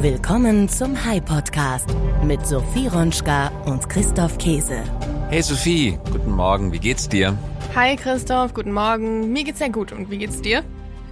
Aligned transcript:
Willkommen 0.00 0.68
zum 0.68 1.04
High 1.04 1.24
Podcast 1.24 1.88
mit 2.22 2.46
Sophie 2.46 2.86
Ronschka 2.86 3.48
und 3.66 3.88
Christoph 3.88 4.38
Käse. 4.38 4.84
Hey 5.28 5.42
Sophie, 5.42 5.98
guten 6.12 6.30
Morgen, 6.30 6.70
wie 6.70 6.78
geht's 6.78 7.08
dir? 7.08 7.36
Hi 7.74 7.96
Christoph, 7.96 8.54
guten 8.54 8.70
Morgen. 8.70 9.32
Mir 9.32 9.42
geht's 9.42 9.58
sehr 9.58 9.70
gut 9.70 9.90
und 9.90 10.08
wie 10.08 10.18
geht's 10.18 10.40
dir? 10.40 10.62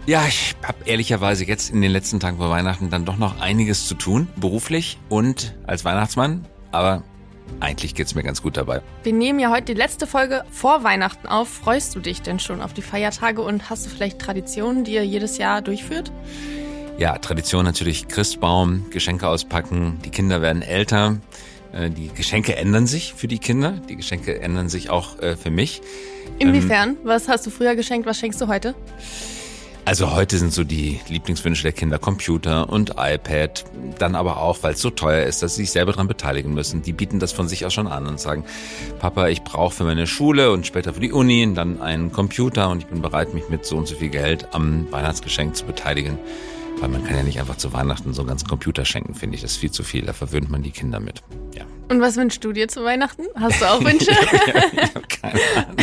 Ja, 0.06 0.24
ich 0.28 0.54
habe 0.62 0.78
ehrlicherweise 0.84 1.44
jetzt 1.44 1.70
in 1.70 1.82
den 1.82 1.90
letzten 1.90 2.20
Tagen 2.20 2.36
vor 2.36 2.48
Weihnachten 2.48 2.88
dann 2.88 3.04
doch 3.04 3.16
noch 3.16 3.40
einiges 3.40 3.88
zu 3.88 3.96
tun, 3.96 4.28
beruflich 4.36 4.98
und 5.08 5.56
als 5.66 5.84
Weihnachtsmann, 5.84 6.44
aber 6.70 7.02
eigentlich 7.58 7.96
geht's 7.96 8.14
mir 8.14 8.22
ganz 8.22 8.40
gut 8.40 8.56
dabei. 8.56 8.82
Wir 9.02 9.12
nehmen 9.12 9.40
ja 9.40 9.50
heute 9.50 9.74
die 9.74 9.80
letzte 9.80 10.06
Folge 10.06 10.44
vor 10.52 10.84
Weihnachten 10.84 11.26
auf. 11.26 11.48
Freust 11.48 11.96
du 11.96 11.98
dich 11.98 12.22
denn 12.22 12.38
schon 12.38 12.62
auf 12.62 12.72
die 12.72 12.82
Feiertage 12.82 13.42
und 13.42 13.68
hast 13.68 13.84
du 13.86 13.90
vielleicht 13.90 14.20
Traditionen, 14.20 14.84
die 14.84 14.92
ihr 14.92 15.04
jedes 15.04 15.38
Jahr 15.38 15.60
durchführt? 15.60 16.12
Ja, 16.98 17.18
Tradition 17.18 17.64
natürlich 17.64 18.08
Christbaum, 18.08 18.86
Geschenke 18.90 19.28
auspacken, 19.28 19.98
die 20.04 20.10
Kinder 20.10 20.40
werden 20.40 20.62
älter. 20.62 21.18
Äh, 21.72 21.90
die 21.90 22.08
Geschenke 22.08 22.56
ändern 22.56 22.86
sich 22.86 23.12
für 23.14 23.28
die 23.28 23.38
Kinder, 23.38 23.74
die 23.88 23.96
Geschenke 23.96 24.40
ändern 24.40 24.70
sich 24.70 24.88
auch 24.88 25.18
äh, 25.20 25.36
für 25.36 25.50
mich. 25.50 25.82
Inwiefern? 26.38 26.90
Ähm, 26.90 26.96
was 27.04 27.28
hast 27.28 27.46
du 27.46 27.50
früher 27.50 27.76
geschenkt, 27.76 28.06
was 28.06 28.18
schenkst 28.18 28.40
du 28.40 28.48
heute? 28.48 28.74
Also 29.84 30.12
heute 30.16 30.38
sind 30.38 30.52
so 30.52 30.64
die 30.64 31.00
Lieblingswünsche 31.08 31.62
der 31.62 31.72
Kinder 31.72 31.98
Computer 32.00 32.68
und 32.68 32.94
iPad. 32.96 33.64
Dann 33.98 34.16
aber 34.16 34.38
auch, 34.38 34.58
weil 34.62 34.72
es 34.72 34.80
so 34.80 34.90
teuer 34.90 35.26
ist, 35.26 35.42
dass 35.44 35.54
sie 35.54 35.62
sich 35.62 35.70
selber 35.70 35.92
daran 35.92 36.08
beteiligen 36.08 36.54
müssen. 36.54 36.82
Die 36.82 36.92
bieten 36.92 37.20
das 37.20 37.30
von 37.30 37.46
sich 37.46 37.64
aus 37.66 37.74
schon 37.74 37.86
an 37.86 38.06
und 38.06 38.18
sagen, 38.18 38.44
Papa, 38.98 39.28
ich 39.28 39.42
brauche 39.44 39.72
für 39.72 39.84
meine 39.84 40.08
Schule 40.08 40.50
und 40.50 40.66
später 40.66 40.92
für 40.92 41.00
die 41.00 41.12
Uni 41.12 41.48
dann 41.54 41.80
einen 41.80 42.10
Computer 42.10 42.68
und 42.70 42.78
ich 42.78 42.86
bin 42.86 43.00
bereit, 43.00 43.32
mich 43.32 43.48
mit 43.48 43.64
so 43.64 43.76
und 43.76 43.86
so 43.86 43.94
viel 43.94 44.08
Geld 44.08 44.48
am 44.52 44.90
Weihnachtsgeschenk 44.90 45.54
zu 45.54 45.66
beteiligen. 45.66 46.18
Weil 46.78 46.88
man 46.88 47.04
kann 47.04 47.16
ja 47.16 47.22
nicht 47.22 47.40
einfach 47.40 47.56
zu 47.56 47.72
Weihnachten 47.72 48.12
so 48.12 48.22
einen 48.22 48.28
ganzen 48.28 48.48
Computer 48.48 48.84
schenken, 48.84 49.14
finde 49.14 49.36
ich. 49.36 49.42
Das 49.42 49.52
ist 49.52 49.56
viel 49.56 49.70
zu 49.70 49.82
viel. 49.82 50.04
Da 50.04 50.12
verwöhnt 50.12 50.50
man 50.50 50.62
die 50.62 50.70
Kinder 50.70 51.00
mit. 51.00 51.22
Ja. 51.54 51.64
Und 51.88 52.00
was 52.00 52.16
wünschst 52.16 52.44
du 52.44 52.52
dir 52.52 52.68
zu 52.68 52.84
Weihnachten? 52.84 53.22
Hast 53.34 53.60
du 53.60 53.64
auch 53.64 53.82
Wünsche? 53.82 54.10
ich 54.72 54.94
habe 54.94 55.06
keine 55.08 55.40
Ahnung. 55.56 55.76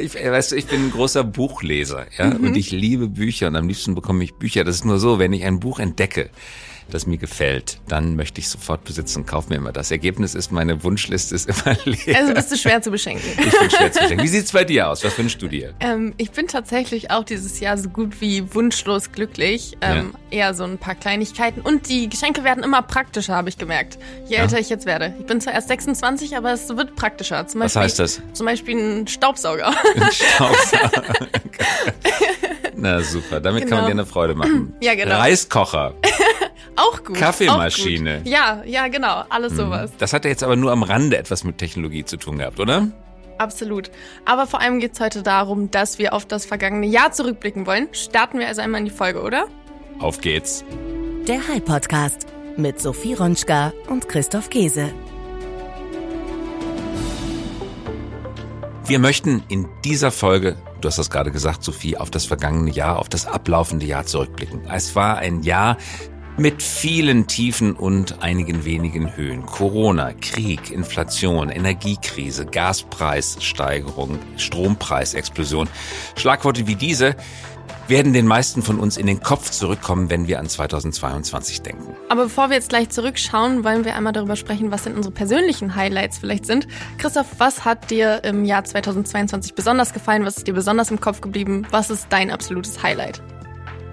Ich, 0.00 0.14
weißt 0.14 0.52
du, 0.52 0.56
ich 0.56 0.66
bin 0.66 0.86
ein 0.86 0.90
großer 0.90 1.24
Buchleser, 1.24 2.06
ja, 2.16 2.26
mhm. 2.26 2.46
und 2.46 2.56
ich 2.56 2.70
liebe 2.70 3.08
Bücher 3.08 3.48
und 3.48 3.56
am 3.56 3.66
liebsten 3.66 3.94
bekomme 3.94 4.22
ich 4.22 4.34
Bücher. 4.34 4.64
Das 4.64 4.76
ist 4.76 4.84
nur 4.84 4.98
so, 4.98 5.18
wenn 5.18 5.32
ich 5.32 5.44
ein 5.44 5.60
Buch 5.60 5.80
entdecke, 5.80 6.30
das 6.90 7.06
mir 7.06 7.18
gefällt, 7.18 7.78
dann 7.88 8.16
möchte 8.16 8.40
ich 8.40 8.48
sofort 8.48 8.84
besitzen 8.84 9.20
und 9.20 9.26
kaufe 9.26 9.50
mir 9.50 9.56
immer 9.56 9.72
das. 9.72 9.90
Ergebnis 9.90 10.34
ist, 10.34 10.52
meine 10.52 10.82
Wunschliste 10.84 11.34
ist 11.34 11.48
immer 11.48 11.76
leer. 11.84 12.16
Also 12.16 12.34
bist 12.34 12.52
du 12.52 12.56
schwer 12.56 12.82
zu 12.82 12.90
beschenken. 12.90 13.26
Ich 13.38 13.58
bin 13.58 13.70
schwer 13.70 13.92
zu 13.92 14.00
beschenken. 14.00 14.24
Wie 14.24 14.28
sieht's 14.28 14.52
bei 14.52 14.64
dir 14.64 14.88
aus? 14.88 15.04
Was 15.04 15.16
wünschst 15.16 15.40
du 15.40 15.48
dir? 15.48 15.74
Ähm, 15.80 16.14
ich 16.16 16.30
bin 16.30 16.46
tatsächlich 16.46 17.10
auch 17.10 17.24
dieses 17.24 17.60
Jahr 17.60 17.78
so 17.78 17.88
gut 17.88 18.20
wie 18.20 18.54
wunschlos 18.54 19.12
glücklich. 19.12 19.76
Ähm, 19.80 20.12
ja. 20.30 20.38
Eher 20.38 20.54
so 20.54 20.64
ein 20.64 20.78
paar 20.78 20.94
Kleinigkeiten. 20.94 21.60
Und 21.60 21.88
die 21.88 22.08
Geschenke 22.08 22.44
werden 22.44 22.62
immer 22.62 22.82
praktischer, 22.82 23.34
habe 23.34 23.48
ich 23.48 23.58
gemerkt. 23.58 23.98
Je 24.26 24.36
älter 24.36 24.56
ja. 24.56 24.60
ich 24.60 24.68
jetzt 24.68 24.86
werde. 24.86 25.14
Ich 25.18 25.26
bin 25.26 25.40
zwar 25.40 25.54
erst 25.54 25.68
26, 25.68 26.36
aber 26.36 26.52
es 26.52 26.68
wird 26.68 26.96
praktischer. 26.96 27.46
Zum 27.46 27.60
Beispiel, 27.60 27.80
Was 27.80 27.84
heißt 27.84 27.98
das? 27.98 28.22
Zum 28.32 28.46
Beispiel 28.46 28.76
ein 28.76 29.06
Staubsauger. 29.06 29.68
Ein 29.68 30.12
Staubsauger. 30.12 31.02
Na 32.76 33.02
super, 33.02 33.40
damit 33.40 33.64
genau. 33.64 33.76
kann 33.76 33.84
man 33.84 33.90
genau. 33.90 34.02
dir 34.02 34.02
eine 34.02 34.06
Freude 34.06 34.34
machen. 34.34 34.74
Ja, 34.82 34.94
genau. 34.94 35.16
Reiskocher. 35.16 35.94
Auch 36.76 37.04
gut. 37.04 37.16
Kaffeemaschine. 37.16 38.18
Auch 38.18 38.24
gut. 38.24 38.32
Ja, 38.32 38.62
ja, 38.64 38.88
genau. 38.88 39.24
Alles 39.28 39.52
mhm. 39.52 39.56
sowas. 39.56 39.90
Das 39.98 40.12
hat 40.12 40.24
ja 40.24 40.30
jetzt 40.30 40.42
aber 40.42 40.56
nur 40.56 40.72
am 40.72 40.82
Rande 40.82 41.16
etwas 41.18 41.44
mit 41.44 41.58
Technologie 41.58 42.04
zu 42.04 42.16
tun 42.16 42.38
gehabt, 42.38 42.60
oder? 42.60 42.88
Absolut. 43.38 43.90
Aber 44.26 44.46
vor 44.46 44.60
allem 44.60 44.80
geht 44.80 44.92
es 44.92 45.00
heute 45.00 45.22
darum, 45.22 45.70
dass 45.70 45.98
wir 45.98 46.12
auf 46.12 46.26
das 46.26 46.44
vergangene 46.44 46.86
Jahr 46.86 47.12
zurückblicken 47.12 47.66
wollen. 47.66 47.88
Starten 47.92 48.38
wir 48.38 48.46
also 48.46 48.60
einmal 48.60 48.80
in 48.80 48.84
die 48.84 48.90
Folge, 48.90 49.22
oder? 49.22 49.46
Auf 49.98 50.20
geht's. 50.20 50.64
Der 51.26 51.46
High 51.48 51.64
Podcast 51.64 52.26
mit 52.56 52.80
Sophie 52.80 53.14
Ronschka 53.14 53.72
und 53.88 54.08
Christoph 54.08 54.50
Käse. 54.50 54.92
Wir 58.86 58.98
möchten 58.98 59.42
in 59.48 59.68
dieser 59.84 60.10
Folge, 60.10 60.56
du 60.80 60.88
hast 60.88 60.98
das 60.98 61.10
gerade 61.10 61.30
gesagt, 61.30 61.62
Sophie, 61.62 61.96
auf 61.96 62.10
das 62.10 62.24
vergangene 62.24 62.72
Jahr, 62.72 62.98
auf 62.98 63.08
das 63.08 63.24
ablaufende 63.24 63.86
Jahr 63.86 64.04
zurückblicken. 64.04 64.62
Es 64.68 64.96
war 64.96 65.18
ein 65.18 65.42
Jahr, 65.42 65.76
mit 66.36 66.62
vielen 66.62 67.26
Tiefen 67.26 67.74
und 67.74 68.22
einigen 68.22 68.64
wenigen 68.64 69.16
Höhen. 69.16 69.44
Corona, 69.46 70.12
Krieg, 70.12 70.70
Inflation, 70.70 71.50
Energiekrise, 71.50 72.46
Gaspreissteigerung, 72.46 74.18
Strompreisexplosion. 74.36 75.68
Schlagworte 76.16 76.66
wie 76.66 76.76
diese 76.76 77.16
werden 77.90 78.12
den 78.12 78.26
meisten 78.26 78.62
von 78.62 78.78
uns 78.78 78.96
in 78.96 79.06
den 79.06 79.20
Kopf 79.20 79.50
zurückkommen, 79.50 80.10
wenn 80.10 80.28
wir 80.28 80.38
an 80.38 80.48
2022 80.48 81.62
denken. 81.62 81.94
Aber 82.08 82.24
bevor 82.24 82.48
wir 82.48 82.56
jetzt 82.56 82.68
gleich 82.68 82.88
zurückschauen, 82.88 83.64
wollen 83.64 83.84
wir 83.84 83.96
einmal 83.96 84.12
darüber 84.12 84.36
sprechen, 84.36 84.70
was 84.70 84.84
denn 84.84 84.94
unsere 84.94 85.12
persönlichen 85.12 85.74
Highlights 85.74 86.18
vielleicht 86.18 86.46
sind. 86.46 86.68
Christoph, 86.98 87.26
was 87.38 87.64
hat 87.64 87.90
dir 87.90 88.22
im 88.22 88.44
Jahr 88.44 88.64
2022 88.64 89.54
besonders 89.54 89.92
gefallen? 89.92 90.24
Was 90.24 90.38
ist 90.38 90.46
dir 90.46 90.54
besonders 90.54 90.90
im 90.90 91.00
Kopf 91.00 91.20
geblieben? 91.20 91.66
Was 91.70 91.90
ist 91.90 92.06
dein 92.10 92.30
absolutes 92.30 92.82
Highlight? 92.82 93.20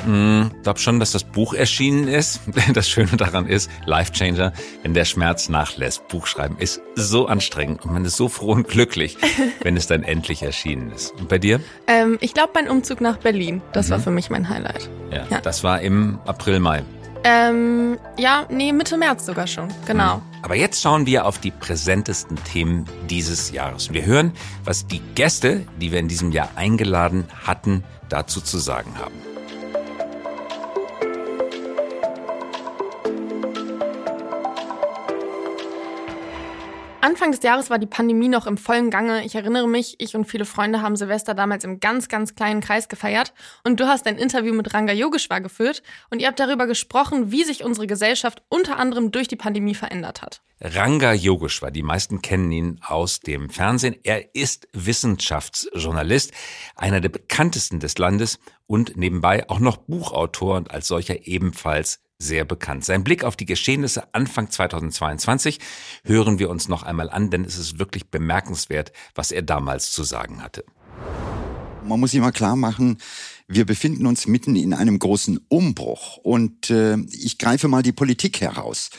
Mm, 0.07 0.63
glaube 0.63 0.79
schon, 0.79 0.99
dass 0.99 1.11
das 1.11 1.25
Buch 1.25 1.53
erschienen 1.53 2.07
ist. 2.07 2.41
Das 2.73 2.89
Schöne 2.89 3.17
daran 3.17 3.47
ist, 3.47 3.69
Life 3.85 4.11
Changer, 4.11 4.53
wenn 4.83 4.93
der 4.93 5.05
Schmerz 5.05 5.49
nachlässt. 5.49 6.07
Buchschreiben 6.09 6.57
ist 6.57 6.81
so 6.95 7.27
anstrengend 7.27 7.83
und 7.85 7.93
man 7.93 8.05
ist 8.05 8.17
so 8.17 8.29
froh 8.29 8.51
und 8.51 8.67
glücklich, 8.67 9.17
wenn 9.61 9.75
es 9.77 9.87
dann 9.87 10.03
endlich 10.03 10.43
erschienen 10.43 10.91
ist. 10.91 11.11
Und 11.11 11.27
bei 11.27 11.39
dir? 11.39 11.59
Ähm, 11.87 12.17
ich 12.21 12.33
glaube, 12.33 12.51
mein 12.53 12.69
Umzug 12.69 13.01
nach 13.01 13.17
Berlin. 13.17 13.61
Das 13.73 13.87
mhm. 13.87 13.91
war 13.91 13.99
für 13.99 14.11
mich 14.11 14.29
mein 14.29 14.47
Highlight. 14.49 14.89
Ja, 15.11 15.25
ja, 15.29 15.41
das 15.41 15.63
war 15.63 15.81
im 15.81 16.19
April, 16.25 16.59
Mai. 16.59 16.83
Ähm, 17.23 17.97
ja, 18.17 18.45
nee, 18.49 18.71
Mitte 18.71 18.97
März 18.97 19.25
sogar 19.25 19.47
schon, 19.47 19.67
genau. 19.85 20.17
Mhm. 20.17 20.21
Aber 20.43 20.55
jetzt 20.55 20.81
schauen 20.81 21.05
wir 21.05 21.25
auf 21.25 21.39
die 21.39 21.51
präsentesten 21.51 22.37
Themen 22.43 22.85
dieses 23.09 23.51
Jahres. 23.51 23.91
Wir 23.91 24.05
hören, 24.05 24.31
was 24.63 24.87
die 24.87 25.01
Gäste, 25.15 25.65
die 25.81 25.91
wir 25.91 25.99
in 25.99 26.07
diesem 26.07 26.31
Jahr 26.31 26.49
eingeladen 26.55 27.25
hatten, 27.45 27.83
dazu 28.07 28.39
zu 28.39 28.57
sagen 28.59 28.93
haben. 28.97 29.26
Anfang 37.01 37.31
des 37.31 37.43
Jahres 37.43 37.69
war 37.69 37.77
die 37.77 37.85
Pandemie 37.85 38.27
noch 38.27 38.47
im 38.47 38.57
vollen 38.57 38.89
Gange. 38.89 39.23
Ich 39.23 39.35
erinnere 39.35 39.67
mich, 39.67 39.95
ich 39.99 40.15
und 40.15 40.25
viele 40.25 40.45
Freunde 40.45 40.81
haben 40.81 40.95
Silvester 40.95 41.35
damals 41.35 41.63
im 41.63 41.79
ganz, 41.79 42.07
ganz 42.09 42.33
kleinen 42.33 42.59
Kreis 42.59 42.89
gefeiert. 42.89 43.33
Und 43.63 43.79
du 43.79 43.87
hast 43.87 44.07
ein 44.07 44.17
Interview 44.17 44.53
mit 44.53 44.73
Ranga 44.73 44.93
Yogeshwar 44.93 45.39
geführt 45.39 45.83
und 46.09 46.19
ihr 46.19 46.27
habt 46.27 46.39
darüber 46.39 46.65
gesprochen, 46.65 47.31
wie 47.31 47.43
sich 47.43 47.63
unsere 47.63 47.85
Gesellschaft 47.85 48.41
unter 48.49 48.77
anderem 48.77 49.11
durch 49.11 49.27
die 49.27 49.35
Pandemie 49.35 49.75
verändert 49.75 50.23
hat. 50.23 50.41
Ranga 50.59 51.13
Yogeshwar, 51.13 51.69
die 51.69 51.83
meisten 51.83 52.23
kennen 52.23 52.51
ihn 52.51 52.79
aus 52.83 53.19
dem 53.19 53.51
Fernsehen. 53.51 53.95
Er 54.01 54.33
ist 54.33 54.67
Wissenschaftsjournalist, 54.73 56.31
einer 56.75 56.99
der 56.99 57.09
bekanntesten 57.09 57.79
des 57.79 57.99
Landes 57.99 58.39
und 58.65 58.97
nebenbei 58.97 59.47
auch 59.49 59.59
noch 59.59 59.77
Buchautor 59.77 60.57
und 60.57 60.71
als 60.71 60.87
solcher 60.87 61.27
ebenfalls 61.27 61.99
sehr 62.19 62.45
bekannt. 62.45 62.83
Sein 62.83 63.03
Blick 63.03 63.23
auf 63.23 63.35
die 63.35 63.45
Geschehnisse 63.45 64.13
Anfang 64.13 64.49
2022 64.49 65.59
hören 66.03 66.39
wir 66.39 66.49
uns 66.49 66.67
noch 66.67 66.83
einmal 66.83 67.09
an, 67.09 67.29
denn 67.29 67.45
es 67.45 67.57
ist 67.57 67.79
wirklich 67.79 68.09
bemerkenswert, 68.09 68.91
was 69.15 69.31
er 69.31 69.43
damals 69.43 69.91
zu 69.91 70.03
sagen 70.03 70.41
hatte. 70.41 70.65
Man 71.83 71.99
muss 71.99 72.11
sich 72.11 72.19
mal 72.19 72.31
klar 72.31 72.55
machen, 72.55 72.97
wir 73.47 73.65
befinden 73.65 74.07
uns 74.07 74.27
mitten 74.27 74.55
in 74.55 74.73
einem 74.73 74.99
großen 74.99 75.39
Umbruch 75.47 76.17
und 76.17 76.69
äh, 76.69 76.97
ich 77.11 77.37
greife 77.37 77.69
mal 77.69 77.81
die 77.81 77.93
Politik 77.93 78.41
heraus. 78.41 78.89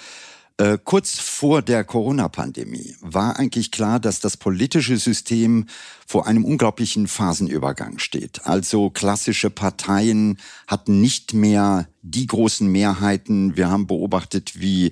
Äh, 0.59 0.77
kurz 0.83 1.21
vor 1.21 1.63
der 1.63 1.85
Corona-Pandemie 1.85 2.97
war 3.01 3.39
eigentlich 3.39 3.71
klar, 3.71 4.01
dass 4.01 4.19
das 4.19 4.37
politische 4.37 4.97
System 4.97 5.67
vor 6.05 6.27
einem 6.27 6.45
unglaublichen 6.45 7.07
Phasenübergang 7.07 8.01
steht. 8.01 8.45
Also 8.45 8.91
klassische 8.91 9.51
Parteien 9.51 10.39
hatten 10.67 11.01
nicht 11.01 11.33
mehr 11.33 11.89
die 12.03 12.27
großen 12.27 12.67
Mehrheiten. 12.67 13.57
Wir 13.57 13.71
haben 13.71 13.87
beobachtet, 13.87 14.59
wie 14.59 14.91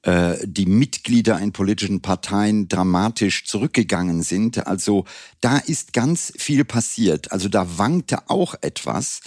äh, 0.00 0.38
die 0.44 0.64
Mitglieder 0.66 1.38
in 1.40 1.52
politischen 1.52 2.00
Parteien 2.00 2.68
dramatisch 2.68 3.44
zurückgegangen 3.44 4.22
sind. 4.22 4.66
Also 4.66 5.04
da 5.42 5.58
ist 5.58 5.92
ganz 5.92 6.32
viel 6.38 6.64
passiert. 6.64 7.32
Also 7.32 7.50
da 7.50 7.76
wankte 7.76 8.30
auch 8.30 8.54
etwas. 8.62 9.20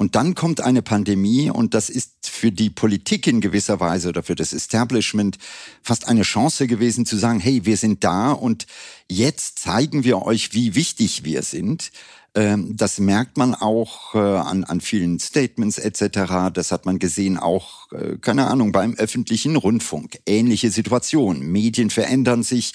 Und 0.00 0.14
dann 0.16 0.34
kommt 0.34 0.62
eine 0.62 0.80
Pandemie 0.80 1.50
und 1.50 1.74
das 1.74 1.90
ist 1.90 2.14
für 2.22 2.50
die 2.50 2.70
Politik 2.70 3.26
in 3.26 3.42
gewisser 3.42 3.80
Weise 3.80 4.08
oder 4.08 4.22
für 4.22 4.34
das 4.34 4.54
Establishment 4.54 5.36
fast 5.82 6.08
eine 6.08 6.22
Chance 6.22 6.66
gewesen 6.66 7.04
zu 7.04 7.18
sagen, 7.18 7.38
hey, 7.38 7.66
wir 7.66 7.76
sind 7.76 8.02
da 8.02 8.32
und 8.32 8.66
jetzt 9.10 9.58
zeigen 9.58 10.02
wir 10.02 10.22
euch, 10.22 10.54
wie 10.54 10.74
wichtig 10.74 11.24
wir 11.24 11.42
sind. 11.42 11.92
Ähm, 12.34 12.78
das 12.78 12.98
merkt 12.98 13.36
man 13.36 13.54
auch 13.54 14.14
äh, 14.14 14.18
an, 14.18 14.64
an 14.64 14.80
vielen 14.80 15.18
Statements 15.18 15.76
etc. 15.76 16.50
Das 16.50 16.72
hat 16.72 16.86
man 16.86 16.98
gesehen 16.98 17.36
auch, 17.36 17.92
äh, 17.92 18.16
keine 18.18 18.46
Ahnung, 18.46 18.72
beim 18.72 18.94
öffentlichen 18.94 19.54
Rundfunk. 19.54 20.18
Ähnliche 20.24 20.70
Situation. 20.70 21.40
Medien 21.40 21.90
verändern 21.90 22.42
sich. 22.42 22.72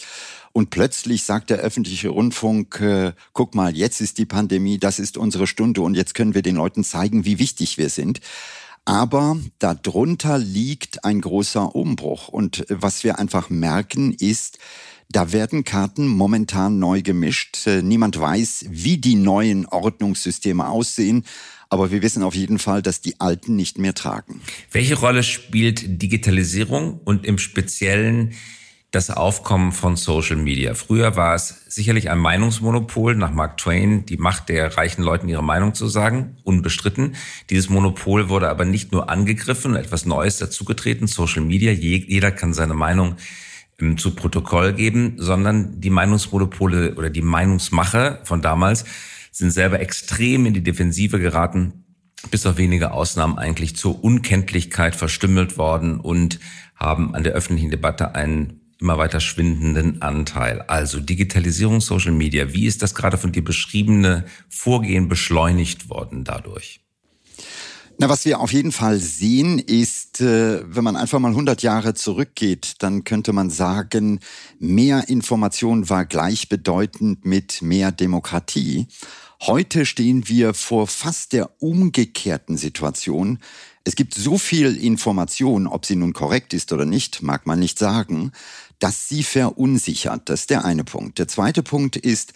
Und 0.56 0.70
plötzlich 0.70 1.24
sagt 1.24 1.50
der 1.50 1.58
öffentliche 1.58 2.08
Rundfunk, 2.08 2.80
äh, 2.80 3.12
guck 3.34 3.56
mal, 3.56 3.76
jetzt 3.76 4.00
ist 4.00 4.18
die 4.18 4.26
Pandemie, 4.26 4.78
das 4.78 5.00
ist 5.00 5.18
unsere 5.18 5.48
Stunde 5.48 5.82
und 5.82 5.96
jetzt 5.96 6.16
können 6.16 6.34
wir 6.34 6.44
den 6.44 6.56
Leuten 6.56 6.86
zeigen, 6.86 7.26
wie 7.26 7.40
wichtig 7.40 7.78
wir 7.78 7.90
sind. 7.90 8.22
Aber 8.86 9.38
darunter 9.60 10.38
liegt 10.38 11.04
ein 11.04 11.20
großer 11.20 11.76
Umbruch. 11.76 12.30
Und 12.30 12.66
was 12.70 13.04
wir 13.04 13.20
einfach 13.20 13.50
merken 13.50 14.14
ist, 14.14 14.60
da 15.10 15.34
werden 15.34 15.66
Karten 15.66 16.08
momentan 16.08 16.80
neu 16.80 17.02
gemischt. 17.02 17.68
Äh, 17.68 17.82
niemand 17.82 18.18
weiß, 18.18 18.68
wie 18.70 18.98
die 18.98 19.16
neuen 19.16 19.66
Ordnungssysteme 19.66 20.70
aussehen. 20.70 21.26
Aber 21.68 21.92
wir 21.92 22.02
wissen 22.02 22.24
auf 22.24 22.34
jeden 22.34 22.60
Fall, 22.60 22.82
dass 22.82 23.02
die 23.02 23.20
alten 23.20 23.58
nicht 23.58 23.78
mehr 23.78 23.94
tragen. 23.94 24.40
Welche 24.72 24.96
Rolle 24.96 25.24
spielt 25.24 26.02
Digitalisierung 26.02 27.02
und 27.04 27.26
im 27.26 27.40
Speziellen 27.40 28.36
das 28.96 29.10
Aufkommen 29.10 29.74
von 29.74 29.98
Social 29.98 30.38
Media. 30.38 30.74
Früher 30.74 31.18
war 31.18 31.36
es 31.36 31.66
sicherlich 31.68 32.10
ein 32.10 32.18
Meinungsmonopol 32.18 33.16
nach 33.16 33.32
Mark 33.32 33.58
Twain, 33.58 34.06
die 34.06 34.16
Macht 34.16 34.48
der 34.48 34.78
reichen 34.78 35.04
Leuten 35.04 35.28
ihre 35.28 35.44
Meinung 35.44 35.74
zu 35.74 35.88
sagen, 35.88 36.38
unbestritten. 36.44 37.16
Dieses 37.50 37.70
Monopol 37.70 38.30
wurde 38.30 38.48
aber 38.48 38.64
nicht 38.64 38.94
nur 38.94 39.10
angegriffen 39.10 39.76
etwas 39.76 40.06
Neues 40.06 40.38
dazugetreten, 40.38 41.08
Social 41.08 41.42
Media. 41.42 41.74
Jeder 41.74 42.32
kann 42.32 42.54
seine 42.54 42.74
Meinung 42.74 43.18
ähm, 43.82 43.98
zu 43.98 44.16
Protokoll 44.16 44.72
geben, 44.72 45.16
sondern 45.18 45.82
die 45.82 45.90
Meinungsmonopole 45.90 46.96
oder 46.96 47.10
die 47.10 47.22
Meinungsmacher 47.22 48.22
von 48.24 48.42
damals 48.42 48.86
sind 49.30 49.52
selber 49.52 49.82
extrem 49.82 50.46
in 50.46 50.54
die 50.54 50.64
Defensive 50.64 51.20
geraten, 51.20 51.84
bis 52.32 52.46
auf 52.46 52.56
wenige 52.56 52.92
Ausnahmen 52.92 53.38
eigentlich 53.38 53.76
zur 53.76 54.02
Unkenntlichkeit 54.02 54.96
verstümmelt 54.96 55.58
worden 55.58 56.00
und 56.00 56.40
haben 56.76 57.14
an 57.14 57.24
der 57.24 57.34
öffentlichen 57.34 57.72
Debatte 57.72 58.16
einen 58.16 58.62
immer 58.86 59.00
weiter 59.00 59.20
schwindenden 59.20 60.04
Anteil. 60.04 60.62
Also 60.62 61.00
Digitalisierung, 61.00 61.82
Social 61.82 62.12
Media, 62.12 62.54
wie 62.54 62.68
ist 62.68 62.84
das 62.84 62.94
gerade 62.94 63.18
von 63.18 63.32
dir 63.32 63.44
beschriebene 63.44 64.26
Vorgehen 64.48 65.10
beschleunigt 65.10 65.90
worden 65.90 66.24
dadurch? 66.24 66.82
Na, 67.98 68.10
was 68.10 68.26
wir 68.26 68.42
auf 68.42 68.54
jeden 68.54 68.72
Fall 68.72 69.00
sehen, 69.00 69.58
ist, 69.58 70.22
äh, 70.22 70.62
wenn 70.68 70.84
man 70.84 70.98
einfach 70.98 71.18
mal 71.18 71.30
100 71.30 71.64
Jahre 71.64 71.96
zurückgeht, 71.96 72.76
dann 72.80 73.06
könnte 73.06 73.34
man 73.34 73.50
sagen, 73.50 74.20
mehr 74.60 75.10
Information 75.10 75.90
war 75.90 76.06
gleichbedeutend 76.06 77.26
mit 77.26 77.64
mehr 77.64 77.92
Demokratie. 77.92 78.86
Heute 79.42 79.88
stehen 79.88 80.28
wir 80.28 80.54
vor 80.54 80.86
fast 80.86 81.34
der 81.34 81.50
umgekehrten 81.60 82.58
Situation. 82.58 83.40
Es 83.84 83.96
gibt 83.96 84.14
so 84.14 84.38
viel 84.38 84.76
Information, 84.76 85.68
ob 85.68 85.86
sie 85.86 85.96
nun 85.96 86.14
korrekt 86.14 86.54
ist 86.54 86.74
oder 86.74 86.86
nicht, 86.86 87.22
mag 87.22 87.48
man 87.48 87.60
nicht 87.60 87.80
sagen 87.80 88.32
das 88.80 89.08
sie 89.08 89.24
verunsichert. 89.24 90.30
Das 90.30 90.42
ist 90.42 90.50
der 90.50 90.66
eine 90.66 90.84
Punkt. 90.84 91.20
Der 91.20 91.28
zweite 91.28 91.64
Punkt 91.64 91.96
ist, 91.96 92.34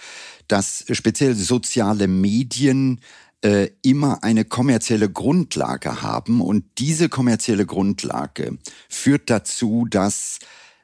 dass 0.48 0.86
speziell 0.92 1.36
soziale 1.36 2.08
Medien 2.08 3.02
äh, 3.42 3.70
immer 3.82 4.24
eine 4.24 4.46
kommerzielle 4.46 5.10
Grundlage 5.10 6.02
haben 6.02 6.42
und 6.42 6.66
diese 6.78 7.10
kommerzielle 7.10 7.66
Grundlage 7.66 8.58
führt 8.90 9.30
dazu, 9.30 9.88
dass 9.90 10.40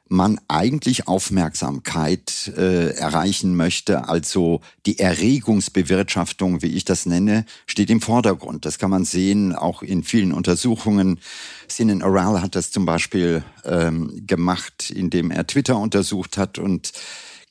man 0.08 0.40
eigentlich 0.48 1.08
Aufmerksamkeit 1.08 2.52
äh, 2.56 2.90
erreichen 2.90 3.56
möchte. 3.56 4.08
Also 4.08 4.60
die 4.86 4.98
Erregungsbewirtschaftung, 4.98 6.62
wie 6.62 6.74
ich 6.74 6.84
das 6.84 7.06
nenne, 7.06 7.44
steht 7.66 7.90
im 7.90 8.00
Vordergrund. 8.00 8.64
Das 8.64 8.78
kann 8.78 8.90
man 8.90 9.04
sehen, 9.04 9.54
auch 9.54 9.82
in 9.82 10.04
vielen 10.04 10.32
Untersuchungen. 10.32 11.18
Sinan 11.66 12.02
Oral 12.02 12.40
hat 12.40 12.54
das 12.54 12.70
zum 12.70 12.86
Beispiel 12.86 13.42
ähm, 13.64 14.22
gemacht, 14.26 14.90
indem 14.90 15.30
er 15.30 15.46
Twitter 15.46 15.76
untersucht 15.76 16.38
hat 16.38 16.58
und 16.58 16.92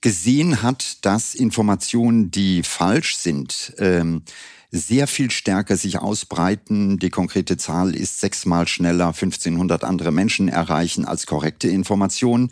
gesehen 0.02 0.62
hat, 0.62 1.04
dass 1.04 1.36
Informationen, 1.36 2.31
die 2.31 2.63
falsch 2.63 3.18
sind, 3.18 3.74
ähm, 3.80 4.22
sehr 4.71 5.07
viel 5.07 5.31
stärker 5.31 5.77
sich 5.77 6.00
ausbreiten. 6.00 7.00
Die 7.00 7.09
konkrete 7.09 7.57
Zahl 7.57 7.95
ist 7.95 8.19
sechsmal 8.19 8.67
schneller 8.67 9.07
1500 9.07 9.83
andere 9.83 10.12
Menschen 10.12 10.47
erreichen 10.47 11.06
als 11.06 11.25
korrekte 11.25 11.67
Informationen. 11.67 12.51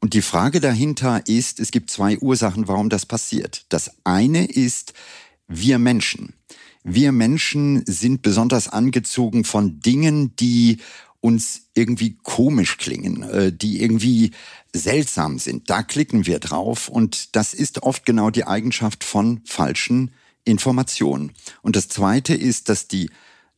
Und 0.00 0.14
die 0.14 0.22
Frage 0.22 0.60
dahinter 0.60 1.26
ist, 1.26 1.60
es 1.60 1.70
gibt 1.70 1.90
zwei 1.90 2.18
Ursachen, 2.18 2.68
warum 2.68 2.88
das 2.88 3.06
passiert. 3.06 3.66
Das 3.68 3.92
eine 4.04 4.46
ist, 4.46 4.92
wir 5.48 5.78
Menschen. 5.78 6.34
Wir 6.84 7.12
Menschen 7.12 7.84
sind 7.86 8.22
besonders 8.22 8.68
angezogen 8.68 9.44
von 9.44 9.80
Dingen, 9.80 10.34
die 10.36 10.78
uns 11.20 11.68
irgendwie 11.74 12.18
komisch 12.24 12.78
klingen, 12.78 13.22
äh, 13.22 13.52
die 13.52 13.80
irgendwie 13.80 14.32
seltsam 14.74 15.38
sind. 15.38 15.70
Da 15.70 15.82
klicken 15.82 16.26
wir 16.26 16.40
drauf 16.40 16.88
und 16.88 17.36
das 17.36 17.54
ist 17.54 17.84
oft 17.84 18.04
genau 18.04 18.30
die 18.30 18.44
Eigenschaft 18.44 19.04
von 19.04 19.40
falschen 19.44 20.10
Information. 20.44 21.32
Und 21.62 21.76
das 21.76 21.88
Zweite 21.88 22.34
ist, 22.34 22.68
dass 22.68 22.88
die 22.88 23.10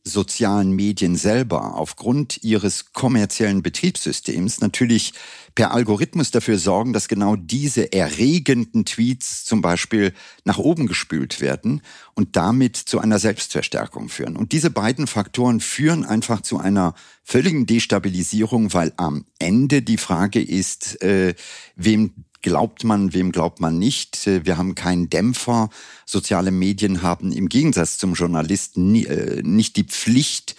sozialen 0.07 0.71
Medien 0.71 1.15
selber 1.15 1.75
aufgrund 1.75 2.43
ihres 2.43 2.93
kommerziellen 2.93 3.63
Betriebssystems 3.63 4.61
natürlich 4.61 5.13
per 5.55 5.71
Algorithmus 5.71 6.29
dafür 6.29 6.59
sorgen, 6.59 6.93
dass 6.93 7.07
genau 7.07 7.35
diese 7.35 7.91
erregenden 7.91 8.85
Tweets 8.85 9.45
zum 9.45 9.61
Beispiel 9.61 10.13
nach 10.43 10.59
oben 10.59 10.85
gespült 10.85 11.41
werden 11.41 11.81
und 12.13 12.35
damit 12.35 12.77
zu 12.77 12.99
einer 12.99 13.17
Selbstverstärkung 13.17 14.07
führen. 14.09 14.35
Und 14.35 14.51
diese 14.51 14.69
beiden 14.69 15.07
Faktoren 15.07 15.59
führen 15.59 16.05
einfach 16.05 16.41
zu 16.41 16.59
einer 16.59 16.93
völligen 17.23 17.65
Destabilisierung, 17.65 18.73
weil 18.73 18.93
am 18.97 19.25
Ende 19.39 19.81
die 19.81 19.97
Frage 19.97 20.41
ist, 20.41 21.01
äh, 21.01 21.33
wem 21.75 22.24
glaubt 22.45 22.83
man, 22.83 23.11
wem 23.11 23.31
glaubt 23.31 23.59
man 23.59 23.79
nicht. 23.79 24.27
Äh, 24.27 24.45
wir 24.45 24.57
haben 24.57 24.75
keinen 24.75 25.09
Dämpfer. 25.09 25.69
Soziale 26.05 26.51
Medien 26.51 27.01
haben 27.01 27.31
im 27.31 27.49
Gegensatz 27.49 27.97
zum 27.97 28.13
Journalisten 28.13 28.93
äh, 28.93 29.41
nicht 29.41 29.75
die 29.77 29.83
Pflicht, 29.83 30.55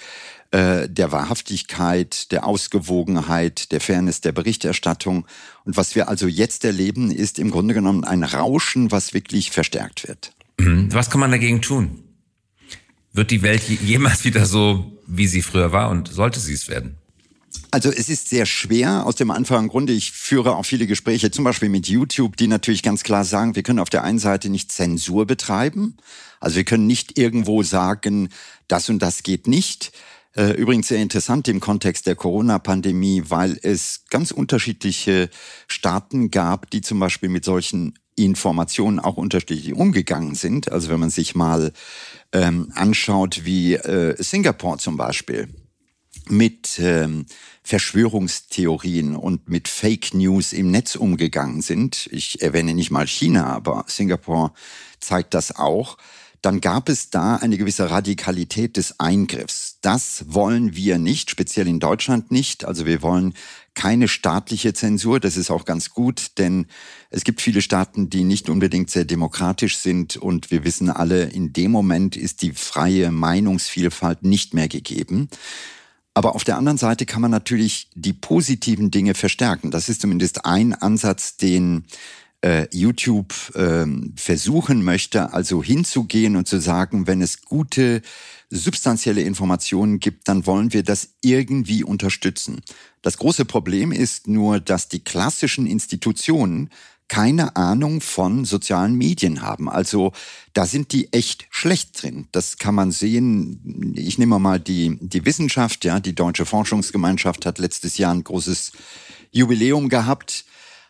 äh, 0.51 0.89
der 0.89 1.13
Wahrhaftigkeit, 1.13 2.33
der 2.33 2.45
Ausgewogenheit, 2.45 3.71
der 3.71 3.81
Fairness 3.81 4.21
der 4.21 4.33
Berichterstattung. 4.33 5.29
Und 5.65 5.77
was 5.77 5.95
wir 5.95 6.09
also 6.09 6.27
jetzt 6.27 6.65
erleben, 6.65 7.13
ist 7.13 7.39
im 7.39 7.53
Grunde 7.53 7.73
genommen 7.73 8.03
ein 8.03 8.25
Rauschen, 8.25 8.91
was 8.91 9.15
wirklich 9.15 9.53
verstärkt 9.53 10.09
wird. 10.09 10.33
Mhm. 10.59 10.93
Was 10.93 11.09
kann 11.09 11.21
man 11.21 11.31
dagegen 11.31 11.63
tun? 11.63 12.03
Wird 13.13 13.31
die 13.31 13.43
Welt 13.43 13.63
jemals 13.63 14.25
wieder 14.25 14.45
so, 14.45 14.99
wie 15.07 15.29
sie 15.29 15.43
früher 15.43 15.71
war 15.71 15.91
und 15.91 16.09
sollte 16.09 16.41
sie 16.41 16.55
es 16.55 16.69
werden? 16.69 16.97
Also 17.71 17.91
es 17.91 18.09
ist 18.09 18.29
sehr 18.29 18.47
schwer 18.47 19.07
aus 19.07 19.17
dem 19.17 19.31
einfachen 19.31 19.69
Grunde, 19.69 19.93
ich 19.93 20.13
führe 20.13 20.57
auch 20.57 20.65
viele 20.65 20.87
Gespräche, 20.87 21.31
zum 21.31 21.45
Beispiel 21.45 21.69
mit 21.69 21.89
YouTube, 21.89 22.37
die 22.37 22.47
natürlich 22.47 22.83
ganz 22.83 23.03
klar 23.03 23.25
sagen, 23.25 23.55
wir 23.55 23.63
können 23.63 23.81
auf 23.81 23.91
der 23.91 24.05
einen 24.05 24.19
Seite 24.19 24.49
nicht 24.49 24.73
Zensur 24.73 25.27
betreiben. 25.27 25.97
Also 26.41 26.57
wir 26.57 26.65
können 26.65 26.87
nicht 26.87 27.19
irgendwo 27.19 27.63
sagen, 27.63 28.29
das 28.69 28.89
und 28.89 29.01
das 29.01 29.23
geht 29.23 29.47
nicht. 29.47 29.93
Äh, 30.37 30.53
übrigens 30.53 30.89
sehr 30.89 31.03
interessant 31.03 31.49
im 31.49 31.61
Kontext 31.61 32.07
der 32.07 32.15
Corona-Pandemie, 32.15 33.25
weil 33.29 33.59
es 33.63 34.05
ganz 34.11 34.31
unterschiedliche 34.31 35.31
Staaten 35.67 36.31
gab, 36.31 36.71
die 36.71 36.83
zum 36.83 36.99
Beispiel 37.01 37.29
mit 37.31 37.45
solchen 37.45 37.99
Informationen 38.17 38.99
auch 38.99 39.17
unterschiedlich 39.17 39.75
umgegangen 39.75 40.35
sind. 40.35 40.71
Also 40.71 40.89
wenn 40.89 41.01
man 41.01 41.11
sich 41.11 41.35
mal 41.35 41.73
ähm, 42.33 42.71
anschaut, 42.75 43.45
wie 43.45 43.75
äh, 43.75 44.15
Singapur 44.23 44.79
zum 44.79 44.97
Beispiel 44.97 45.49
mit 46.31 46.79
ähm, 46.79 47.27
Verschwörungstheorien 47.63 49.17
und 49.17 49.49
mit 49.49 49.69
Fake 49.69 50.15
News 50.15 50.53
im 50.53 50.71
Netz 50.71 50.95
umgegangen 50.97 51.63
sind, 51.63 52.09
ich 52.13 52.43
erwähne 52.43 52.75
nicht 52.75 52.91
mal 52.91 53.07
China, 53.07 53.47
aber 53.47 53.85
Singapur 53.89 54.53
zeigt 55.01 55.35
das 55.35 55.57
auch, 55.57 55.97
dann 56.43 56.61
gab 56.61 56.89
es 56.89 57.11
da 57.11 57.37
eine 57.37 57.59
gewisse 57.59 57.91
Radikalität 57.91 58.77
des 58.77 59.01
Eingriffs. 59.01 59.79
Das 59.81 60.27
wollen 60.29 60.77
wir 60.77 60.99
nicht, 60.99 61.31
speziell 61.31 61.67
in 61.67 61.81
Deutschland 61.81 62.31
nicht. 62.31 62.65
Also 62.65 62.87
wir 62.87 63.03
wollen 63.03 63.35
keine 63.75 64.07
staatliche 64.07 64.73
Zensur. 64.73 65.19
Das 65.19 65.37
ist 65.37 65.51
auch 65.51 65.65
ganz 65.65 65.91
gut, 65.91 66.39
denn 66.39 66.67
es 67.11 67.25
gibt 67.25 67.41
viele 67.41 67.63
Staaten, 67.63 68.11
die 68.11 68.23
nicht 68.23 68.49
unbedingt 68.49 68.91
sehr 68.91 69.05
demokratisch 69.05 69.79
sind 69.79 70.17
und 70.17 70.53
wir 70.53 70.65
wissen 70.65 70.89
alle, 70.89 71.25
in 71.25 71.53
dem 71.53 71.73
Moment 71.73 72.17
ist 72.17 72.43
die 72.43 72.53
freie 72.53 73.11
Meinungsvielfalt 73.11 74.23
nicht 74.23 74.55
mehr 74.55 74.69
gegeben. 74.69 75.29
Aber 76.17 76.35
auf 76.35 76.45
der 76.45 76.57
anderen 76.57 76.79
Seite 76.79 77.05
kann 77.05 77.21
man 77.21 77.31
natürlich 77.31 77.91
die 77.95 78.15
positiven 78.15 78.91
Dinge 78.91 79.13
verstärken. 79.13 79.71
Das 79.71 79.91
ist 79.91 80.01
zumindest 80.01 80.47
ein 80.47 80.73
Ansatz, 80.73 81.37
den 81.37 81.85
äh, 82.43 82.67
YouTube 82.75 83.35
äh, 83.55 83.85
versuchen 84.17 84.83
möchte, 84.83 85.35
also 85.35 85.63
hinzugehen 85.63 86.37
und 86.37 86.49
zu 86.49 86.59
sagen, 86.59 87.07
wenn 87.07 87.21
es 87.21 87.43
gute 87.43 88.01
substanzielle 88.49 89.21
Informationen 89.21 90.01
gibt, 90.01 90.27
dann 90.29 90.47
wollen 90.47 90.73
wir 90.73 90.85
das 90.85 91.11
irgendwie 91.21 91.85
unterstützen. 91.85 92.63
Das 93.03 93.19
große 93.19 93.45
Problem 93.45 93.93
ist 93.93 94.27
nur, 94.27 94.59
dass 94.59 94.89
die 94.89 95.05
klassischen 95.05 95.67
Institutionen 95.67 96.71
keine 97.09 97.57
Ahnung 97.57 98.01
von 98.01 98.45
sozialen 98.45 98.95
Medien 98.95 99.43
haben. 99.43 99.69
Also 99.69 100.13
da 100.53 100.67
sind 100.67 100.93
die 100.93 101.13
echt 101.13 101.47
schlecht 101.51 102.03
drin. 102.03 102.29
Das 102.33 102.59
kann 102.59 102.75
man 102.75 102.91
sehen. 102.91 103.95
Ich 103.97 104.19
nehme 104.19 104.39
mal 104.39 104.59
die, 104.59 104.99
die 105.01 105.25
Wissenschaft, 105.25 105.85
ja, 105.85 106.01
die 106.01 106.15
Deutsche 106.15 106.47
Forschungsgemeinschaft 106.47 107.47
hat 107.47 107.59
letztes 107.59 107.99
Jahr 107.99 108.13
ein 108.13 108.25
großes 108.25 108.73
Jubiläum 109.31 109.89
gehabt, 109.89 110.45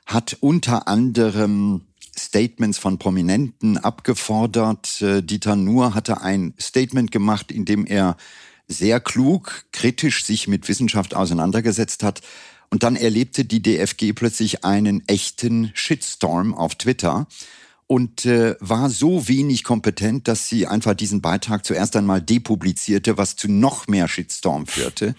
hat 0.06 0.37
unter 0.40 0.88
anderem 0.88 1.82
Statements 2.18 2.78
von 2.78 2.99
Prominenten 2.99 3.76
abgefordert. 3.76 5.02
Äh, 5.02 5.23
Dieter 5.23 5.56
Nuhr 5.56 5.94
hatte 5.94 6.23
ein 6.23 6.54
Statement 6.58 7.11
gemacht, 7.11 7.52
in 7.52 7.64
dem 7.64 7.85
er 7.85 8.16
sehr 8.68 9.00
klug, 9.00 9.64
kritisch 9.73 10.25
sich 10.25 10.49
mit 10.49 10.68
Wissenschaft 10.68 11.14
auseinandergesetzt 11.14 12.02
hat. 12.02 12.23
Und 12.70 12.82
dann 12.82 12.96
erlebte 12.96 13.44
die 13.44 13.62
DFG 13.62 14.12
plötzlich 14.12 14.64
einen 14.64 15.06
echten 15.08 15.70
Shitstorm 15.75 16.54
auf 16.54 16.75
Twitter 16.75 17.26
und 17.87 18.26
äh, 18.26 18.56
war 18.58 18.90
so 18.90 19.28
wenig 19.28 19.62
kompetent, 19.62 20.26
dass 20.26 20.49
sie 20.49 20.66
einfach 20.66 20.94
diesen 20.94 21.20
Beitrag 21.20 21.64
zuerst 21.64 21.94
einmal 21.94 22.20
depublizierte, 22.20 23.16
was 23.16 23.37
zu 23.37 23.49
noch 23.49 23.87
mehr 23.87 24.08
Shitstorm 24.08 24.66
führte, 24.66 25.14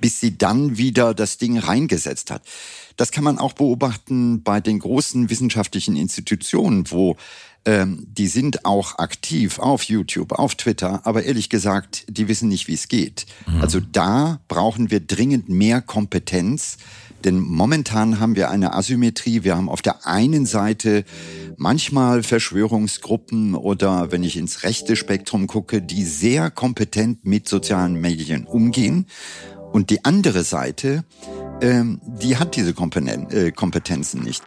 bis 0.00 0.20
sie 0.20 0.36
dann 0.36 0.76
wieder 0.76 1.14
das 1.14 1.38
Ding 1.38 1.58
reingesetzt 1.58 2.30
hat. 2.30 2.42
Das 2.96 3.12
kann 3.12 3.22
man 3.22 3.38
auch 3.38 3.52
beobachten 3.52 4.42
bei 4.42 4.60
den 4.60 4.80
großen 4.80 5.30
wissenschaftlichen 5.30 5.96
Institutionen, 5.96 6.90
wo 6.90 7.16
ähm, 7.64 8.06
die 8.08 8.28
sind 8.28 8.64
auch 8.64 8.98
aktiv 8.98 9.58
auf 9.58 9.82
YouTube, 9.82 10.32
auf 10.32 10.54
Twitter, 10.54 11.00
aber 11.04 11.24
ehrlich 11.24 11.50
gesagt, 11.50 12.04
die 12.08 12.28
wissen 12.28 12.48
nicht, 12.48 12.68
wie 12.68 12.74
es 12.74 12.88
geht. 12.88 13.26
Mhm. 13.46 13.60
Also 13.60 13.80
da 13.80 14.40
brauchen 14.48 14.90
wir 14.90 15.00
dringend 15.00 15.48
mehr 15.48 15.82
Kompetenz, 15.82 16.78
denn 17.24 17.40
momentan 17.40 18.20
haben 18.20 18.36
wir 18.36 18.50
eine 18.50 18.74
Asymmetrie. 18.74 19.42
Wir 19.42 19.56
haben 19.56 19.68
auf 19.68 19.82
der 19.82 20.06
einen 20.06 20.46
Seite 20.46 21.04
manchmal 21.56 22.22
Verschwörungsgruppen 22.22 23.54
oder 23.54 24.12
wenn 24.12 24.22
ich 24.22 24.36
ins 24.36 24.62
rechte 24.62 24.94
Spektrum 24.94 25.46
gucke, 25.48 25.82
die 25.82 26.04
sehr 26.04 26.50
kompetent 26.50 27.24
mit 27.26 27.48
sozialen 27.48 27.94
Medien 27.94 28.44
umgehen. 28.44 29.06
Und 29.72 29.90
die 29.90 30.04
andere 30.04 30.44
Seite, 30.44 31.04
ähm, 31.60 32.00
die 32.04 32.36
hat 32.36 32.56
diese 32.56 32.70
äh, 32.70 33.50
Kompetenzen 33.50 34.22
nicht. 34.22 34.42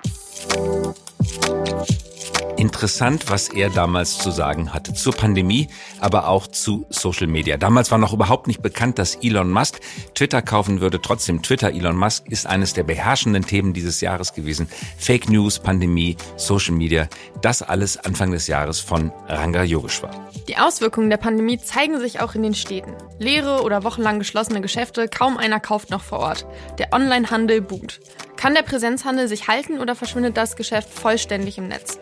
Interessant, 2.61 3.31
was 3.31 3.49
er 3.49 3.71
damals 3.71 4.19
zu 4.19 4.29
sagen 4.29 4.71
hatte 4.71 4.93
zur 4.93 5.13
Pandemie, 5.13 5.67
aber 5.99 6.27
auch 6.27 6.45
zu 6.45 6.85
Social 6.89 7.25
Media. 7.25 7.57
Damals 7.57 7.89
war 7.89 7.97
noch 7.97 8.13
überhaupt 8.13 8.45
nicht 8.45 8.61
bekannt, 8.61 8.99
dass 8.99 9.15
Elon 9.15 9.49
Musk 9.49 9.79
Twitter 10.13 10.43
kaufen 10.43 10.79
würde. 10.79 11.01
Trotzdem, 11.01 11.41
Twitter, 11.41 11.71
Elon 11.71 11.95
Musk 11.95 12.27
ist 12.27 12.45
eines 12.45 12.73
der 12.73 12.83
beherrschenden 12.83 13.47
Themen 13.47 13.73
dieses 13.73 13.99
Jahres 13.99 14.35
gewesen. 14.35 14.69
Fake 14.99 15.27
News, 15.27 15.57
Pandemie, 15.57 16.17
Social 16.35 16.75
Media, 16.75 17.07
das 17.41 17.63
alles 17.63 17.97
Anfang 17.97 18.29
des 18.29 18.45
Jahres 18.45 18.79
von 18.79 19.11
Ranga 19.27 19.63
Yogeshwar. 19.63 20.11
Die 20.47 20.57
Auswirkungen 20.57 21.09
der 21.09 21.17
Pandemie 21.17 21.57
zeigen 21.57 21.99
sich 21.99 22.19
auch 22.19 22.35
in 22.35 22.43
den 22.43 22.53
Städten. 22.53 22.93
Leere 23.17 23.63
oder 23.63 23.83
wochenlang 23.83 24.19
geschlossene 24.19 24.61
Geschäfte, 24.61 25.07
kaum 25.07 25.37
einer 25.37 25.59
kauft 25.59 25.89
noch 25.89 26.03
vor 26.03 26.19
Ort. 26.19 26.45
Der 26.77 26.93
Onlinehandel 26.93 27.59
boomt. 27.59 27.99
Kann 28.37 28.53
der 28.53 28.61
Präsenzhandel 28.61 29.27
sich 29.27 29.47
halten 29.47 29.79
oder 29.79 29.95
verschwindet 29.95 30.37
das 30.37 30.55
Geschäft 30.55 30.91
vollständig 30.91 31.57
im 31.57 31.67
Netz? 31.67 31.97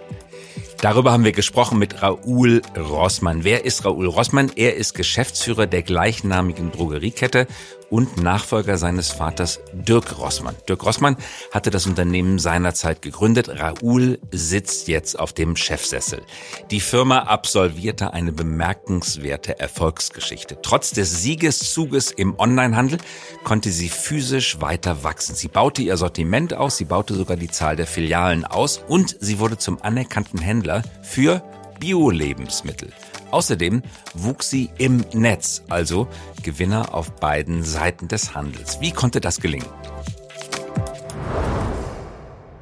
Darüber 0.82 1.12
haben 1.12 1.26
wir 1.26 1.34
gesprochen 1.34 1.78
mit 1.78 2.02
Raoul 2.02 2.62
Rossmann. 2.78 3.44
Wer 3.44 3.66
ist 3.66 3.84
Raoul 3.84 4.08
Rossmann? 4.08 4.50
Er 4.56 4.78
ist 4.78 4.94
Geschäftsführer 4.94 5.68
der 5.68 5.84
gleichnamigen 5.84 6.72
Drogeriekette 6.72 7.48
und 7.90 8.18
Nachfolger 8.18 8.78
seines 8.78 9.10
Vaters 9.10 9.60
Dirk 9.74 10.20
Rossmann. 10.20 10.56
Dirk 10.68 10.86
Rossmann 10.86 11.18
hatte 11.52 11.70
das 11.70 11.86
Unternehmen 11.86 12.40
seinerzeit 12.40 13.02
gegründet. 13.02 13.50
Raoul 13.50 14.20
sitzt 14.32 14.88
jetzt 14.88 15.20
auf 15.20 15.34
dem 15.34 15.56
Chefsessel. 15.56 16.22
Die 16.72 16.80
Firma 16.80 17.20
absolvierte 17.20 18.14
eine 18.14 18.32
bemerkenswerte 18.32 19.60
Erfolgsgeschichte. 19.60 20.60
Trotz 20.62 20.92
des 20.92 21.22
Siegeszuges 21.22 22.12
im 22.12 22.38
Onlinehandel 22.38 23.00
konnte 23.44 23.72
sie 23.72 23.90
physisch 23.90 24.62
weiter 24.62 25.04
wachsen. 25.04 25.36
Sie 25.36 25.48
baute 25.48 25.82
ihr 25.82 25.98
Sortiment 25.98 26.54
aus, 26.54 26.78
sie 26.78 26.86
baute 26.86 27.16
sogar 27.16 27.38
die 27.38 27.50
Zahl 27.50 27.76
der 27.76 27.88
Filialen 27.88 28.46
aus 28.46 28.82
und 28.88 29.18
sie 29.20 29.40
wurde 29.40 29.58
zum 29.58 29.82
anerkannten 29.82 30.40
Händler 30.40 30.84
für 31.02 31.44
Bio-Lebensmittel. 31.80 32.92
Außerdem 33.32 33.84
wuchs 34.14 34.50
sie 34.50 34.70
im 34.78 35.04
Netz, 35.14 35.64
also 35.70 36.08
Gewinner 36.44 36.94
auf 36.94 37.16
beiden 37.16 37.64
Seiten 37.64 38.08
des 38.08 38.34
Handels. 38.36 38.80
Wie 38.82 38.92
konnte 38.92 39.22
das 39.22 39.40
gelingen? 39.40 39.68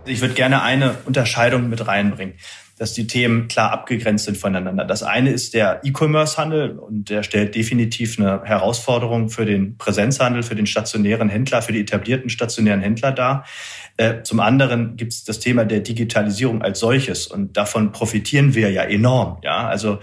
Ich 0.06 0.22
würde 0.22 0.34
gerne 0.34 0.62
eine 0.62 0.96
Unterscheidung 1.06 1.70
mit 1.70 1.86
reinbringen, 1.86 2.36
dass 2.78 2.94
die 2.94 3.08
Themen 3.08 3.48
klar 3.48 3.72
abgegrenzt 3.72 4.26
sind 4.26 4.38
voneinander. 4.38 4.86
Das 4.86 5.04
eine 5.04 5.32
ist 5.32 5.54
der 5.54 5.82
E-Commerce-Handel 5.84 6.80
und 6.80 7.10
der 7.10 7.24
stellt 7.24 7.56
definitiv 7.56 8.18
eine 8.18 8.44
Herausforderung 8.44 9.30
für 9.30 9.46
den 9.46 9.78
Präsenzhandel, 9.78 10.44
für 10.44 10.56
den 10.56 10.66
stationären 10.66 11.28
Händler, 11.28 11.62
für 11.62 11.74
die 11.74 11.82
etablierten 11.82 12.30
stationären 12.30 12.82
Händler 12.82 13.12
dar. 13.12 13.46
Äh, 13.98 14.22
zum 14.24 14.40
anderen 14.40 14.96
gibt 14.96 15.12
es 15.12 15.24
das 15.24 15.40
Thema 15.40 15.66
der 15.66 15.82
Digitalisierung 15.82 16.62
als 16.62 16.80
solches 16.80 17.28
und 17.28 17.58
davon 17.58 17.92
profitieren 17.92 18.54
wir 18.54 18.72
ja 18.72 18.84
enorm. 18.84 19.40
Ja, 19.44 19.68
also 19.68 20.00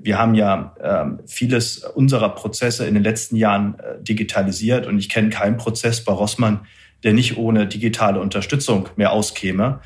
wir 0.00 0.18
haben 0.18 0.34
ja 0.34 0.74
äh, 0.80 1.26
vieles 1.26 1.78
unserer 1.78 2.30
Prozesse 2.30 2.86
in 2.86 2.94
den 2.94 3.02
letzten 3.02 3.36
Jahren 3.36 3.78
äh, 3.78 4.02
digitalisiert 4.02 4.86
und 4.86 4.98
ich 4.98 5.08
kenne 5.08 5.30
keinen 5.30 5.56
Prozess 5.56 6.04
bei 6.04 6.12
Rossmann, 6.12 6.66
der 7.02 7.12
nicht 7.12 7.36
ohne 7.36 7.66
digitale 7.66 8.20
Unterstützung 8.20 8.88
mehr 8.96 9.12
auskäme. 9.12 9.80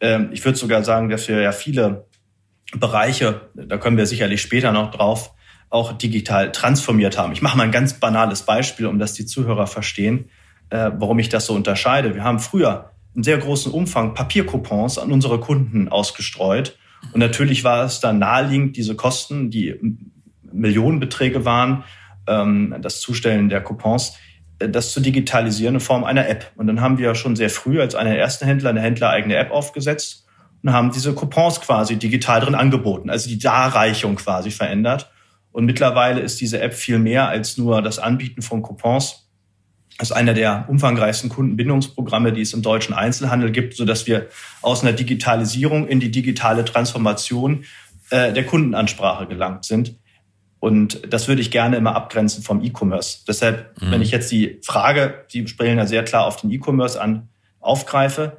Ähm, 0.00 0.30
ich 0.32 0.44
würde 0.44 0.58
sogar 0.58 0.84
sagen, 0.84 1.08
dass 1.08 1.28
wir 1.28 1.40
ja 1.40 1.52
viele 1.52 2.06
Bereiche, 2.76 3.48
da 3.54 3.78
können 3.78 3.96
wir 3.96 4.06
sicherlich 4.06 4.40
später 4.40 4.72
noch 4.72 4.90
drauf, 4.92 5.32
auch 5.68 5.92
digital 5.92 6.52
transformiert 6.52 7.18
haben. 7.18 7.32
Ich 7.32 7.42
mache 7.42 7.56
mal 7.56 7.64
ein 7.64 7.72
ganz 7.72 7.94
banales 7.94 8.42
Beispiel, 8.42 8.86
um 8.86 8.98
dass 8.98 9.14
die 9.14 9.26
Zuhörer 9.26 9.66
verstehen, 9.66 10.30
äh, 10.70 10.90
warum 10.96 11.18
ich 11.18 11.28
das 11.28 11.46
so 11.46 11.54
unterscheide. 11.54 12.14
Wir 12.14 12.24
haben 12.24 12.38
früher 12.38 12.90
einen 13.14 13.24
sehr 13.24 13.38
großen 13.38 13.72
Umfang 13.72 14.14
Papiercoupons 14.14 14.98
an 14.98 15.12
unsere 15.12 15.40
Kunden 15.40 15.88
ausgestreut 15.88 16.76
und 17.12 17.20
natürlich 17.20 17.64
war 17.64 17.84
es 17.84 18.00
dann 18.00 18.18
naheliegend, 18.18 18.76
diese 18.76 18.94
Kosten, 18.94 19.50
die 19.50 19.74
Millionenbeträge 20.52 21.44
waren, 21.44 21.84
ähm, 22.26 22.76
das 22.80 23.00
Zustellen 23.00 23.48
der 23.48 23.62
Coupons, 23.62 24.16
äh, 24.58 24.68
das 24.68 24.92
zu 24.92 25.00
digitalisieren 25.00 25.76
in 25.76 25.80
Form 25.80 26.04
einer 26.04 26.28
App. 26.28 26.52
Und 26.56 26.66
dann 26.66 26.80
haben 26.80 26.98
wir 26.98 27.14
schon 27.14 27.36
sehr 27.36 27.50
früh 27.50 27.80
als 27.80 27.94
einer 27.94 28.10
der 28.10 28.20
ersten 28.20 28.46
Händler 28.46 28.70
eine 28.70 28.80
händlereigene 28.80 29.36
App 29.36 29.50
aufgesetzt 29.50 30.26
und 30.62 30.72
haben 30.72 30.92
diese 30.92 31.14
Coupons 31.14 31.60
quasi 31.60 31.96
digital 31.96 32.40
drin 32.40 32.54
angeboten, 32.54 33.10
also 33.10 33.28
die 33.28 33.38
Darreichung 33.38 34.16
quasi 34.16 34.50
verändert. 34.50 35.10
Und 35.52 35.64
mittlerweile 35.64 36.20
ist 36.20 36.40
diese 36.40 36.60
App 36.60 36.74
viel 36.74 36.98
mehr 36.98 37.28
als 37.28 37.58
nur 37.58 37.82
das 37.82 37.98
Anbieten 37.98 38.42
von 38.42 38.62
Coupons, 38.62 39.19
das 40.00 40.12
ist 40.12 40.16
einer 40.16 40.32
der 40.32 40.64
umfangreichsten 40.68 41.28
Kundenbindungsprogramme, 41.28 42.32
die 42.32 42.40
es 42.40 42.54
im 42.54 42.62
deutschen 42.62 42.94
Einzelhandel 42.94 43.50
gibt, 43.50 43.76
so 43.76 43.84
dass 43.84 44.06
wir 44.06 44.28
aus 44.62 44.82
einer 44.82 44.94
Digitalisierung 44.94 45.86
in 45.86 46.00
die 46.00 46.10
digitale 46.10 46.64
Transformation 46.64 47.64
äh, 48.08 48.32
der 48.32 48.46
Kundenansprache 48.46 49.26
gelangt 49.26 49.66
sind. 49.66 49.96
Und 50.58 51.12
das 51.12 51.28
würde 51.28 51.42
ich 51.42 51.50
gerne 51.50 51.76
immer 51.76 51.94
abgrenzen 51.94 52.42
vom 52.42 52.64
E-Commerce. 52.64 53.18
Deshalb, 53.28 53.78
mhm. 53.78 53.90
wenn 53.90 54.00
ich 54.00 54.10
jetzt 54.10 54.32
die 54.32 54.58
Frage, 54.64 55.26
die 55.34 55.46
sprechen 55.46 55.76
ja 55.76 55.86
sehr 55.86 56.02
klar 56.02 56.24
auf 56.24 56.36
den 56.36 56.50
E-Commerce 56.50 56.98
an, 56.98 57.28
aufgreife, 57.60 58.38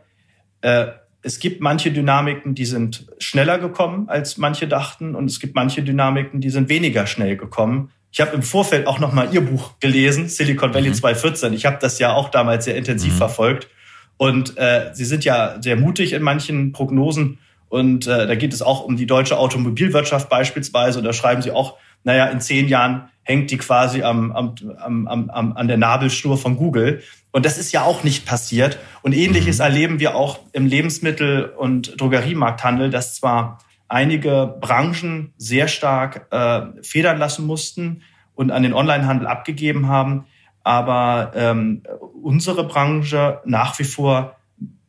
äh, 0.61 0.87
es 1.21 1.37
gibt 1.37 1.61
manche 1.61 1.91
Dynamiken, 1.91 2.55
die 2.55 2.65
sind 2.65 3.05
schneller 3.19 3.59
gekommen, 3.59 4.09
als 4.09 4.39
manche 4.39 4.67
dachten, 4.67 5.13
und 5.13 5.29
es 5.29 5.39
gibt 5.39 5.53
manche 5.53 5.83
Dynamiken, 5.83 6.41
die 6.41 6.49
sind 6.49 6.69
weniger 6.69 7.05
schnell 7.05 7.37
gekommen, 7.37 7.91
ich 8.11 8.19
habe 8.19 8.35
im 8.35 8.43
Vorfeld 8.43 8.87
auch 8.87 8.99
noch 8.99 9.13
mal 9.13 9.33
Ihr 9.33 9.41
Buch 9.41 9.79
gelesen, 9.79 10.27
Silicon 10.27 10.73
Valley 10.73 10.89
mhm. 10.89 10.95
2014. 10.95 11.53
Ich 11.53 11.65
habe 11.65 11.77
das 11.79 11.97
ja 11.97 12.13
auch 12.13 12.29
damals 12.29 12.65
sehr 12.65 12.75
intensiv 12.75 13.13
mhm. 13.13 13.17
verfolgt. 13.17 13.69
Und 14.17 14.57
äh, 14.57 14.91
Sie 14.93 15.05
sind 15.05 15.23
ja 15.23 15.61
sehr 15.61 15.77
mutig 15.77 16.13
in 16.13 16.21
manchen 16.21 16.73
Prognosen. 16.73 17.39
Und 17.69 18.07
äh, 18.07 18.27
da 18.27 18.35
geht 18.35 18.53
es 18.53 18.61
auch 18.61 18.83
um 18.83 18.97
die 18.97 19.07
deutsche 19.07 19.37
Automobilwirtschaft 19.37 20.29
beispielsweise. 20.29 20.99
Und 20.99 21.05
da 21.05 21.13
schreiben 21.13 21.41
Sie 21.41 21.51
auch, 21.51 21.77
naja, 22.03 22.25
in 22.25 22.41
zehn 22.41 22.67
Jahren 22.67 23.09
hängt 23.23 23.49
die 23.49 23.57
quasi 23.57 24.03
am, 24.03 24.33
am, 24.33 24.55
am, 24.77 25.29
am, 25.29 25.53
an 25.53 25.67
der 25.69 25.77
Nabelschnur 25.77 26.37
von 26.37 26.57
Google. 26.57 27.01
Und 27.31 27.45
das 27.45 27.57
ist 27.57 27.71
ja 27.71 27.83
auch 27.83 28.03
nicht 28.03 28.25
passiert. 28.25 28.77
Und 29.03 29.15
ähnliches 29.15 29.59
mhm. 29.59 29.63
erleben 29.63 29.99
wir 30.01 30.15
auch 30.15 30.39
im 30.51 30.65
Lebensmittel- 30.65 31.45
und 31.45 31.99
Drogeriemarkthandel, 32.01 32.89
dass 32.89 33.15
zwar 33.15 33.59
einige 33.91 34.55
Branchen 34.61 35.33
sehr 35.37 35.67
stark 35.67 36.27
äh, 36.31 36.61
federn 36.81 37.17
lassen 37.17 37.45
mussten 37.45 38.03
und 38.33 38.49
an 38.49 38.63
den 38.63 38.73
Onlinehandel 38.73 39.27
abgegeben 39.27 39.87
haben, 39.89 40.25
aber 40.63 41.33
ähm, 41.35 41.83
unsere 42.23 42.65
Branche 42.65 43.41
nach 43.45 43.77
wie 43.79 43.83
vor 43.83 44.37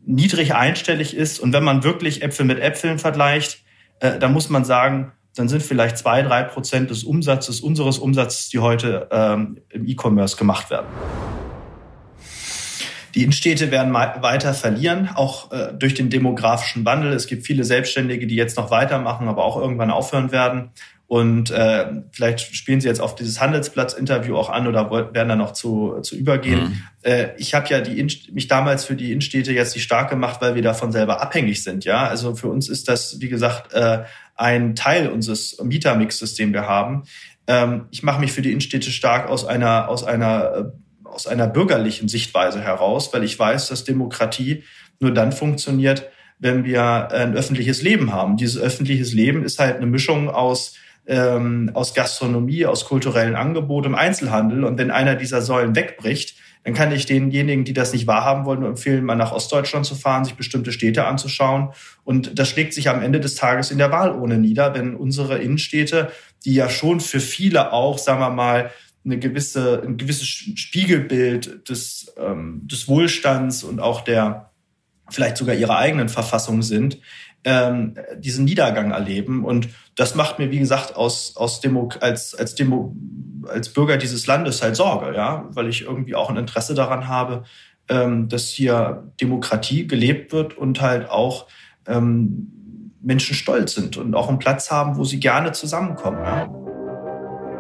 niedrig 0.04 0.54
einstellig 0.54 1.16
ist. 1.16 1.40
Und 1.40 1.52
wenn 1.52 1.64
man 1.64 1.82
wirklich 1.82 2.22
Äpfel 2.22 2.46
mit 2.46 2.60
Äpfeln 2.60 2.98
vergleicht, 2.98 3.64
äh, 4.00 4.18
dann 4.18 4.32
muss 4.32 4.48
man 4.50 4.64
sagen, 4.64 5.12
dann 5.34 5.48
sind 5.48 5.62
vielleicht 5.62 5.98
zwei, 5.98 6.22
drei 6.22 6.44
Prozent 6.44 6.90
des 6.90 7.02
Umsatzes, 7.04 7.60
unseres 7.60 7.98
Umsatzes, 7.98 8.50
die 8.50 8.60
heute 8.60 9.08
ähm, 9.10 9.58
im 9.70 9.86
E-Commerce 9.86 10.36
gemacht 10.36 10.70
werden. 10.70 10.86
Die 13.14 13.22
Innenstädte 13.22 13.70
werden 13.70 13.92
weiter 13.92 14.54
verlieren, 14.54 15.10
auch 15.14 15.52
äh, 15.52 15.72
durch 15.74 15.94
den 15.94 16.10
demografischen 16.10 16.84
Wandel. 16.84 17.12
Es 17.12 17.26
gibt 17.26 17.46
viele 17.46 17.64
Selbstständige, 17.64 18.26
die 18.26 18.36
jetzt 18.36 18.56
noch 18.56 18.70
weitermachen, 18.70 19.28
aber 19.28 19.44
auch 19.44 19.56
irgendwann 19.56 19.90
aufhören 19.90 20.32
werden. 20.32 20.70
Und 21.12 21.50
äh, 21.50 21.88
vielleicht 22.12 22.56
spielen 22.56 22.80
Sie 22.80 22.88
jetzt 22.88 23.02
auf 23.02 23.14
dieses 23.14 23.38
Handelsplatz-Interview 23.38 24.34
auch 24.34 24.48
an 24.48 24.66
oder 24.66 24.90
werden 24.90 25.28
da 25.28 25.36
noch 25.36 25.52
zu, 25.52 26.00
zu 26.00 26.16
übergehen. 26.16 26.60
Mhm. 26.60 26.82
Äh, 27.02 27.28
ich 27.36 27.52
habe 27.52 27.68
ja 27.68 27.82
die 27.82 28.02
mich 28.32 28.48
damals 28.48 28.86
für 28.86 28.96
die 28.96 29.12
Innenstädte 29.12 29.52
jetzt 29.52 29.74
nicht 29.74 29.84
stark 29.84 30.08
gemacht, 30.08 30.40
weil 30.40 30.54
wir 30.54 30.62
davon 30.62 30.90
selber 30.90 31.20
abhängig 31.20 31.62
sind. 31.62 31.84
Ja, 31.84 32.06
also 32.06 32.34
für 32.34 32.48
uns 32.48 32.70
ist 32.70 32.88
das, 32.88 33.20
wie 33.20 33.28
gesagt, 33.28 33.74
äh, 33.74 34.04
ein 34.36 34.74
Teil 34.74 35.10
unseres 35.10 35.62
Mietermixes, 35.62 36.34
den 36.34 36.54
wir 36.54 36.66
haben. 36.66 37.02
Ähm, 37.46 37.88
ich 37.90 38.02
mache 38.02 38.20
mich 38.20 38.32
für 38.32 38.40
die 38.40 38.50
Innenstädte 38.50 38.90
stark 38.90 39.28
aus 39.28 39.44
einer, 39.44 39.90
aus 39.90 40.04
einer, 40.04 40.54
äh, 40.56 40.64
aus 41.12 41.26
einer 41.26 41.46
bürgerlichen 41.46 42.08
Sichtweise 42.08 42.60
heraus, 42.60 43.12
weil 43.12 43.24
ich 43.24 43.38
weiß, 43.38 43.68
dass 43.68 43.84
Demokratie 43.84 44.64
nur 45.00 45.12
dann 45.12 45.32
funktioniert, 45.32 46.08
wenn 46.38 46.64
wir 46.64 47.12
ein 47.12 47.34
öffentliches 47.34 47.82
Leben 47.82 48.12
haben. 48.12 48.36
Dieses 48.36 48.60
öffentliches 48.60 49.12
Leben 49.12 49.44
ist 49.44 49.58
halt 49.58 49.76
eine 49.76 49.86
Mischung 49.86 50.28
aus 50.30 50.74
ähm, 51.06 51.70
aus 51.74 51.94
Gastronomie, 51.94 52.66
aus 52.66 52.84
kulturellen 52.84 53.34
Angeboten 53.34 53.88
im 53.88 53.94
Einzelhandel. 53.94 54.64
Und 54.64 54.78
wenn 54.78 54.90
einer 54.90 55.16
dieser 55.16 55.42
Säulen 55.42 55.74
wegbricht, 55.74 56.36
dann 56.64 56.74
kann 56.74 56.92
ich 56.92 57.06
denjenigen, 57.06 57.64
die 57.64 57.72
das 57.72 57.92
nicht 57.92 58.06
wahrhaben 58.06 58.44
wollen, 58.44 58.60
nur 58.60 58.68
empfehlen, 58.68 59.04
mal 59.04 59.16
nach 59.16 59.32
Ostdeutschland 59.32 59.84
zu 59.84 59.96
fahren, 59.96 60.24
sich 60.24 60.34
bestimmte 60.34 60.70
Städte 60.70 61.06
anzuschauen. 61.06 61.70
Und 62.04 62.38
das 62.38 62.48
schlägt 62.48 62.72
sich 62.72 62.88
am 62.88 63.02
Ende 63.02 63.18
des 63.18 63.34
Tages 63.34 63.72
in 63.72 63.78
der 63.78 63.90
Wahl 63.90 64.12
ohne 64.12 64.38
nieder, 64.38 64.74
wenn 64.74 64.94
unsere 64.94 65.38
Innenstädte, 65.38 66.12
die 66.44 66.54
ja 66.54 66.68
schon 66.68 67.00
für 67.00 67.18
viele 67.18 67.72
auch, 67.72 67.98
sagen 67.98 68.20
wir 68.20 68.30
mal, 68.30 68.70
eine 69.04 69.18
gewisse, 69.18 69.82
ein 69.84 69.96
gewisses 69.96 70.28
Spiegelbild 70.28 71.68
des, 71.68 72.14
ähm, 72.16 72.62
des 72.64 72.88
Wohlstands 72.88 73.64
und 73.64 73.80
auch 73.80 74.02
der 74.02 74.50
vielleicht 75.10 75.36
sogar 75.36 75.54
ihrer 75.54 75.76
eigenen 75.76 76.08
Verfassung 76.08 76.62
sind, 76.62 76.98
ähm, 77.44 77.94
diesen 78.16 78.44
Niedergang 78.44 78.92
erleben. 78.92 79.44
Und 79.44 79.68
das 79.96 80.14
macht 80.14 80.38
mir, 80.38 80.50
wie 80.50 80.58
gesagt, 80.58 80.96
aus, 80.96 81.36
aus 81.36 81.60
Demo, 81.60 81.90
als, 82.00 82.34
als, 82.34 82.54
Demo, 82.54 82.96
als 83.48 83.70
Bürger 83.70 83.96
dieses 83.96 84.26
Landes 84.26 84.62
halt 84.62 84.76
Sorge, 84.76 85.14
ja, 85.14 85.48
weil 85.50 85.68
ich 85.68 85.82
irgendwie 85.82 86.14
auch 86.14 86.30
ein 86.30 86.36
Interesse 86.36 86.74
daran 86.74 87.08
habe, 87.08 87.44
ähm, 87.88 88.28
dass 88.28 88.48
hier 88.48 89.12
Demokratie 89.20 89.86
gelebt 89.86 90.32
wird 90.32 90.56
und 90.56 90.80
halt 90.80 91.10
auch 91.10 91.48
ähm, 91.86 92.52
Menschen 93.02 93.34
stolz 93.34 93.74
sind 93.74 93.96
und 93.96 94.14
auch 94.14 94.28
einen 94.28 94.38
Platz 94.38 94.70
haben, 94.70 94.96
wo 94.96 95.04
sie 95.04 95.18
gerne 95.18 95.50
zusammenkommen. 95.52 96.18
Ja. 96.18 96.61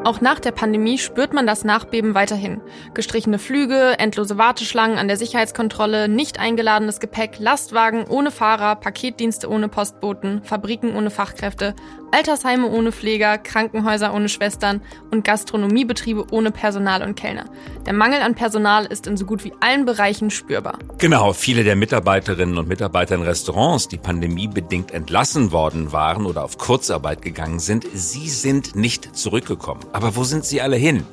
Auch 0.04 0.20
nach 0.20 0.40
der 0.40 0.50
Pandemie 0.50 0.98
spürt 0.98 1.32
man 1.32 1.46
das 1.46 1.62
Nachbeben 1.62 2.16
weiterhin. 2.16 2.60
Gestrichene 2.92 3.38
Flüge, 3.38 3.94
endlose 4.00 4.36
Warteschlangen 4.36 4.98
an 4.98 5.06
der 5.06 5.16
Sicherheitskontrolle, 5.16 6.08
nicht 6.08 6.40
eingeladenes 6.40 6.98
Gepäck, 6.98 7.38
Lastwagen 7.38 8.04
ohne 8.08 8.32
Fahrer, 8.32 8.74
Paketdienste 8.74 9.48
ohne 9.48 9.68
Postboten, 9.68 10.42
Fabriken 10.42 10.96
ohne 10.96 11.10
Fachkräfte, 11.10 11.76
Altersheime 12.12 12.68
ohne 12.68 12.92
Pfleger, 12.92 13.38
Krankenhäuser 13.38 14.14
ohne 14.14 14.28
Schwestern 14.28 14.82
und 15.10 15.24
Gastronomiebetriebe 15.24 16.26
ohne 16.30 16.50
Personal 16.50 17.02
und 17.02 17.16
Kellner. 17.16 17.46
Der 17.86 17.92
Mangel 17.92 18.22
an 18.22 18.34
Personal 18.34 18.86
ist 18.86 19.06
in 19.06 19.16
so 19.16 19.24
gut 19.24 19.44
wie 19.44 19.52
allen 19.60 19.84
Bereichen 19.84 20.30
spürbar. 20.30 20.78
Genau, 20.98 21.32
viele 21.32 21.64
der 21.64 21.76
Mitarbeiterinnen 21.76 22.58
und 22.58 22.68
Mitarbeiter 22.68 23.14
in 23.14 23.22
Restaurants, 23.22 23.88
die 23.88 23.96
pandemiebedingt 23.96 24.92
entlassen 24.92 25.52
worden 25.52 25.92
waren 25.92 26.26
oder 26.26 26.44
auf 26.44 26.58
Kurzarbeit 26.58 27.22
gegangen 27.22 27.58
sind, 27.58 27.86
sie 27.94 28.28
sind 28.28 28.76
nicht 28.76 29.16
zurückgekommen. 29.16 29.82
Aber 29.92 30.14
wo 30.16 30.24
sind 30.24 30.44
sie 30.44 30.60
alle 30.60 30.76
hin? 30.76 31.04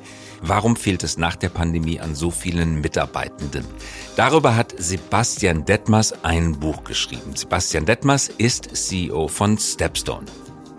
Warum 0.42 0.76
fehlt 0.76 1.02
es 1.02 1.18
nach 1.18 1.36
der 1.36 1.50
Pandemie 1.50 2.00
an 2.00 2.14
so 2.14 2.30
vielen 2.30 2.80
Mitarbeitenden? 2.80 3.64
Darüber 4.16 4.56
hat 4.56 4.74
Sebastian 4.76 5.66
Detmers 5.66 6.24
ein 6.24 6.58
Buch 6.58 6.84
geschrieben. 6.84 7.36
Sebastian 7.36 7.84
Detmers 7.84 8.28
ist 8.28 8.74
CEO 8.74 9.28
von 9.28 9.58
Stepstone. 9.58 10.24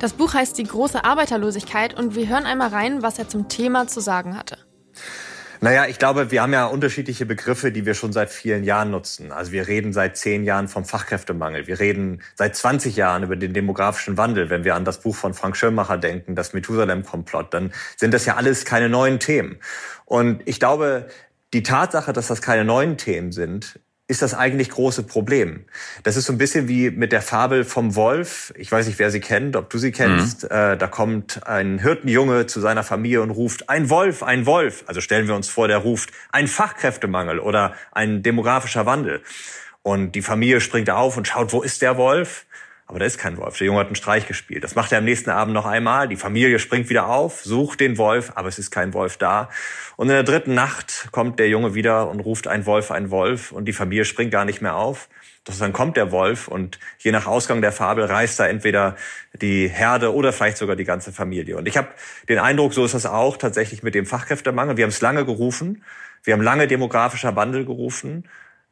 Das 0.01 0.13
Buch 0.13 0.33
heißt 0.33 0.57
Die 0.57 0.63
große 0.63 1.05
Arbeiterlosigkeit 1.05 1.93
und 1.93 2.15
wir 2.15 2.27
hören 2.27 2.47
einmal 2.47 2.69
rein, 2.69 3.03
was 3.03 3.19
er 3.19 3.29
zum 3.29 3.49
Thema 3.49 3.87
zu 3.87 3.99
sagen 3.99 4.35
hatte. 4.35 4.57
Naja, 5.59 5.85
ich 5.85 5.99
glaube, 5.99 6.31
wir 6.31 6.41
haben 6.41 6.53
ja 6.53 6.65
unterschiedliche 6.65 7.27
Begriffe, 7.27 7.71
die 7.71 7.85
wir 7.85 7.93
schon 7.93 8.11
seit 8.11 8.31
vielen 8.31 8.63
Jahren 8.63 8.89
nutzen. 8.89 9.31
Also 9.31 9.51
wir 9.51 9.67
reden 9.67 9.93
seit 9.93 10.17
zehn 10.17 10.43
Jahren 10.43 10.67
vom 10.67 10.85
Fachkräftemangel. 10.85 11.67
Wir 11.67 11.79
reden 11.79 12.23
seit 12.33 12.55
20 12.55 12.95
Jahren 12.95 13.21
über 13.21 13.35
den 13.35 13.53
demografischen 13.53 14.17
Wandel. 14.17 14.49
Wenn 14.49 14.63
wir 14.63 14.73
an 14.73 14.85
das 14.85 15.01
Buch 15.01 15.15
von 15.15 15.35
Frank 15.35 15.55
Schirmacher 15.55 15.99
denken, 15.99 16.33
das 16.33 16.53
Methusalem-Komplott, 16.53 17.53
dann 17.53 17.71
sind 17.95 18.11
das 18.11 18.25
ja 18.25 18.37
alles 18.37 18.65
keine 18.65 18.89
neuen 18.89 19.19
Themen. 19.19 19.59
Und 20.05 20.41
ich 20.45 20.59
glaube, 20.59 21.09
die 21.53 21.61
Tatsache, 21.61 22.11
dass 22.11 22.25
das 22.25 22.41
keine 22.41 22.65
neuen 22.65 22.97
Themen 22.97 23.31
sind, 23.31 23.79
ist 24.11 24.21
das 24.21 24.33
eigentlich 24.33 24.69
große 24.69 25.03
Problem. 25.03 25.63
Das 26.03 26.17
ist 26.17 26.25
so 26.25 26.33
ein 26.33 26.37
bisschen 26.37 26.67
wie 26.67 26.91
mit 26.91 27.13
der 27.13 27.21
Fabel 27.21 27.63
vom 27.63 27.95
Wolf. 27.95 28.53
Ich 28.57 28.69
weiß 28.69 28.87
nicht, 28.87 28.99
wer 28.99 29.09
sie 29.09 29.21
kennt, 29.21 29.55
ob 29.55 29.69
du 29.69 29.77
sie 29.77 29.93
kennst. 29.93 30.43
Mhm. 30.43 30.49
Äh, 30.49 30.77
da 30.77 30.87
kommt 30.87 31.47
ein 31.47 31.79
Hirtenjunge 31.79 32.45
zu 32.45 32.59
seiner 32.59 32.83
Familie 32.83 33.21
und 33.21 33.31
ruft, 33.31 33.69
ein 33.69 33.89
Wolf, 33.89 34.21
ein 34.21 34.45
Wolf. 34.45 34.83
Also 34.85 34.99
stellen 34.99 35.29
wir 35.29 35.35
uns 35.35 35.47
vor, 35.47 35.69
der 35.69 35.77
ruft, 35.77 36.11
ein 36.33 36.49
Fachkräftemangel 36.49 37.39
oder 37.39 37.73
ein 37.93 38.21
demografischer 38.21 38.85
Wandel. 38.85 39.21
Und 39.81 40.11
die 40.11 40.21
Familie 40.21 40.59
springt 40.59 40.89
auf 40.89 41.15
und 41.15 41.25
schaut, 41.29 41.53
wo 41.53 41.61
ist 41.61 41.81
der 41.81 41.95
Wolf? 41.95 42.45
Aber 42.91 42.99
da 42.99 43.05
ist 43.05 43.17
kein 43.17 43.37
Wolf. 43.37 43.57
Der 43.57 43.67
Junge 43.67 43.79
hat 43.79 43.87
einen 43.87 43.95
Streich 43.95 44.27
gespielt. 44.27 44.65
Das 44.65 44.75
macht 44.75 44.91
er 44.91 44.97
am 44.97 45.05
nächsten 45.05 45.29
Abend 45.29 45.53
noch 45.53 45.65
einmal. 45.65 46.09
Die 46.09 46.17
Familie 46.17 46.59
springt 46.59 46.89
wieder 46.89 47.07
auf, 47.07 47.41
sucht 47.41 47.79
den 47.79 47.97
Wolf, 47.97 48.33
aber 48.35 48.49
es 48.49 48.59
ist 48.59 48.69
kein 48.69 48.93
Wolf 48.93 49.15
da. 49.15 49.49
Und 49.95 50.09
in 50.09 50.13
der 50.13 50.23
dritten 50.23 50.53
Nacht 50.53 51.07
kommt 51.13 51.39
der 51.39 51.47
Junge 51.47 51.73
wieder 51.73 52.09
und 52.09 52.19
ruft 52.19 52.49
ein 52.49 52.65
Wolf, 52.65 52.91
ein 52.91 53.09
Wolf. 53.09 53.53
Und 53.53 53.63
die 53.63 53.71
Familie 53.71 54.03
springt 54.03 54.31
gar 54.31 54.43
nicht 54.43 54.61
mehr 54.61 54.75
auf. 54.75 55.07
Doch 55.45 55.57
dann 55.57 55.71
kommt 55.71 55.95
der 55.95 56.11
Wolf 56.11 56.49
und 56.49 56.79
je 56.99 57.13
nach 57.13 57.27
Ausgang 57.27 57.61
der 57.61 57.71
Fabel 57.71 58.03
reißt 58.03 58.37
da 58.41 58.47
entweder 58.47 58.97
die 59.33 59.69
Herde 59.69 60.13
oder 60.13 60.33
vielleicht 60.33 60.57
sogar 60.57 60.75
die 60.75 60.83
ganze 60.83 61.13
Familie. 61.13 61.55
Und 61.55 61.69
ich 61.69 61.77
habe 61.77 61.87
den 62.27 62.39
Eindruck, 62.39 62.73
so 62.73 62.83
ist 62.83 62.93
das 62.93 63.05
auch 63.05 63.37
tatsächlich 63.37 63.83
mit 63.83 63.95
dem 63.95 64.05
Fachkräftemangel. 64.05 64.75
Wir 64.75 64.83
haben 64.83 64.89
es 64.89 64.99
lange 64.99 65.23
gerufen. 65.23 65.85
Wir 66.23 66.33
haben 66.33 66.41
lange 66.41 66.67
demografischer 66.67 67.37
Wandel 67.37 67.63
gerufen. 67.63 68.25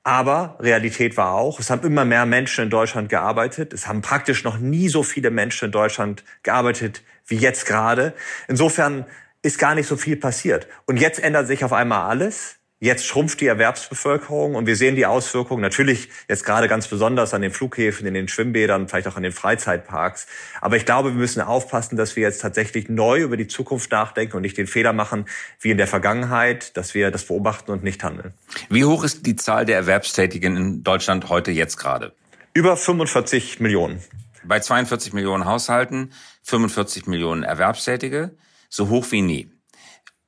Aber 0.03 0.57
Realität 0.59 1.17
war 1.17 1.33
auch, 1.33 1.59
es 1.59 1.69
haben 1.69 1.85
immer 1.85 2.05
mehr 2.05 2.25
Menschen 2.25 2.63
in 2.63 2.69
Deutschland 2.69 3.09
gearbeitet. 3.09 3.73
Es 3.73 3.87
haben 3.87 4.01
praktisch 4.01 4.43
noch 4.43 4.57
nie 4.57 4.89
so 4.89 5.03
viele 5.03 5.29
Menschen 5.29 5.65
in 5.65 5.71
Deutschland 5.71 6.23
gearbeitet 6.43 7.03
wie 7.27 7.35
jetzt 7.35 7.65
gerade. 7.65 8.13
Insofern 8.47 9.05
ist 9.41 9.59
gar 9.59 9.75
nicht 9.75 9.87
so 9.87 9.97
viel 9.97 10.17
passiert. 10.17 10.67
Und 10.85 10.97
jetzt 10.97 11.21
ändert 11.21 11.47
sich 11.47 11.63
auf 11.63 11.73
einmal 11.73 12.09
alles. 12.09 12.58
Jetzt 12.81 13.05
schrumpft 13.05 13.41
die 13.41 13.47
Erwerbsbevölkerung 13.47 14.55
und 14.55 14.65
wir 14.65 14.77
sehen 14.77 14.95
die 14.95 15.05
Auswirkungen 15.05 15.61
natürlich 15.61 16.07
jetzt 16.29 16.45
gerade 16.45 16.69
ganz 16.69 16.87
besonders 16.87 17.33
an 17.33 17.41
den 17.41 17.51
Flughäfen, 17.51 18.07
in 18.07 18.13
den 18.13 18.29
Schwimmbädern, 18.29 18.87
vielleicht 18.87 19.09
auch 19.09 19.17
an 19.17 19.23
den 19.23 19.33
Freizeitparks. 19.33 20.27
Aber 20.61 20.77
ich 20.77 20.85
glaube, 20.85 21.09
wir 21.09 21.17
müssen 21.17 21.41
aufpassen, 21.41 21.97
dass 21.97 22.15
wir 22.15 22.23
jetzt 22.23 22.39
tatsächlich 22.39 22.87
neu 22.87 23.19
über 23.19 23.35
die 23.35 23.47
Zukunft 23.47 23.91
nachdenken 23.91 24.37
und 24.37 24.43
nicht 24.43 24.57
den 24.57 24.65
Fehler 24.65 24.93
machen 24.93 25.25
wie 25.59 25.71
in 25.71 25.77
der 25.77 25.87
Vergangenheit, 25.87 26.77
dass 26.77 26.93
wir 26.93 27.11
das 27.11 27.25
beobachten 27.25 27.71
und 27.71 27.83
nicht 27.83 28.01
handeln. 28.01 28.33
Wie 28.69 28.85
hoch 28.85 29.03
ist 29.03 29.25
die 29.25 29.35
Zahl 29.35 29.65
der 29.65 29.75
Erwerbstätigen 29.75 30.55
in 30.55 30.83
Deutschland 30.83 31.27
heute 31.27 31.51
jetzt 31.51 31.75
gerade? 31.75 32.13
Über 32.53 32.77
45 32.77 33.59
Millionen. 33.59 34.01
Bei 34.45 34.61
42 34.61 35.11
Millionen 35.11 35.43
Haushalten, 35.43 36.13
45 36.43 37.07
Millionen 37.07 37.43
Erwerbstätige, 37.43 38.37
so 38.69 38.87
hoch 38.87 39.05
wie 39.11 39.21
nie. 39.21 39.51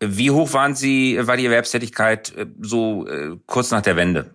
Wie 0.03 0.31
hoch 0.31 0.51
waren 0.53 0.73
Sie, 0.73 1.19
war 1.21 1.37
die 1.37 1.45
Erwerbstätigkeit 1.45 2.35
äh, 2.35 2.47
so 2.59 3.07
äh, 3.07 3.37
kurz 3.45 3.69
nach 3.69 3.81
der 3.81 3.95
Wende, 3.95 4.33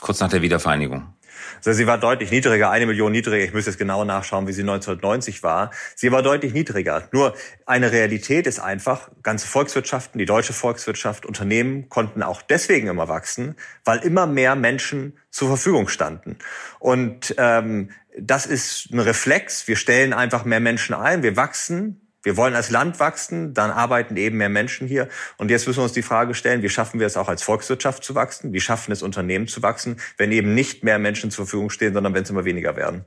kurz 0.00 0.20
nach 0.20 0.30
der 0.30 0.40
Wiedervereinigung? 0.40 1.14
Also 1.56 1.72
sie 1.72 1.86
war 1.86 1.98
deutlich 1.98 2.30
niedriger, 2.30 2.70
eine 2.70 2.86
Million 2.86 3.12
niedriger. 3.12 3.44
Ich 3.44 3.52
müsste 3.52 3.70
jetzt 3.70 3.78
genau 3.78 4.04
nachschauen, 4.04 4.46
wie 4.46 4.52
sie 4.52 4.62
1990 4.62 5.42
war. 5.42 5.70
Sie 5.94 6.10
war 6.10 6.22
deutlich 6.22 6.52
niedriger. 6.52 7.08
Nur 7.12 7.34
eine 7.66 7.92
Realität 7.92 8.46
ist 8.46 8.58
einfach, 8.58 9.10
ganze 9.22 9.46
Volkswirtschaften, 9.46 10.18
die 10.18 10.24
deutsche 10.24 10.52
Volkswirtschaft, 10.52 11.26
Unternehmen 11.26 11.88
konnten 11.88 12.22
auch 12.22 12.42
deswegen 12.42 12.88
immer 12.88 13.08
wachsen, 13.08 13.56
weil 13.84 13.98
immer 13.98 14.26
mehr 14.26 14.56
Menschen 14.56 15.18
zur 15.30 15.48
Verfügung 15.48 15.88
standen. 15.88 16.38
Und 16.78 17.34
ähm, 17.38 17.90
das 18.18 18.46
ist 18.46 18.90
ein 18.92 18.98
Reflex. 18.98 19.68
Wir 19.68 19.76
stellen 19.76 20.12
einfach 20.12 20.44
mehr 20.44 20.60
Menschen 20.60 20.94
ein, 20.94 21.22
wir 21.22 21.36
wachsen, 21.36 22.01
wir 22.22 22.36
wollen 22.36 22.54
als 22.54 22.70
Land 22.70 23.00
wachsen, 23.00 23.52
dann 23.52 23.70
arbeiten 23.70 24.16
eben 24.16 24.36
mehr 24.36 24.48
Menschen 24.48 24.86
hier. 24.86 25.08
Und 25.38 25.50
jetzt 25.50 25.66
müssen 25.66 25.80
wir 25.80 25.84
uns 25.84 25.92
die 25.92 26.02
Frage 26.02 26.34
stellen, 26.34 26.62
wie 26.62 26.68
schaffen 26.68 27.00
wir 27.00 27.06
es 27.06 27.16
auch 27.16 27.28
als 27.28 27.42
Volkswirtschaft 27.42 28.04
zu 28.04 28.14
wachsen? 28.14 28.52
Wie 28.52 28.60
schaffen 28.60 28.92
es 28.92 29.02
Unternehmen 29.02 29.48
zu 29.48 29.62
wachsen, 29.62 30.00
wenn 30.16 30.30
eben 30.30 30.54
nicht 30.54 30.84
mehr 30.84 30.98
Menschen 30.98 31.30
zur 31.30 31.46
Verfügung 31.46 31.70
stehen, 31.70 31.94
sondern 31.94 32.14
wenn 32.14 32.22
es 32.22 32.30
immer 32.30 32.44
weniger 32.44 32.76
werden? 32.76 33.04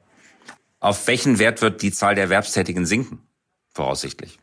Auf 0.80 1.08
welchen 1.08 1.39
Wert 1.39 1.62
wird 1.62 1.82
die 1.82 1.91
Zahl 1.91 2.15
der 2.15 2.25
Erwerbstätigen 2.25 2.86
sinken? 2.86 3.21
Voraussichtlich. 3.73 4.39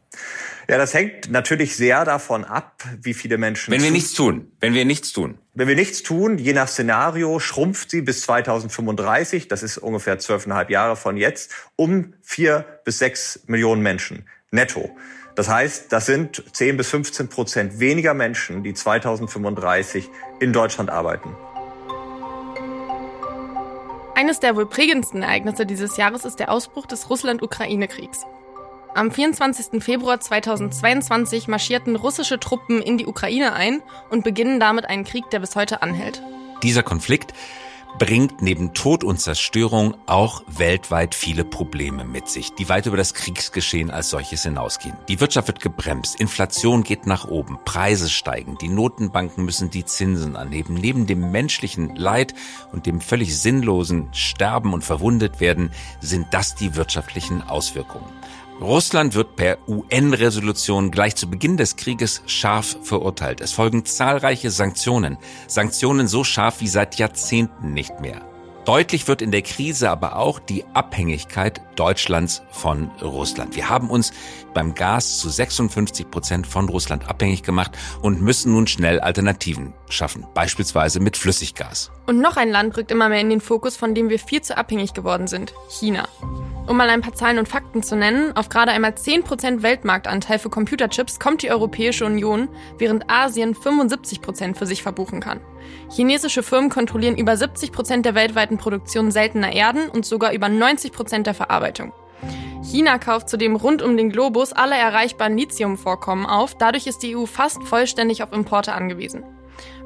Ja, 0.68 0.78
das 0.78 0.94
hängt 0.94 1.30
natürlich 1.30 1.76
sehr 1.76 2.04
davon 2.04 2.44
ab, 2.44 2.84
wie 3.00 3.14
viele 3.14 3.36
Menschen. 3.36 3.72
Wenn 3.72 3.82
wir 3.82 3.90
nichts 3.90 4.14
tun, 4.14 4.52
wenn 4.60 4.74
wir 4.74 4.84
nichts 4.84 5.12
tun. 5.12 5.38
Wenn 5.54 5.68
wir 5.68 5.74
nichts 5.74 6.02
tun, 6.02 6.38
je 6.38 6.52
nach 6.52 6.68
Szenario, 6.68 7.40
schrumpft 7.40 7.90
sie 7.90 8.00
bis 8.00 8.22
2035, 8.22 9.48
das 9.48 9.62
ist 9.62 9.78
ungefähr 9.78 10.18
zwölfeinhalb 10.18 10.70
Jahre 10.70 10.96
von 10.96 11.16
jetzt, 11.16 11.52
um 11.76 12.14
vier 12.22 12.80
bis 12.84 12.98
sechs 12.98 13.40
Millionen 13.46 13.82
Menschen 13.82 14.24
netto. 14.52 14.90
Das 15.34 15.48
heißt, 15.48 15.92
das 15.92 16.06
sind 16.06 16.44
10 16.52 16.76
bis 16.76 16.88
15 16.90 17.28
Prozent 17.28 17.80
weniger 17.80 18.14
Menschen, 18.14 18.62
die 18.62 18.74
2035 18.74 20.08
in 20.40 20.52
Deutschland 20.52 20.90
arbeiten. 20.90 21.34
Eines 24.14 24.40
der 24.40 24.54
wohl 24.54 24.66
prägendsten 24.66 25.22
Ereignisse 25.22 25.66
dieses 25.66 25.96
Jahres 25.96 26.24
ist 26.24 26.38
der 26.38 26.52
Ausbruch 26.52 26.86
des 26.86 27.08
Russland-Ukraine-Kriegs. 27.08 28.20
Am 28.94 29.10
24. 29.10 29.82
Februar 29.82 30.20
2022 30.20 31.48
marschierten 31.48 31.96
russische 31.96 32.38
Truppen 32.38 32.82
in 32.82 32.98
die 32.98 33.06
Ukraine 33.06 33.54
ein 33.54 33.82
und 34.10 34.22
beginnen 34.22 34.60
damit 34.60 34.84
einen 34.84 35.04
Krieg, 35.04 35.30
der 35.30 35.40
bis 35.40 35.56
heute 35.56 35.80
anhält. 35.80 36.22
Dieser 36.62 36.82
Konflikt 36.82 37.32
bringt 37.98 38.42
neben 38.42 38.74
Tod 38.74 39.04
und 39.04 39.20
Zerstörung 39.20 39.94
auch 40.06 40.42
weltweit 40.46 41.14
viele 41.14 41.44
Probleme 41.44 42.04
mit 42.04 42.28
sich, 42.28 42.52
die 42.54 42.68
weit 42.68 42.86
über 42.86 42.96
das 42.96 43.14
Kriegsgeschehen 43.14 43.90
als 43.90 44.10
solches 44.10 44.42
hinausgehen. 44.42 44.96
Die 45.08 45.20
Wirtschaft 45.20 45.48
wird 45.48 45.60
gebremst, 45.60 46.18
Inflation 46.20 46.82
geht 46.82 47.06
nach 47.06 47.26
oben, 47.26 47.58
Preise 47.64 48.08
steigen, 48.08 48.56
die 48.58 48.68
Notenbanken 48.68 49.44
müssen 49.44 49.70
die 49.70 49.84
Zinsen 49.84 50.36
anheben. 50.36 50.74
Neben 50.74 51.06
dem 51.06 51.30
menschlichen 51.30 51.94
Leid 51.96 52.34
und 52.72 52.86
dem 52.86 53.00
völlig 53.00 53.38
sinnlosen 53.38 54.08
Sterben 54.12 54.72
und 54.72 54.84
verwundet 54.84 55.40
werden, 55.40 55.70
sind 56.00 56.28
das 56.32 56.54
die 56.54 56.76
wirtschaftlichen 56.76 57.42
Auswirkungen. 57.42 58.10
Russland 58.62 59.16
wird 59.16 59.34
per 59.34 59.58
UN-Resolution 59.68 60.92
gleich 60.92 61.16
zu 61.16 61.28
Beginn 61.28 61.56
des 61.56 61.74
Krieges 61.74 62.22
scharf 62.26 62.76
verurteilt. 62.82 63.40
Es 63.40 63.50
folgen 63.50 63.84
zahlreiche 63.84 64.52
Sanktionen. 64.52 65.18
Sanktionen 65.48 66.06
so 66.06 66.22
scharf 66.22 66.60
wie 66.60 66.68
seit 66.68 66.94
Jahrzehnten 66.94 67.74
nicht 67.74 68.00
mehr. 68.00 68.22
Deutlich 68.64 69.08
wird 69.08 69.20
in 69.20 69.32
der 69.32 69.42
Krise 69.42 69.90
aber 69.90 70.14
auch 70.14 70.38
die 70.38 70.64
Abhängigkeit 70.74 71.60
Deutschlands 71.74 72.42
von 72.52 72.92
Russland. 73.02 73.56
Wir 73.56 73.68
haben 73.68 73.90
uns 73.90 74.12
beim 74.54 74.76
Gas 74.76 75.18
zu 75.18 75.28
56 75.28 76.08
Prozent 76.08 76.46
von 76.46 76.68
Russland 76.68 77.08
abhängig 77.08 77.42
gemacht 77.42 77.72
und 78.00 78.22
müssen 78.22 78.52
nun 78.52 78.68
schnell 78.68 79.00
Alternativen 79.00 79.74
schaffen, 79.88 80.24
beispielsweise 80.34 81.00
mit 81.00 81.16
Flüssiggas. 81.16 81.90
Und 82.06 82.20
noch 82.20 82.36
ein 82.36 82.50
Land 82.50 82.76
rückt 82.76 82.92
immer 82.92 83.08
mehr 83.08 83.20
in 83.20 83.30
den 83.30 83.40
Fokus, 83.40 83.76
von 83.76 83.96
dem 83.96 84.08
wir 84.08 84.20
viel 84.20 84.42
zu 84.42 84.56
abhängig 84.56 84.94
geworden 84.94 85.26
sind, 85.26 85.52
China. 85.68 86.06
Um 86.72 86.78
mal 86.78 86.88
ein 86.88 87.02
paar 87.02 87.12
Zahlen 87.12 87.38
und 87.38 87.48
Fakten 87.48 87.82
zu 87.82 87.96
nennen, 87.96 88.34
auf 88.34 88.48
gerade 88.48 88.72
einmal 88.72 88.92
10% 88.92 89.60
Weltmarktanteil 89.60 90.38
für 90.38 90.48
Computerchips 90.48 91.20
kommt 91.20 91.42
die 91.42 91.50
Europäische 91.50 92.06
Union, 92.06 92.48
während 92.78 93.10
Asien 93.10 93.54
75% 93.54 94.56
für 94.56 94.64
sich 94.64 94.82
verbuchen 94.82 95.20
kann. 95.20 95.40
Chinesische 95.90 96.42
Firmen 96.42 96.70
kontrollieren 96.70 97.18
über 97.18 97.34
70% 97.34 98.00
der 98.00 98.14
weltweiten 98.14 98.56
Produktion 98.56 99.10
seltener 99.10 99.52
Erden 99.52 99.90
und 99.90 100.06
sogar 100.06 100.32
über 100.32 100.46
90% 100.46 101.24
der 101.24 101.34
Verarbeitung. 101.34 101.92
China 102.62 102.96
kauft 102.96 103.28
zudem 103.28 103.54
rund 103.54 103.82
um 103.82 103.98
den 103.98 104.08
Globus 104.08 104.54
alle 104.54 104.74
erreichbaren 104.74 105.36
Lithiumvorkommen 105.36 106.24
auf, 106.24 106.56
dadurch 106.56 106.86
ist 106.86 107.02
die 107.02 107.14
EU 107.14 107.26
fast 107.26 107.62
vollständig 107.64 108.22
auf 108.22 108.32
Importe 108.32 108.72
angewiesen. 108.72 109.24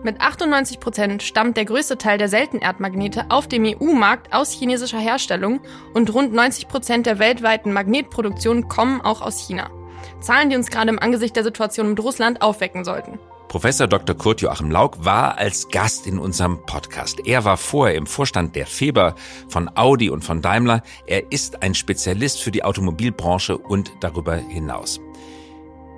Mit 0.02 0.20
98 0.20 0.78
Prozent 0.78 1.22
stammt 1.22 1.56
der 1.56 1.64
größte 1.64 1.98
Teil 1.98 2.18
der 2.18 2.28
Seltenerdmagnete 2.28 3.26
auf 3.30 3.48
dem 3.48 3.64
EU-Markt 3.64 4.32
aus 4.32 4.52
chinesischer 4.52 4.98
Herstellung 4.98 5.60
und 5.94 6.12
rund 6.12 6.32
90 6.32 6.68
Prozent 6.68 7.06
der 7.06 7.18
weltweiten 7.18 7.72
Magnetproduktion 7.72 8.68
kommen 8.68 9.00
auch 9.00 9.20
aus 9.22 9.38
China. 9.38 9.70
Zahlen, 10.20 10.50
die 10.50 10.56
uns 10.56 10.70
gerade 10.70 10.90
im 10.90 10.98
Angesicht 10.98 11.34
der 11.36 11.44
Situation 11.44 11.90
mit 11.90 12.00
Russland 12.00 12.42
aufwecken 12.42 12.84
sollten. 12.84 13.18
Professor 13.48 13.86
Dr. 13.86 14.16
Kurt 14.16 14.40
Joachim 14.40 14.70
Lauk 14.70 15.04
war 15.04 15.38
als 15.38 15.68
Gast 15.68 16.06
in 16.06 16.18
unserem 16.18 16.60
Podcast. 16.66 17.26
Er 17.26 17.44
war 17.44 17.56
vorher 17.56 17.96
im 17.96 18.06
Vorstand 18.06 18.56
der 18.56 18.66
Feber 18.66 19.14
von 19.48 19.70
Audi 19.76 20.10
und 20.10 20.24
von 20.24 20.42
Daimler. 20.42 20.82
Er 21.06 21.30
ist 21.30 21.62
ein 21.62 21.74
Spezialist 21.74 22.42
für 22.42 22.50
die 22.50 22.64
Automobilbranche 22.64 23.56
und 23.56 23.92
darüber 24.00 24.34
hinaus. 24.34 25.00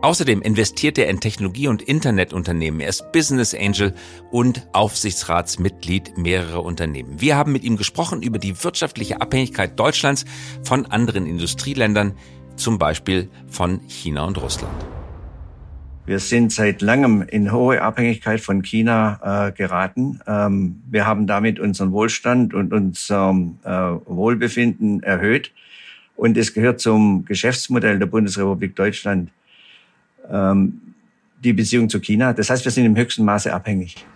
Außerdem 0.01 0.43
investiert 0.43 0.97
er 0.97 1.09
in 1.09 1.19
Technologie- 1.19 1.67
und 1.67 1.83
Internetunternehmen. 1.83 2.81
Er 2.81 2.89
ist 2.89 3.11
Business 3.11 3.53
Angel 3.53 3.95
und 4.31 4.69
Aufsichtsratsmitglied 4.73 6.17
mehrerer 6.17 6.63
Unternehmen. 6.63 7.21
Wir 7.21 7.37
haben 7.37 7.51
mit 7.51 7.65
ihm 7.65 7.77
gesprochen 7.77 8.23
über 8.23 8.39
die 8.39 8.63
wirtschaftliche 8.63 9.21
Abhängigkeit 9.21 9.79
Deutschlands 9.79 10.25
von 10.63 10.87
anderen 10.87 11.27
Industrieländern, 11.27 12.15
zum 12.55 12.79
Beispiel 12.79 13.29
von 13.49 13.81
China 13.89 14.25
und 14.25 14.41
Russland. 14.41 14.73
Wir 16.07 16.21
sind 16.21 16.53
seit 16.53 16.81
langem 16.81 17.23
in 17.23 17.53
hohe 17.53 17.83
Abhängigkeit 17.83 18.41
von 18.41 18.63
China 18.63 19.49
äh, 19.49 19.53
geraten. 19.53 20.21
Ähm, 20.29 20.81
wir 20.89 21.07
haben 21.07 21.27
damit 21.27 21.59
unseren 21.59 21.91
Wohlstand 21.91 22.55
und 22.55 22.73
unser 22.73 23.31
äh, 23.65 23.71
Wohlbefinden 24.07 25.03
erhöht. 25.03 25.53
Und 26.17 26.37
es 26.37 26.55
gehört 26.55 26.81
zum 26.81 27.25
Geschäftsmodell 27.25 27.99
der 27.99 28.07
Bundesrepublik 28.07 28.75
Deutschland, 28.75 29.31
ähm, 30.31 30.81
die 31.43 31.53
Beziehung 31.53 31.89
zu 31.89 32.01
China. 32.01 32.33
Das 32.33 32.51
heißt, 32.51 32.65
wir 32.65 32.73
sind 32.73 32.85
im 32.85 32.97
höchsten 32.97 33.25
Maße 33.25 33.53
abhängig. 33.53 34.07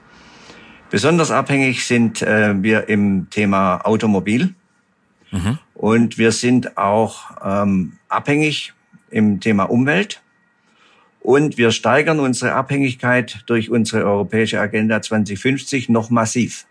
Besonders 0.91 1.31
abhängig 1.31 1.87
sind 1.87 2.21
äh, 2.23 2.55
wir 2.63 2.89
im 2.89 3.29
Thema 3.31 3.79
Automobil. 3.79 4.55
Mhm. 5.31 5.59
Und 5.75 6.19
wir 6.19 6.33
sind 6.33 6.77
auch 6.77 7.31
ähm, 7.43 7.95
abhängig 8.09 8.75
im 9.11 9.41
Thema 9.41 9.65
Umwelt. 9.65 10.21
Und 11.21 11.57
wir 11.57 11.71
steigern 11.71 12.19
unsere 12.21 12.53
Abhängigkeit 12.53 13.45
durch 13.47 13.71
unsere 13.71 14.05
europäische 14.05 14.61
Agenda 14.61 15.01
2050 15.01 15.89
noch 15.89 16.11
massiv. 16.11 16.67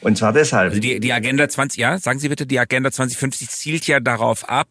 Und 0.00 0.18
zwar 0.18 0.32
deshalb. 0.32 0.70
Also 0.70 0.80
die, 0.80 1.00
die 1.00 1.12
Agenda 1.12 1.48
20, 1.48 1.80
ja, 1.80 1.98
sagen 1.98 2.18
Sie 2.18 2.28
bitte, 2.28 2.46
die 2.46 2.58
Agenda 2.58 2.90
2050 2.90 3.48
zielt 3.48 3.86
ja 3.86 4.00
darauf 4.00 4.48
ab, 4.48 4.68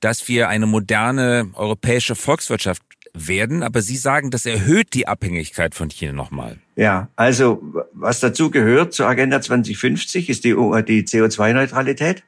dass 0.00 0.28
wir 0.28 0.48
eine 0.48 0.66
moderne 0.66 1.50
europäische 1.54 2.14
Volkswirtschaft 2.14 2.82
werden, 3.14 3.62
aber 3.62 3.82
Sie 3.82 3.96
sagen, 3.96 4.30
das 4.30 4.46
erhöht 4.46 4.94
die 4.94 5.06
Abhängigkeit 5.06 5.74
von 5.74 5.88
China 5.88 6.12
nochmal. 6.12 6.58
Ja, 6.76 7.08
also 7.16 7.62
was 7.92 8.20
dazu 8.20 8.50
gehört 8.50 8.94
zur 8.94 9.06
Agenda 9.06 9.40
2050 9.40 10.30
ist 10.30 10.44
die, 10.44 10.50
die 10.50 11.04
CO2-Neutralität. 11.04 12.22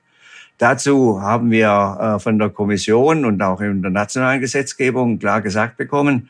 Dazu 0.59 1.21
haben 1.21 1.51
wir 1.51 1.99
äh, 2.17 2.21
von 2.21 2.39
der 2.39 2.51
Kommission 2.51 3.25
und 3.25 3.43
auch 3.43 3.61
in 3.61 3.83
der 3.83 3.91
nationalen 3.91 4.41
Gesetzgebung 4.41 5.19
klar 5.19 5.41
gesagt 5.41 5.77
bekommen, 5.77 6.29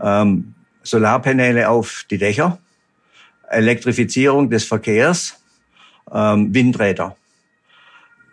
ähm, 0.00 0.54
Solarpaneele 0.82 1.68
auf 1.68 2.06
die 2.10 2.18
Dächer, 2.18 2.58
Elektrifizierung 3.50 4.48
des 4.48 4.64
Verkehrs, 4.64 5.42
ähm, 6.12 6.54
Windräder. 6.54 7.16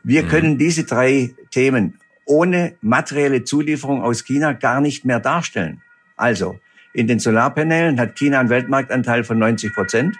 Wir 0.03 0.23
mhm. 0.23 0.27
können 0.29 0.57
diese 0.57 0.85
drei 0.85 1.33
Themen 1.51 1.99
ohne 2.25 2.75
materielle 2.81 3.43
Zulieferung 3.43 4.01
aus 4.01 4.25
China 4.25 4.53
gar 4.53 4.81
nicht 4.81 5.05
mehr 5.05 5.19
darstellen. 5.19 5.81
Also, 6.17 6.59
in 6.93 7.07
den 7.07 7.19
Solarpanelen 7.19 7.99
hat 7.99 8.15
China 8.15 8.39
einen 8.39 8.49
Weltmarktanteil 8.49 9.23
von 9.23 9.37
90 9.37 9.73
Prozent. 9.73 10.15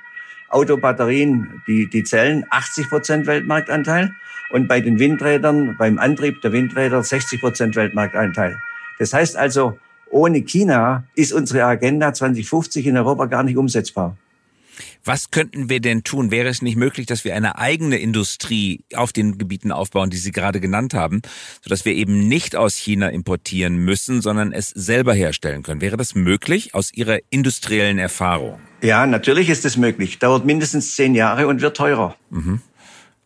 Autobatterien, 0.50 1.62
die, 1.68 1.90
die 1.90 2.04
Zellen, 2.04 2.46
80 2.50 2.90
Prozent 2.90 3.28
Weltmarktanteil. 3.28 4.14
Und 4.52 4.68
bei 4.68 4.82
den 4.82 5.00
Windrädern, 5.00 5.76
beim 5.78 5.98
Antrieb 5.98 6.42
der 6.42 6.52
Windräder 6.52 7.04
60 7.04 7.42
Prozent 7.42 7.76
Weltmarktanteil. 7.76 8.60
Das 9.00 9.14
heißt 9.14 9.36
also, 9.36 9.80
ohne 10.10 10.42
China 10.42 11.04
ist 11.16 11.34
unsere 11.34 11.66
Agenda 11.66 12.14
2050 12.14 12.86
in 12.86 12.98
Europa 12.98 13.26
gar 13.26 13.44
nicht 13.44 13.58
umsetzbar. 13.58 14.16
Was 15.08 15.30
könnten 15.30 15.70
wir 15.70 15.82
denn 15.82 16.04
tun? 16.04 16.32
Wäre 16.32 16.50
es 16.50 16.64
nicht 16.64 16.78
möglich, 16.78 17.06
dass 17.06 17.24
wir 17.24 17.36
eine 17.36 17.60
eigene 17.60 17.98
Industrie 17.98 18.84
auf 18.96 19.14
den 19.14 19.38
Gebieten 19.38 19.72
aufbauen, 19.72 20.10
die 20.10 20.18
Sie 20.18 20.32
gerade 20.32 20.60
genannt 20.60 20.96
haben, 20.96 21.22
sodass 21.62 21.86
wir 21.86 21.94
eben 21.94 22.28
nicht 22.28 22.56
aus 22.56 22.74
China 22.74 23.10
importieren 23.10 23.78
müssen, 23.78 24.22
sondern 24.22 24.52
es 24.52 24.70
selber 24.70 25.14
herstellen 25.14 25.62
können? 25.62 25.80
Wäre 25.80 25.96
das 25.96 26.16
möglich 26.16 26.74
aus 26.74 26.92
Ihrer 26.92 27.20
industriellen 27.30 28.00
Erfahrung? 28.00 28.60
Ja, 28.82 29.06
natürlich 29.06 29.50
ist 29.50 29.64
es 29.64 29.78
möglich. 29.78 30.18
Dauert 30.18 30.44
mindestens 30.44 30.96
zehn 30.96 31.14
Jahre 31.14 31.46
und 31.48 31.62
wird 31.62 31.78
teurer. 31.78 32.16
Mhm. 32.32 32.62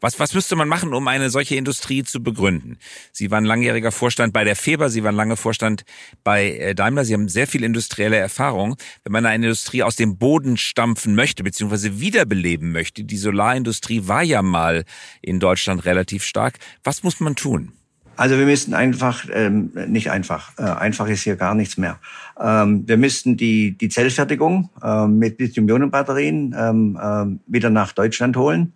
Was, 0.01 0.17
was 0.17 0.33
müsste 0.33 0.55
man 0.55 0.69
machen, 0.69 0.93
um 0.93 1.07
eine 1.09 1.29
solche 1.29 1.55
Industrie 1.55 2.03
zu 2.03 2.23
begründen? 2.23 2.77
Sie 3.11 3.31
waren 3.31 3.43
langjähriger 3.43 3.91
Vorstand 3.91 4.31
bei 4.31 4.45
der 4.45 4.55
Feber, 4.55 4.89
Sie 4.89 5.03
waren 5.03 5.15
lange 5.15 5.35
Vorstand 5.35 5.83
bei 6.23 6.51
äh, 6.53 6.73
Daimler, 6.73 7.03
Sie 7.03 7.13
haben 7.13 7.27
sehr 7.27 7.47
viel 7.47 7.65
industrielle 7.65 8.15
Erfahrung. 8.15 8.77
Wenn 9.03 9.11
man 9.11 9.25
eine 9.25 9.45
Industrie 9.45 9.83
aus 9.83 9.97
dem 9.97 10.17
Boden 10.17 10.55
stampfen 10.55 11.15
möchte, 11.15 11.43
beziehungsweise 11.43 11.99
wiederbeleben 11.99 12.71
möchte, 12.71 13.03
die 13.03 13.17
Solarindustrie 13.17 14.07
war 14.07 14.23
ja 14.23 14.41
mal 14.41 14.85
in 15.21 15.41
Deutschland 15.41 15.83
relativ 15.83 16.23
stark, 16.23 16.59
was 16.83 17.03
muss 17.03 17.19
man 17.19 17.35
tun? 17.35 17.73
Also 18.15 18.37
wir 18.37 18.45
müssten 18.45 18.73
einfach, 18.73 19.25
ähm, 19.31 19.71
nicht 19.87 20.11
einfach, 20.11 20.51
äh, 20.57 20.63
einfach 20.63 21.07
ist 21.07 21.23
hier 21.23 21.37
gar 21.37 21.55
nichts 21.55 21.77
mehr. 21.77 21.99
Ähm, 22.37 22.85
wir 22.85 22.97
müssten 22.97 23.37
die, 23.37 23.77
die 23.77 23.87
Zellfertigung 23.87 24.69
äh, 24.83 25.07
mit 25.07 25.39
Lithium-Ionen-Batterien 25.39 26.53
ähm, 26.57 26.99
äh, 27.01 27.51
wieder 27.51 27.69
nach 27.69 27.93
Deutschland 27.93 28.35
holen. 28.35 28.73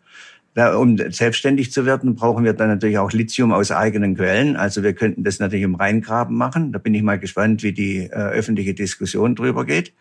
Um 0.55 0.97
selbstständig 0.97 1.71
zu 1.71 1.85
werden, 1.85 2.13
brauchen 2.13 2.43
wir 2.43 2.53
dann 2.53 2.67
natürlich 2.67 2.99
auch 2.99 3.11
Lithium 3.11 3.51
aus 3.51 3.71
eigenen 3.71 4.15
Quellen. 4.15 4.55
Also 4.55 4.83
wir 4.83 4.93
könnten 4.93 5.23
das 5.23 5.39
natürlich 5.39 5.63
im 5.63 5.75
Rheingraben 5.75 6.37
machen. 6.37 6.71
Da 6.71 6.79
bin 6.79 6.93
ich 6.93 7.01
mal 7.01 7.17
gespannt, 7.17 7.63
wie 7.63 7.73
die 7.73 8.03
äh, 8.03 8.09
öffentliche 8.09 8.75
Diskussion 8.75 9.35
drüber 9.35 9.65
geht. 9.65 9.93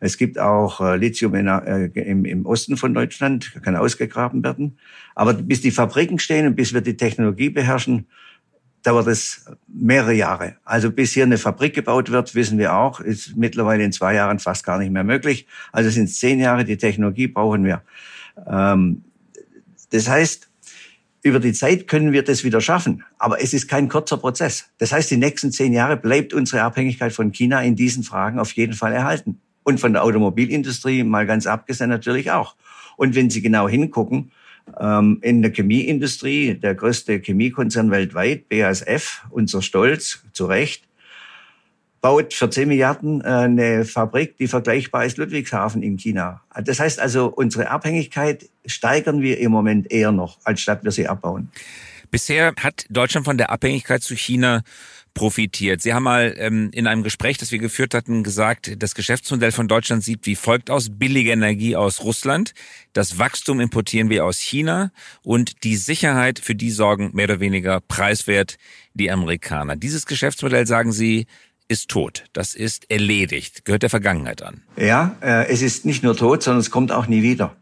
Es 0.00 0.18
gibt 0.18 0.38
auch 0.38 0.80
äh, 0.82 0.96
Lithium 0.96 1.34
in, 1.34 1.46
äh, 1.46 1.86
im, 1.86 2.26
im 2.26 2.44
Osten 2.44 2.76
von 2.76 2.92
Deutschland, 2.92 3.52
kann 3.62 3.76
ausgegraben 3.76 4.44
werden. 4.44 4.78
Aber 5.14 5.32
bis 5.32 5.62
die 5.62 5.70
Fabriken 5.70 6.18
stehen 6.18 6.46
und 6.46 6.56
bis 6.56 6.74
wir 6.74 6.82
die 6.82 6.98
Technologie 6.98 7.48
beherrschen, 7.48 8.06
dauert 8.82 9.08
es 9.08 9.46
mehrere 9.66 10.12
Jahre. 10.12 10.56
Also 10.64 10.92
bis 10.92 11.12
hier 11.12 11.24
eine 11.24 11.38
Fabrik 11.38 11.74
gebaut 11.74 12.10
wird, 12.10 12.34
wissen 12.34 12.58
wir 12.58 12.74
auch, 12.76 13.00
ist 13.00 13.36
mittlerweile 13.36 13.82
in 13.82 13.92
zwei 13.92 14.14
Jahren 14.14 14.38
fast 14.38 14.64
gar 14.64 14.78
nicht 14.78 14.92
mehr 14.92 15.02
möglich. 15.02 15.46
Also 15.72 15.90
sind 15.90 16.08
zehn 16.08 16.38
Jahre, 16.38 16.64
die 16.64 16.76
Technologie 16.76 17.26
brauchen 17.26 17.64
wir. 17.64 17.82
Ähm, 18.46 19.02
das 19.90 20.08
heißt, 20.08 20.48
über 21.22 21.40
die 21.40 21.52
Zeit 21.52 21.88
können 21.88 22.12
wir 22.12 22.22
das 22.22 22.44
wieder 22.44 22.60
schaffen. 22.60 23.04
Aber 23.18 23.42
es 23.42 23.52
ist 23.52 23.68
kein 23.68 23.88
kurzer 23.88 24.16
Prozess. 24.16 24.66
Das 24.78 24.92
heißt, 24.92 25.10
die 25.10 25.16
nächsten 25.16 25.50
zehn 25.52 25.72
Jahre 25.72 25.96
bleibt 25.96 26.34
unsere 26.34 26.62
Abhängigkeit 26.62 27.12
von 27.12 27.32
China 27.32 27.62
in 27.62 27.74
diesen 27.74 28.02
Fragen 28.02 28.38
auf 28.38 28.52
jeden 28.52 28.74
Fall 28.74 28.92
erhalten. 28.92 29.40
Und 29.64 29.80
von 29.80 29.92
der 29.92 30.04
Automobilindustrie 30.04 31.02
mal 31.02 31.26
ganz 31.26 31.46
abgesehen 31.46 31.90
natürlich 31.90 32.30
auch. 32.30 32.54
Und 32.96 33.14
wenn 33.14 33.30
Sie 33.30 33.42
genau 33.42 33.68
hingucken, 33.68 34.30
Ähm, 34.80 35.18
in 35.22 35.42
der 35.42 35.52
Chemieindustrie, 35.52 36.58
der 36.58 36.74
größte 36.74 37.20
Chemiekonzern 37.20 37.92
weltweit, 37.92 38.48
BASF, 38.48 39.22
unser 39.30 39.62
Stolz, 39.62 40.24
zu 40.32 40.46
Recht, 40.46 40.82
baut 42.00 42.34
für 42.34 42.50
10 42.50 42.68
Milliarden 42.68 43.20
äh, 43.20 43.24
eine 43.24 43.84
Fabrik, 43.84 44.36
die 44.38 44.48
vergleichbar 44.48 45.04
ist 45.04 45.18
Ludwigshafen 45.18 45.82
in 45.82 45.96
China. 45.96 46.42
Das 46.64 46.80
heißt 46.80 47.00
also, 47.00 47.26
unsere 47.26 47.70
Abhängigkeit 47.70 48.48
steigern 48.64 49.22
wir 49.22 49.38
im 49.38 49.52
Moment 49.52 49.90
eher 49.90 50.12
noch, 50.12 50.38
als 50.44 50.60
statt 50.60 50.84
wir 50.84 50.92
sie 50.92 51.08
abbauen. 51.08 51.50
Bisher 52.10 52.54
hat 52.60 52.86
Deutschland 52.88 53.26
von 53.26 53.36
der 53.36 53.50
Abhängigkeit 53.50 54.02
zu 54.02 54.14
China 54.14 54.62
profitiert. 55.16 55.80
Sie 55.80 55.94
haben 55.94 56.02
mal 56.02 56.34
ähm, 56.36 56.68
in 56.72 56.86
einem 56.86 57.02
Gespräch, 57.02 57.38
das 57.38 57.50
wir 57.50 57.58
geführt 57.58 57.94
hatten, 57.94 58.22
gesagt, 58.22 58.82
das 58.82 58.94
Geschäftsmodell 58.94 59.50
von 59.50 59.66
Deutschland 59.66 60.04
sieht 60.04 60.26
wie 60.26 60.36
folgt 60.36 60.70
aus. 60.70 60.88
Billige 60.90 61.32
Energie 61.32 61.74
aus 61.74 62.04
Russland, 62.04 62.52
das 62.92 63.18
Wachstum 63.18 63.58
importieren 63.58 64.10
wir 64.10 64.26
aus 64.26 64.38
China 64.38 64.92
und 65.22 65.64
die 65.64 65.76
Sicherheit, 65.76 66.38
für 66.38 66.54
die 66.54 66.70
sorgen 66.70 67.10
mehr 67.14 67.24
oder 67.24 67.40
weniger 67.40 67.80
preiswert 67.80 68.58
die 68.92 69.10
Amerikaner. 69.10 69.74
Dieses 69.74 70.04
Geschäftsmodell, 70.04 70.66
sagen 70.66 70.92
Sie, 70.92 71.26
ist 71.68 71.88
tot. 71.88 72.24
Das 72.32 72.54
ist 72.54 72.90
erledigt, 72.90 73.64
gehört 73.64 73.82
der 73.82 73.90
Vergangenheit 73.90 74.42
an. 74.42 74.62
Ja, 74.76 75.16
äh, 75.20 75.48
es 75.48 75.62
ist 75.62 75.84
nicht 75.84 76.02
nur 76.02 76.16
tot, 76.16 76.42
sondern 76.42 76.60
es 76.60 76.70
kommt 76.70 76.92
auch 76.92 77.06
nie 77.06 77.22
wieder. 77.22 77.56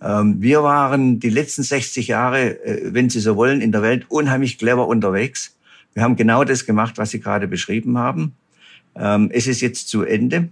Ähm, 0.00 0.40
wir 0.40 0.62
waren 0.62 1.20
die 1.20 1.30
letzten 1.30 1.62
60 1.62 2.08
Jahre, 2.08 2.64
äh, 2.64 2.94
wenn 2.94 3.10
Sie 3.10 3.20
so 3.20 3.36
wollen, 3.36 3.60
in 3.60 3.72
der 3.72 3.82
Welt 3.82 4.06
unheimlich 4.08 4.58
clever 4.58 4.86
unterwegs. 4.86 5.56
Wir 5.94 6.02
haben 6.02 6.16
genau 6.16 6.44
das 6.44 6.66
gemacht, 6.66 6.98
was 6.98 7.10
Sie 7.10 7.20
gerade 7.20 7.48
beschrieben 7.48 7.98
haben. 7.98 8.34
Ähm, 8.94 9.30
es 9.32 9.46
ist 9.46 9.60
jetzt 9.60 9.88
zu 9.88 10.02
Ende. 10.02 10.48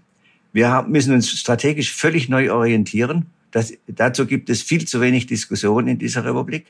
Wir 0.53 0.85
müssen 0.89 1.13
uns 1.13 1.31
strategisch 1.31 1.93
völlig 1.93 2.29
neu 2.29 2.53
orientieren. 2.53 3.27
Das, 3.51 3.73
dazu 3.87 4.27
gibt 4.27 4.51
es 4.51 4.63
viel 4.63 4.87
zu 4.87 5.01
wenig 5.01 5.27
Diskussion 5.27 5.87
in 5.87 5.99
dieser 5.99 6.25
Republik. 6.25 6.67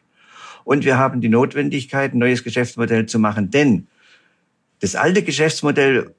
Und 0.65 0.85
wir 0.85 0.99
haben 0.99 1.21
die 1.21 1.29
Notwendigkeit, 1.29 2.13
ein 2.13 2.19
neues 2.19 2.43
Geschäftsmodell 2.43 3.07
zu 3.07 3.19
machen. 3.19 3.51
Denn 3.51 3.87
das 4.81 4.95
alte 4.95 5.23
Geschäftsmodell, 5.23 6.15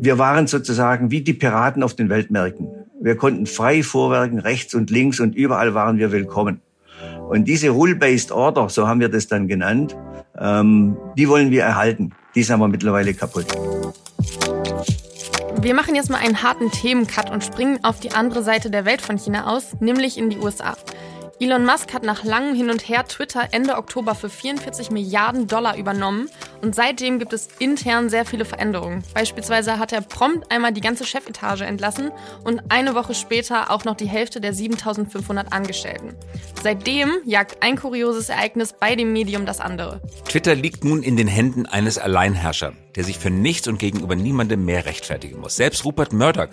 wir 0.00 0.18
waren 0.18 0.46
sozusagen 0.46 1.10
wie 1.10 1.22
die 1.22 1.32
Piraten 1.32 1.82
auf 1.82 1.94
den 1.94 2.08
Weltmärkten. 2.08 2.68
Wir 3.00 3.16
konnten 3.16 3.46
frei 3.46 3.82
vorwerken, 3.82 4.38
rechts 4.38 4.74
und 4.74 4.90
links 4.90 5.20
und 5.20 5.34
überall 5.34 5.74
waren 5.74 5.98
wir 5.98 6.12
willkommen. 6.12 6.60
Und 7.28 7.46
diese 7.46 7.70
Rule-Based 7.70 8.32
Order, 8.32 8.68
so 8.68 8.88
haben 8.88 9.00
wir 9.00 9.08
das 9.08 9.28
dann 9.28 9.46
genannt, 9.46 9.96
ähm, 10.38 10.96
die 11.16 11.28
wollen 11.28 11.50
wir 11.50 11.62
erhalten. 11.62 12.12
Die 12.34 12.40
ist 12.40 12.50
aber 12.50 12.68
mittlerweile 12.68 13.14
kaputt. 13.14 13.46
Wir 15.60 15.74
machen 15.74 15.94
jetzt 15.94 16.10
mal 16.10 16.18
einen 16.18 16.42
harten 16.42 16.70
Themencut 16.70 17.30
und 17.30 17.42
springen 17.42 17.80
auf 17.82 18.00
die 18.00 18.12
andere 18.12 18.42
Seite 18.42 18.70
der 18.70 18.84
Welt 18.84 19.02
von 19.02 19.18
China 19.18 19.48
aus, 19.48 19.76
nämlich 19.80 20.16
in 20.16 20.30
die 20.30 20.38
USA. 20.38 20.76
Elon 21.40 21.64
Musk 21.64 21.94
hat 21.94 22.02
nach 22.02 22.24
langem 22.24 22.56
Hin 22.56 22.68
und 22.68 22.88
Her 22.88 23.06
Twitter 23.06 23.48
Ende 23.52 23.76
Oktober 23.76 24.16
für 24.16 24.28
44 24.28 24.90
Milliarden 24.90 25.46
Dollar 25.46 25.76
übernommen 25.76 26.28
und 26.62 26.74
seitdem 26.74 27.20
gibt 27.20 27.32
es 27.32 27.48
intern 27.60 28.10
sehr 28.10 28.24
viele 28.24 28.44
Veränderungen. 28.44 29.04
Beispielsweise 29.14 29.78
hat 29.78 29.92
er 29.92 30.00
prompt 30.00 30.50
einmal 30.50 30.72
die 30.72 30.80
ganze 30.80 31.04
Chefetage 31.04 31.62
entlassen 31.62 32.10
und 32.42 32.62
eine 32.70 32.96
Woche 32.96 33.14
später 33.14 33.70
auch 33.70 33.84
noch 33.84 33.94
die 33.94 34.08
Hälfte 34.08 34.40
der 34.40 34.52
7500 34.52 35.52
Angestellten. 35.52 36.16
Seitdem 36.60 37.12
jagt 37.24 37.62
ein 37.62 37.76
kurioses 37.76 38.30
Ereignis 38.30 38.72
bei 38.72 38.96
dem 38.96 39.12
Medium 39.12 39.46
das 39.46 39.60
andere. 39.60 40.00
Twitter 40.28 40.56
liegt 40.56 40.82
nun 40.82 41.04
in 41.04 41.16
den 41.16 41.28
Händen 41.28 41.66
eines 41.66 41.98
Alleinherrschers, 41.98 42.74
der 42.98 43.04
sich 43.04 43.18
für 43.18 43.30
nichts 43.30 43.68
und 43.68 43.78
gegenüber 43.78 44.16
niemandem 44.16 44.66
mehr 44.66 44.84
rechtfertigen 44.84 45.40
muss. 45.40 45.56
Selbst 45.56 45.86
Rupert 45.86 46.12
Murdoch 46.12 46.48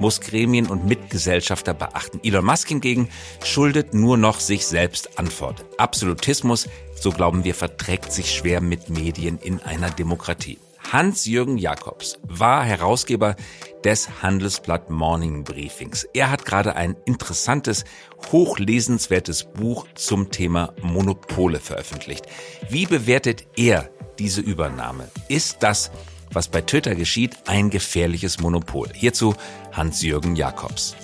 muss 0.00 0.20
Gremien 0.22 0.66
und 0.66 0.86
Mitgesellschafter 0.86 1.74
beachten. 1.74 2.20
Elon 2.22 2.46
Musk 2.46 2.68
hingegen 2.68 3.08
schuldet 3.44 3.92
nur 3.92 4.16
noch 4.16 4.40
sich 4.40 4.64
selbst 4.64 5.18
Antwort. 5.18 5.66
Absolutismus 5.76 6.68
so 7.00 7.10
glauben 7.12 7.44
wir, 7.44 7.54
verträgt 7.54 8.12
sich 8.12 8.34
schwer 8.34 8.60
mit 8.60 8.88
Medien 8.90 9.38
in 9.38 9.60
einer 9.60 9.90
Demokratie. 9.90 10.58
Hans-Jürgen 10.92 11.58
Jakobs 11.58 12.18
war 12.22 12.64
Herausgeber 12.64 13.36
des 13.84 14.22
Handelsblatt 14.22 14.90
Morning 14.90 15.44
Briefings. 15.44 16.08
Er 16.14 16.30
hat 16.30 16.44
gerade 16.44 16.76
ein 16.76 16.96
interessantes, 17.04 17.84
hochlesenswertes 18.32 19.44
Buch 19.44 19.86
zum 19.94 20.30
Thema 20.30 20.72
Monopole 20.82 21.60
veröffentlicht. 21.60 22.26
Wie 22.70 22.86
bewertet 22.86 23.46
er 23.56 23.90
diese 24.18 24.40
Übernahme? 24.40 25.08
Ist 25.28 25.62
das, 25.62 25.90
was 26.32 26.48
bei 26.48 26.60
Twitter 26.60 26.94
geschieht, 26.94 27.36
ein 27.46 27.70
gefährliches 27.70 28.40
Monopol? 28.40 28.88
Hierzu 28.92 29.34
Hans-Jürgen 29.72 30.36
Jakobs. 30.36 30.96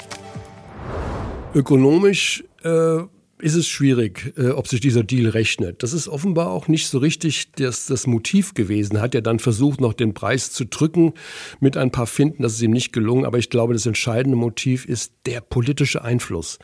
Ökonomisch 1.55 2.45
äh 2.63 3.03
ist 3.45 3.57
es 3.57 3.69
schwierig, 3.69 4.33
äh, 4.39 4.49
ob 4.49 4.69
sich 4.69 4.81
dieser 4.81 5.03
Deal 5.03 5.29
rechnet. 5.29 5.83
Das 5.83 5.93
ist 5.93 6.09
offenbar 6.09 6.49
auch 6.49 6.67
nicht 6.67 6.89
so 6.89 6.97
richtig 6.97 7.53
das, 7.53 7.85
das 7.85 8.07
Motiv 8.07 8.55
gewesen. 8.55 9.03
Hat 9.03 9.15
er 9.15 9.21
dann 9.21 9.39
versucht, 9.39 9.83
noch 9.83 9.93
den 9.93 10.15
Preis 10.15 10.51
zu 10.51 10.65
drücken 10.65 11.13
mit 11.61 11.77
ein 11.77 11.91
paar 11.91 12.07
Finden. 12.07 12.43
Das 12.43 12.55
ist 12.55 12.63
ihm 12.63 12.71
nicht 12.71 12.95
gelungen. 12.95 13.27
Aber 13.27 13.37
ich 13.37 13.51
glaube, 13.51 13.75
das 13.75 13.85
entscheidende 13.85 14.39
Motiv 14.39 14.87
ist 14.87 15.13
der 15.27 15.43
politische 15.43 16.03
Einfluss, 16.03 16.59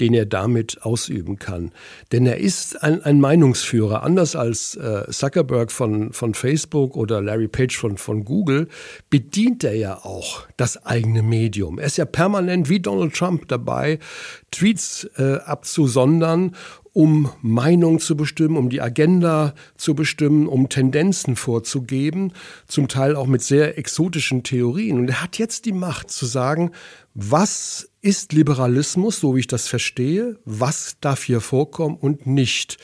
den 0.00 0.14
er 0.14 0.24
damit 0.24 0.80
ausüben 0.80 1.38
kann. 1.38 1.70
Denn 2.12 2.24
er 2.24 2.38
ist 2.38 2.82
ein, 2.82 3.02
ein 3.02 3.20
Meinungsführer. 3.20 4.02
Anders 4.02 4.34
als 4.34 4.74
äh, 4.76 5.04
Zuckerberg 5.10 5.70
von, 5.70 6.14
von 6.14 6.32
Facebook 6.32 6.96
oder 6.96 7.20
Larry 7.20 7.48
Page 7.48 7.76
von, 7.76 7.98
von 7.98 8.24
Google 8.24 8.68
bedient 9.10 9.64
er 9.64 9.74
ja 9.74 9.98
auch 9.98 10.46
das 10.56 10.86
eigene 10.86 11.22
Medium. 11.22 11.78
Er 11.78 11.88
ist 11.88 11.98
ja 11.98 12.06
permanent 12.06 12.70
wie 12.70 12.80
Donald 12.80 13.12
Trump 13.12 13.48
dabei, 13.48 13.98
Tweets 14.50 15.10
äh, 15.18 15.34
abzusondern, 15.44 16.21
um 16.92 17.30
Meinung 17.40 18.00
zu 18.00 18.16
bestimmen, 18.16 18.56
um 18.56 18.68
die 18.68 18.80
Agenda 18.80 19.54
zu 19.76 19.94
bestimmen, 19.94 20.46
um 20.46 20.68
Tendenzen 20.68 21.36
vorzugeben, 21.36 22.32
zum 22.66 22.88
Teil 22.88 23.16
auch 23.16 23.26
mit 23.26 23.42
sehr 23.42 23.78
exotischen 23.78 24.42
Theorien. 24.42 24.98
Und 24.98 25.08
er 25.08 25.22
hat 25.22 25.38
jetzt 25.38 25.64
die 25.64 25.72
Macht 25.72 26.10
zu 26.10 26.26
sagen, 26.26 26.70
was 27.14 27.90
ist 28.02 28.32
Liberalismus, 28.32 29.20
so 29.20 29.34
wie 29.34 29.40
ich 29.40 29.46
das 29.46 29.68
verstehe, 29.68 30.38
was 30.44 30.96
darf 31.00 31.22
hier 31.22 31.40
vorkommen 31.40 31.96
und 31.96 32.26
nicht 32.26 32.78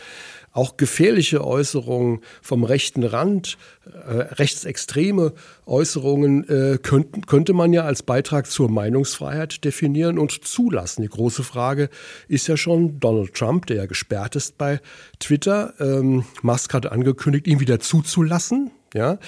auch 0.59 0.77
gefährliche 0.77 1.47
Äußerungen 1.47 2.21
vom 2.42 2.64
rechten 2.64 3.05
Rand, 3.05 3.59
äh, 3.87 4.12
rechtsextreme 4.12 5.33
Äußerungen 5.66 6.49
äh, 6.49 6.79
könnten, 6.79 7.23
könnte 7.27 7.53
man 7.53 7.73
ja 7.73 7.85
als 7.85 8.03
Beitrag 8.03 8.49
zur 8.49 8.68
Meinungsfreiheit 8.68 9.64
definieren 9.64 10.18
und 10.18 10.44
zulassen. 10.44 11.03
Die 11.03 11.09
große 11.09 11.44
Frage 11.44 11.90
ist 12.27 12.49
ja 12.49 12.57
schon 12.57 12.99
Donald 12.99 13.35
Trump, 13.35 13.66
der 13.66 13.77
ja 13.77 13.87
gesperrt 13.87 14.35
ist 14.35 14.59
bei 14.59 14.81
Twitter. 15.21 15.75
Ähm, 15.79 16.25
Musk 16.42 16.75
hat 16.75 16.90
angekündigt, 16.90 17.47
ihn 17.47 17.61
wieder 17.61 17.79
zuzulassen. 17.79 18.73
Ja, 18.94 19.18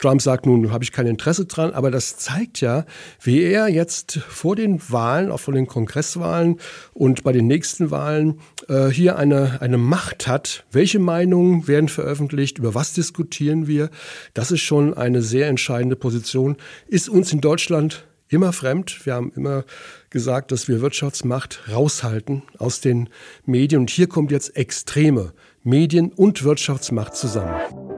Trump 0.00 0.22
sagt 0.22 0.46
nun, 0.46 0.72
habe 0.72 0.82
ich 0.82 0.92
kein 0.92 1.06
Interesse 1.06 1.44
dran, 1.44 1.72
aber 1.72 1.90
das 1.90 2.16
zeigt 2.16 2.62
ja, 2.62 2.86
wie 3.20 3.42
er 3.42 3.68
jetzt 3.68 4.18
vor 4.28 4.56
den 4.56 4.80
Wahlen, 4.90 5.30
auch 5.30 5.40
vor 5.40 5.52
den 5.52 5.66
Kongresswahlen 5.66 6.58
und 6.94 7.22
bei 7.22 7.32
den 7.32 7.46
nächsten 7.46 7.90
Wahlen 7.90 8.40
äh, 8.68 8.88
hier 8.88 9.16
eine, 9.16 9.60
eine 9.60 9.76
Macht 9.76 10.26
hat. 10.26 10.64
Welche 10.72 10.98
Meinungen 11.00 11.68
werden 11.68 11.90
veröffentlicht? 11.90 12.58
Über 12.58 12.74
was 12.74 12.94
diskutieren 12.94 13.66
wir? 13.66 13.90
Das 14.32 14.50
ist 14.50 14.62
schon 14.62 14.94
eine 14.94 15.20
sehr 15.20 15.48
entscheidende 15.48 15.96
Position. 15.96 16.56
Ist 16.86 17.10
uns 17.10 17.30
in 17.30 17.42
Deutschland 17.42 18.06
immer 18.28 18.54
fremd. 18.54 19.04
Wir 19.04 19.14
haben 19.14 19.32
immer 19.36 19.64
gesagt, 20.08 20.50
dass 20.50 20.66
wir 20.66 20.80
Wirtschaftsmacht 20.80 21.60
raushalten 21.70 22.42
aus 22.56 22.80
den 22.80 23.10
Medien. 23.44 23.82
Und 23.82 23.90
hier 23.90 24.08
kommt 24.08 24.30
jetzt 24.30 24.56
extreme 24.56 25.34
Medien- 25.62 26.12
und 26.12 26.42
Wirtschaftsmacht 26.42 27.14
zusammen. 27.14 27.89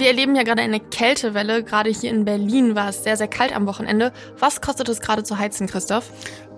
Wir 0.00 0.06
erleben 0.06 0.34
ja 0.34 0.44
gerade 0.44 0.62
eine 0.62 0.80
Kältewelle. 0.80 1.62
Gerade 1.62 1.90
hier 1.90 2.08
in 2.08 2.24
Berlin 2.24 2.74
war 2.74 2.88
es 2.88 3.04
sehr, 3.04 3.18
sehr 3.18 3.28
kalt 3.28 3.54
am 3.54 3.66
Wochenende. 3.66 4.14
Was 4.38 4.62
kostet 4.62 4.88
es 4.88 5.02
gerade 5.02 5.24
zu 5.24 5.38
heizen, 5.38 5.66
Christoph? 5.66 6.10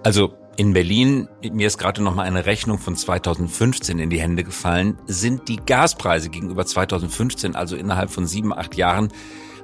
Also 0.04 0.32
in 0.56 0.72
Berlin, 0.72 1.28
mir 1.50 1.66
ist 1.66 1.76
gerade 1.76 2.04
noch 2.04 2.14
mal 2.14 2.22
eine 2.22 2.46
Rechnung 2.46 2.78
von 2.78 2.94
2015 2.94 3.98
in 3.98 4.10
die 4.10 4.20
Hände 4.20 4.44
gefallen, 4.44 4.96
sind 5.08 5.48
die 5.48 5.56
Gaspreise 5.56 6.28
gegenüber 6.28 6.64
2015, 6.64 7.56
also 7.56 7.74
innerhalb 7.74 8.10
von 8.10 8.28
sieben, 8.28 8.56
acht 8.56 8.76
Jahren, 8.76 9.08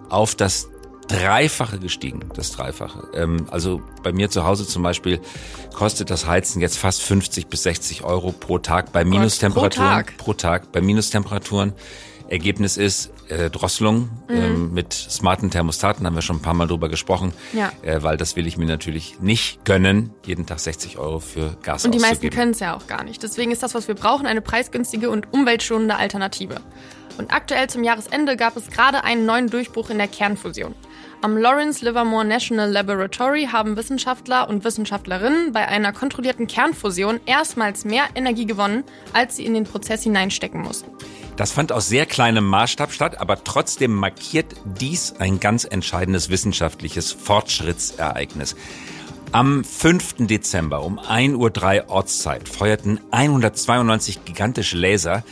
auf 0.09 0.35
das 0.35 0.69
Dreifache 1.07 1.79
gestiegen, 1.79 2.31
das 2.35 2.51
Dreifache. 2.51 3.07
Ähm, 3.15 3.47
also 3.53 3.81
bei 4.03 4.13
mir 4.13 4.29
zu 4.29 4.43
Hause 4.43 4.67
zum 4.67 4.83
Beispiel 4.83 5.21
kostet 5.73 6.11
das 6.11 6.27
Heizen 6.27 6.61
jetzt 6.61 6.79
fast 6.79 7.01
50 7.03 7.47
bis 7.47 7.63
60 7.63 8.03
Euro 8.03 8.33
pro 8.33 8.59
Tag 8.59 8.91
bei 8.91 9.05
Minustemperaturen. 9.05 9.89
Pro 9.89 9.95
Tag. 9.95 10.17
Pro 10.17 10.33
Tag 10.33 10.73
bei 10.73 10.81
Minustemperaturen. 10.81 11.75
Ergebnis 12.29 12.77
ist 12.77 13.11
äh, 13.29 13.51
Drosselung 13.51 14.11
mhm. 14.29 14.35
ähm, 14.35 14.75
mit 14.75 14.93
smarten 14.93 15.51
Thermostaten, 15.51 16.07
haben 16.07 16.15
wir 16.15 16.23
schon 16.23 16.37
ein 16.37 16.43
paar 16.43 16.55
Mal 16.55 16.67
drüber 16.67 16.89
gesprochen, 16.89 17.33
ja. 17.53 17.73
äh, 17.83 18.03
weil 18.03 18.17
das 18.17 18.37
will 18.37 18.47
ich 18.47 18.57
mir 18.57 18.67
natürlich 18.67 19.21
nicht 19.21 19.65
gönnen, 19.65 20.11
jeden 20.25 20.47
Tag 20.47 20.61
60 20.61 20.99
Euro 20.99 21.21
für 21.21 21.57
Gas 21.63 21.85
Und 21.85 21.95
die 21.95 21.99
meisten 21.99 22.31
können 22.31 22.53
es 22.53 22.61
ja 22.61 22.77
auch 22.77 22.87
gar 22.87 23.05
nicht. 23.05 23.23
Deswegen 23.23 23.51
ist 23.51 23.63
das, 23.63 23.75
was 23.75 23.89
wir 23.89 23.95
brauchen, 23.95 24.27
eine 24.27 24.41
preisgünstige 24.41 25.11
und 25.11 25.33
umweltschonende 25.33 25.97
Alternative. 25.97 26.61
Und 27.17 27.33
aktuell 27.33 27.69
zum 27.69 27.83
Jahresende 27.83 28.37
gab 28.37 28.57
es 28.57 28.69
gerade 28.69 29.03
einen 29.05 29.27
neuen 29.27 29.49
Durchbruch 29.49 29.91
in 29.91 29.99
der 29.99 30.07
Kernfusion. 30.07 30.75
Am 31.21 31.37
Lawrence 31.37 31.85
Livermore 31.85 32.25
National 32.25 32.71
Laboratory 32.71 33.49
haben 33.51 33.77
Wissenschaftler 33.77 34.49
und 34.49 34.63
Wissenschaftlerinnen 34.63 35.53
bei 35.53 35.67
einer 35.67 35.93
kontrollierten 35.93 36.47
Kernfusion 36.47 37.19
erstmals 37.27 37.85
mehr 37.85 38.05
Energie 38.15 38.47
gewonnen, 38.47 38.85
als 39.13 39.35
sie 39.35 39.45
in 39.45 39.55
den 39.55 39.65
Prozess 39.65 40.05
hineinstecken 40.05 40.63
mussten. 40.63 40.93
Das 41.39 41.53
fand 41.53 41.71
aus 41.71 41.89
sehr 41.89 42.05
kleinem 42.05 42.45
Maßstab 42.45 42.93
statt, 42.93 43.21
aber 43.21 43.45
trotzdem 43.45 43.95
markiert 43.95 44.57
dies 44.65 45.15
ein 45.21 45.39
ganz 45.39 45.63
entscheidendes 45.63 46.31
wissenschaftliches 46.31 47.13
Fortschrittsereignis. 47.13 48.57
Am 49.31 49.63
5. 49.63 50.27
Dezember 50.27 50.83
um 50.83 50.99
1.03 50.99 51.85
Uhr 51.85 51.91
Ortszeit 51.91 52.49
feuerten 52.49 52.99
192 53.13 54.25
gigantische 54.25 54.77
Laser 54.77 55.23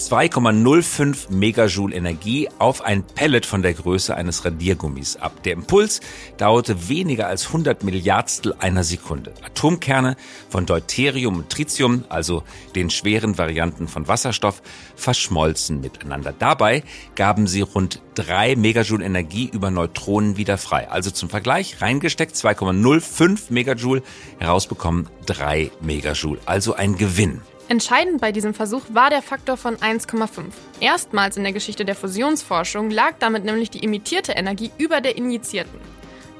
2,05 0.00 1.30
Megajoule 1.30 1.94
Energie 1.94 2.48
auf 2.58 2.80
ein 2.80 3.02
Pellet 3.04 3.44
von 3.44 3.60
der 3.60 3.74
Größe 3.74 4.16
eines 4.16 4.46
Radiergummis 4.46 5.16
ab. 5.16 5.42
Der 5.42 5.52
Impuls 5.52 6.00
dauerte 6.38 6.88
weniger 6.88 7.26
als 7.26 7.48
100 7.48 7.84
Milliardstel 7.84 8.54
einer 8.58 8.82
Sekunde. 8.82 9.34
Atomkerne 9.44 10.16
von 10.48 10.64
Deuterium 10.64 11.36
und 11.36 11.50
Tritium, 11.50 12.04
also 12.08 12.44
den 12.74 12.88
schweren 12.88 13.36
Varianten 13.36 13.88
von 13.88 14.08
Wasserstoff, 14.08 14.62
verschmolzen 14.96 15.82
miteinander. 15.82 16.32
Dabei 16.36 16.82
gaben 17.14 17.46
sie 17.46 17.60
rund 17.60 18.00
3 18.14 18.56
Megajoule 18.56 19.04
Energie 19.04 19.50
über 19.52 19.70
Neutronen 19.70 20.38
wieder 20.38 20.56
frei. 20.56 20.90
Also 20.90 21.10
zum 21.10 21.28
Vergleich 21.28 21.82
reingesteckt 21.82 22.34
2,05 22.36 23.52
Megajoule, 23.52 24.02
herausbekommen 24.38 25.10
3 25.26 25.70
Megajoule. 25.82 26.40
Also 26.46 26.74
ein 26.74 26.96
Gewinn. 26.96 27.42
Entscheidend 27.70 28.20
bei 28.20 28.32
diesem 28.32 28.52
Versuch 28.52 28.82
war 28.88 29.10
der 29.10 29.22
Faktor 29.22 29.56
von 29.56 29.76
1,5. 29.76 30.42
Erstmals 30.80 31.36
in 31.36 31.44
der 31.44 31.52
Geschichte 31.52 31.84
der 31.84 31.94
Fusionsforschung 31.94 32.90
lag 32.90 33.12
damit 33.20 33.44
nämlich 33.44 33.70
die 33.70 33.84
emittierte 33.84 34.32
Energie 34.32 34.72
über 34.76 35.00
der 35.00 35.16
injizierten. 35.16 35.78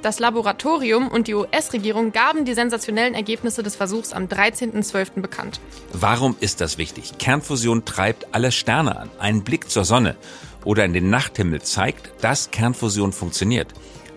Das 0.03 0.19
Laboratorium 0.19 1.07
und 1.07 1.29
die 1.29 1.35
US-Regierung 1.35 2.11
gaben 2.11 2.45
die 2.45 2.55
sensationellen 2.55 3.15
Ergebnisse 3.15 3.63
des 3.63 3.77
Versuchs 3.77 4.13
am 4.13 4.25
13.12. 4.25 5.21
bekannt. 5.21 5.61
Warum 5.93 6.37
ist 6.41 6.61
das 6.61 6.79
wichtig? 6.79 7.19
Kernfusion 7.19 7.85
treibt 7.85 8.35
alle 8.35 8.51
Sterne 8.51 8.99
an. 8.99 9.09
Ein 9.21 9.45
Blick 9.45 9.71
zur 9.71 9.85
Sonne 9.85 10.17
oder 10.65 10.85
in 10.85 10.93
den 10.93 11.11
Nachthimmel 11.11 11.63
zeigt, 11.63 12.11
dass 12.25 12.51
Kernfusion 12.51 13.13
funktioniert. 13.13 13.69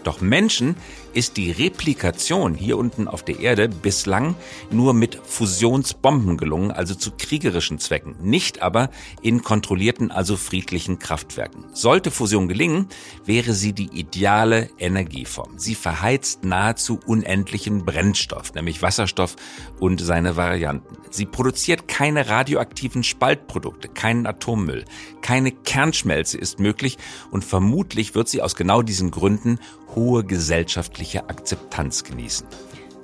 Doch 0.04 0.19
Menschen 0.19 0.78
ist 1.13 1.38
die 1.38 1.52
Replikation 1.52 2.56
hier 2.56 2.78
unten 2.78 3.08
auf 3.08 3.23
der 3.23 3.39
Erde 3.39 3.69
bislang 3.69 4.36
nur 4.71 4.93
mit 4.93 5.15
Fusionsbomben 5.23 6.38
gelungen, 6.38 6.71
also 6.71 6.95
zu 6.95 7.12
kriegerischen 7.12 7.80
Zwecken, 7.80 8.15
nicht 8.21 8.62
aber 8.62 8.89
in 9.21 9.43
kontrollierten, 9.43 10.12
also 10.12 10.36
friedlichen 10.38 10.99
Kraftwerken. 10.99 11.65
Sollte 11.73 12.12
Fusion 12.12 12.47
gelingen, 12.47 12.88
wäre 13.26 13.54
sie 13.54 13.73
die 13.73 13.89
ideale 13.97 14.69
Energieform. 14.80 15.58
Sie 15.58 15.76
verheizt 15.76 16.43
nahezu 16.43 16.99
unendlichen 17.06 17.86
Brennstoff, 17.86 18.54
nämlich 18.54 18.82
Wasserstoff 18.82 19.36
und 19.80 20.02
seine 20.02 20.36
Varianten. 20.36 20.97
Sie 21.12 21.26
produziert 21.26 21.88
keine 21.88 22.28
radioaktiven 22.28 23.04
Spaltprodukte, 23.04 23.88
keinen 23.88 24.26
Atommüll, 24.26 24.86
keine 25.21 25.52
Kernschmelze 25.52 26.38
ist 26.38 26.60
möglich 26.60 26.97
und 27.32 27.43
vermutlich 27.43 28.15
wird 28.15 28.28
sie 28.28 28.41
aus 28.41 28.56
genau 28.56 28.82
diesen 28.82 29.12
Gründen 29.12 29.60
hohe 29.95 30.23
gesellschaftliche 30.23 31.03
Akzeptanz 31.30 32.04
genießen. 32.04 32.48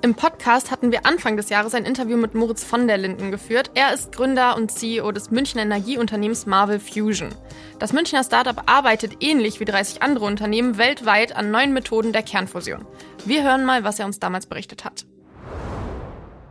Im 0.01 0.15
Podcast 0.15 0.71
hatten 0.71 0.93
wir 0.93 1.05
Anfang 1.05 1.35
des 1.35 1.49
Jahres 1.49 1.73
ein 1.73 1.83
Interview 1.83 2.15
mit 2.15 2.33
Moritz 2.33 2.63
von 2.63 2.87
der 2.87 2.97
Linden 2.97 3.31
geführt. 3.31 3.71
Er 3.73 3.93
ist 3.93 4.13
Gründer 4.13 4.55
und 4.55 4.71
CEO 4.71 5.11
des 5.11 5.29
Münchner 5.29 5.63
Energieunternehmens 5.63 6.45
Marvel 6.45 6.79
Fusion. 6.79 7.35
Das 7.79 7.91
Münchner 7.91 8.23
Startup 8.23 8.63
arbeitet 8.65 9.17
ähnlich 9.19 9.59
wie 9.59 9.65
30 9.65 10.01
andere 10.01 10.23
Unternehmen 10.23 10.77
weltweit 10.77 11.35
an 11.35 11.51
neuen 11.51 11.73
Methoden 11.73 12.13
der 12.13 12.23
Kernfusion. 12.23 12.85
Wir 13.25 13.43
hören 13.43 13.65
mal, 13.65 13.83
was 13.83 13.99
er 13.99 14.05
uns 14.05 14.19
damals 14.19 14.45
berichtet 14.45 14.85
hat. 14.85 15.05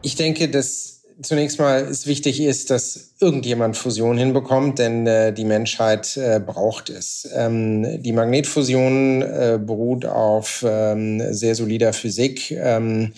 Ich 0.02 0.14
denke, 0.16 0.50
dass 0.50 0.97
zunächst 1.22 1.58
mal 1.58 1.80
ist 1.82 2.06
wichtig 2.06 2.40
ist, 2.40 2.70
dass 2.70 3.14
irgendjemand 3.20 3.76
Fusion 3.76 4.16
hinbekommt, 4.18 4.78
denn 4.78 5.06
äh, 5.06 5.32
die 5.32 5.44
Menschheit 5.44 6.16
äh, 6.16 6.40
braucht 6.44 6.90
es. 6.90 7.28
Ähm, 7.34 8.02
die 8.02 8.12
Magnetfusion 8.12 9.22
äh, 9.22 9.58
beruht 9.60 10.06
auf 10.06 10.64
ähm, 10.66 11.32
sehr 11.32 11.54
solider 11.54 11.92
Physik 11.92 12.50
ähm, 12.52 13.12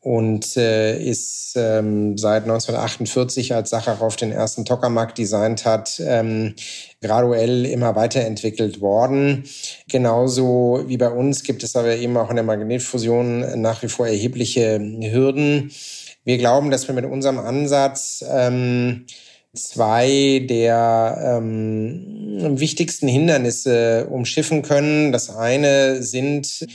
und 0.00 0.56
äh, 0.56 1.02
ist 1.02 1.54
ähm, 1.56 2.16
seit 2.16 2.44
1948, 2.44 3.54
als 3.54 3.70
Sacharow 3.70 4.14
den 4.14 4.30
ersten 4.30 4.64
Tokamak 4.64 5.14
designt 5.14 5.64
hat, 5.64 6.00
ähm, 6.04 6.54
graduell 7.02 7.66
immer 7.66 7.96
weiterentwickelt 7.96 8.80
worden. 8.80 9.44
Genauso 9.88 10.84
wie 10.86 10.96
bei 10.96 11.10
uns 11.10 11.42
gibt 11.42 11.64
es 11.64 11.74
aber 11.74 11.96
eben 11.96 12.16
auch 12.16 12.30
in 12.30 12.36
der 12.36 12.44
Magnetfusion 12.44 13.60
nach 13.60 13.82
wie 13.82 13.88
vor 13.88 14.06
erhebliche 14.06 14.78
Hürden. 14.78 15.72
Wir 16.26 16.38
glauben, 16.38 16.72
dass 16.72 16.88
wir 16.88 16.94
mit 16.96 17.04
unserem 17.04 17.38
Ansatz 17.38 18.24
ähm, 18.28 19.06
zwei 19.54 20.44
der 20.50 21.38
ähm, 21.38 22.58
wichtigsten 22.58 23.06
Hindernisse 23.06 24.08
umschiffen 24.10 24.62
können. 24.62 25.12
Das 25.12 25.30
eine 25.30 26.02
sind 26.02 26.66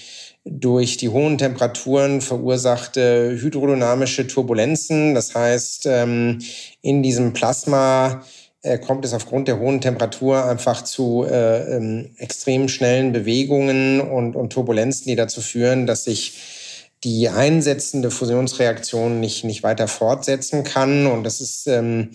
durch 0.46 0.96
die 0.96 1.10
hohen 1.10 1.38
Temperaturen 1.38 2.22
verursachte 2.22 3.38
hydrodynamische 3.42 4.26
Turbulenzen. 4.26 5.16
Das 5.16 5.36
heißt, 5.36 5.86
ähm, 5.86 6.40
in 6.82 7.04
diesem 7.04 7.34
Plasma 7.34 8.24
äh, 8.62 8.78
kommt 8.78 9.04
es 9.04 9.14
aufgrund 9.14 9.50
der 9.50 9.60
hohen 9.60 9.82
Temperatur 9.82 10.46
einfach 10.46 10.82
zu 10.86 11.26
äh, 11.30 11.76
ähm, 11.76 12.12
extrem 12.16 12.70
schnellen 12.70 13.12
Bewegungen 13.12 14.00
und, 14.00 14.38
und 14.38 14.54
Turbulenzen, 14.54 15.08
die 15.08 15.18
dazu 15.18 15.42
führen, 15.42 15.88
dass 15.88 16.06
sich 16.06 16.61
die 17.04 17.30
einsetzende 17.30 18.12
Fusionsreaktion 18.12 19.20
nicht, 19.20 19.44
nicht 19.44 19.64
weiter 19.64 19.88
fortsetzen 19.88 20.64
kann. 20.64 21.08
Und 21.08 21.24
das 21.24 21.42
ist, 21.42 21.68
ähm, 21.68 22.12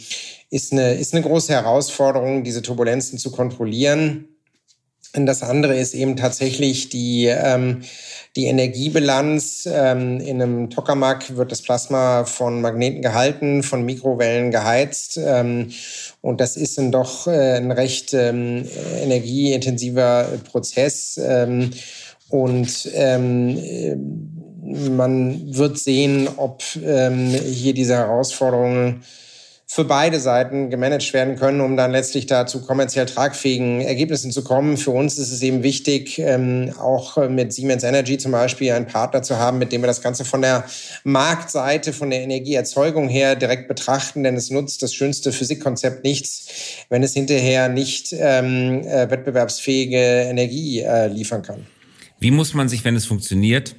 ist, 0.50 0.72
eine, 0.72 0.94
ist 0.94 1.12
eine 1.12 1.22
große 1.22 1.52
Herausforderung, 1.52 2.44
diese 2.44 2.62
Turbulenzen 2.62 3.18
zu 3.18 3.32
kontrollieren. 3.32 4.28
Und 5.16 5.26
das 5.26 5.42
andere 5.42 5.76
ist 5.76 5.94
eben 5.94 6.16
tatsächlich 6.16 6.88
die, 6.90 7.26
ähm, 7.26 7.82
die 8.36 8.46
Energiebilanz. 8.46 9.66
Ähm, 9.70 10.20
in 10.20 10.42
einem 10.42 10.70
Tokamak 10.70 11.36
wird 11.36 11.50
das 11.50 11.62
Plasma 11.62 12.24
von 12.24 12.60
Magneten 12.60 13.02
gehalten, 13.02 13.62
von 13.62 13.84
Mikrowellen 13.84 14.50
geheizt. 14.50 15.18
Ähm, 15.18 15.70
und 16.20 16.40
das 16.40 16.56
ist 16.56 16.78
ein 16.78 16.92
doch 16.92 17.26
äh, 17.26 17.56
ein 17.56 17.72
recht 17.72 18.12
ähm, 18.14 18.68
energieintensiver 19.00 20.28
Prozess. 20.44 21.18
Ähm, 21.22 21.70
und 22.28 22.90
ähm, 22.92 24.35
man 24.66 25.54
wird 25.56 25.78
sehen, 25.78 26.28
ob 26.36 26.62
ähm, 26.82 27.28
hier 27.28 27.74
diese 27.74 27.94
Herausforderungen 27.94 29.02
für 29.68 29.84
beide 29.84 30.20
Seiten 30.20 30.70
gemanagt 30.70 31.12
werden 31.12 31.34
können, 31.34 31.60
um 31.60 31.76
dann 31.76 31.90
letztlich 31.90 32.26
da 32.26 32.46
zu 32.46 32.62
kommerziell 32.62 33.04
tragfähigen 33.04 33.80
Ergebnissen 33.80 34.30
zu 34.30 34.44
kommen. 34.44 34.76
Für 34.76 34.92
uns 34.92 35.18
ist 35.18 35.32
es 35.32 35.42
eben 35.42 35.64
wichtig, 35.64 36.20
ähm, 36.20 36.72
auch 36.78 37.28
mit 37.28 37.52
Siemens 37.52 37.82
Energy 37.82 38.16
zum 38.16 38.30
Beispiel 38.30 38.70
einen 38.72 38.86
Partner 38.86 39.22
zu 39.22 39.38
haben, 39.38 39.58
mit 39.58 39.72
dem 39.72 39.82
wir 39.82 39.88
das 39.88 40.02
Ganze 40.02 40.24
von 40.24 40.40
der 40.40 40.64
Marktseite, 41.02 41.92
von 41.92 42.10
der 42.10 42.22
Energieerzeugung 42.22 43.08
her 43.08 43.34
direkt 43.34 43.66
betrachten, 43.66 44.22
denn 44.22 44.36
es 44.36 44.50
nutzt 44.50 44.84
das 44.84 44.94
schönste 44.94 45.32
Physikkonzept 45.32 46.04
nichts, 46.04 46.46
wenn 46.88 47.02
es 47.02 47.12
hinterher 47.12 47.68
nicht 47.68 48.14
ähm, 48.16 48.82
äh, 48.86 49.10
wettbewerbsfähige 49.10 49.96
Energie 49.96 50.82
äh, 50.82 51.08
liefern 51.08 51.42
kann. 51.42 51.66
Wie 52.20 52.30
muss 52.30 52.54
man 52.54 52.68
sich, 52.68 52.84
wenn 52.84 52.94
es 52.94 53.04
funktioniert, 53.04 53.74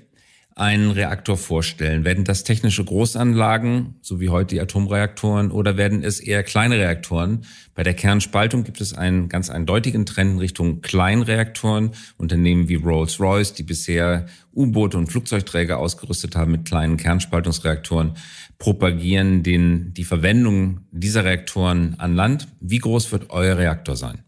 einen 0.57 0.91
Reaktor 0.91 1.37
vorstellen? 1.37 2.03
Werden 2.03 2.23
das 2.23 2.43
technische 2.43 2.83
Großanlagen, 2.83 3.95
so 4.01 4.19
wie 4.19 4.29
heute 4.29 4.55
die 4.55 4.61
Atomreaktoren, 4.61 5.51
oder 5.51 5.77
werden 5.77 6.03
es 6.03 6.19
eher 6.19 6.43
kleine 6.43 6.77
Reaktoren? 6.77 7.45
Bei 7.75 7.83
der 7.83 7.93
Kernspaltung 7.93 8.63
gibt 8.63 8.81
es 8.81 8.93
einen 8.93 9.29
ganz 9.29 9.49
eindeutigen 9.49 10.05
Trend 10.05 10.33
in 10.33 10.39
Richtung 10.39 10.81
Kleinreaktoren. 10.81 11.91
Unternehmen 12.17 12.69
wie 12.69 12.75
Rolls-Royce, 12.75 13.53
die 13.53 13.63
bisher 13.63 14.25
U-Boote 14.53 14.97
und 14.97 15.07
Flugzeugträger 15.07 15.77
ausgerüstet 15.77 16.35
haben 16.35 16.51
mit 16.51 16.65
kleinen 16.65 16.97
Kernspaltungsreaktoren, 16.97 18.13
propagieren 18.57 19.43
den, 19.43 19.93
die 19.93 20.03
Verwendung 20.03 20.81
dieser 20.91 21.23
Reaktoren 21.23 21.95
an 21.99 22.15
Land. 22.15 22.47
Wie 22.59 22.79
groß 22.79 23.11
wird 23.11 23.29
euer 23.29 23.57
Reaktor 23.57 23.95
sein? 23.95 24.23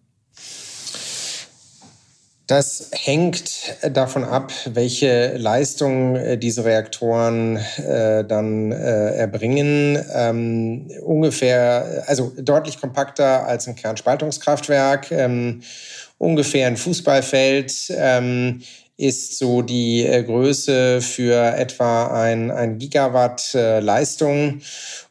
Das 2.50 2.90
hängt 2.94 3.78
davon 3.94 4.24
ab, 4.24 4.52
welche 4.66 5.38
Leistung 5.38 6.16
äh, 6.16 6.36
diese 6.36 6.66
Reaktoren 6.66 7.58
äh, 7.58 8.26
dann 8.26 8.72
äh, 8.72 9.18
erbringen. 9.18 10.04
Ähm, 10.12 10.90
ungefähr, 11.04 12.06
also 12.08 12.34
deutlich 12.42 12.82
kompakter 12.82 13.46
als 13.46 13.68
ein 13.68 13.76
Kernspaltungskraftwerk, 13.76 15.12
ähm, 15.12 15.62
ungefähr 16.18 16.66
ein 16.66 16.78
Fußballfeld. 16.78 17.94
Ähm, 17.96 18.64
ist 18.98 19.38
so 19.38 19.62
die 19.62 20.04
äh, 20.04 20.24
Größe 20.24 21.02
für 21.02 21.56
etwa 21.56 22.08
ein, 22.08 22.50
ein 22.50 22.80
Gigawatt 22.80 23.54
äh, 23.54 23.80
Leistung. 23.80 24.62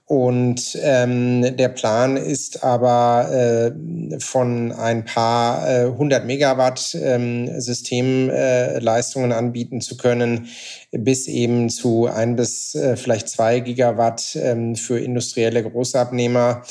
Und 0.08 0.78
ähm, 0.80 1.54
der 1.58 1.68
Plan 1.68 2.16
ist 2.16 2.64
aber 2.64 3.30
äh, 3.30 4.18
von 4.18 4.72
ein 4.72 5.04
paar 5.04 5.68
äh, 5.68 5.84
100 5.84 6.24
Megawatt 6.24 6.96
ähm, 6.98 7.60
Systemleistungen 7.60 9.32
äh, 9.32 9.34
anbieten 9.34 9.82
zu 9.82 9.98
können, 9.98 10.48
bis 10.92 11.28
eben 11.28 11.68
zu 11.68 12.06
ein 12.06 12.36
bis 12.36 12.74
äh, 12.74 12.96
vielleicht 12.96 13.28
zwei 13.28 13.60
Gigawatt 13.60 14.34
ähm, 14.36 14.76
für 14.76 14.98
industrielle 14.98 15.62
Großabnehmer, 15.62 16.62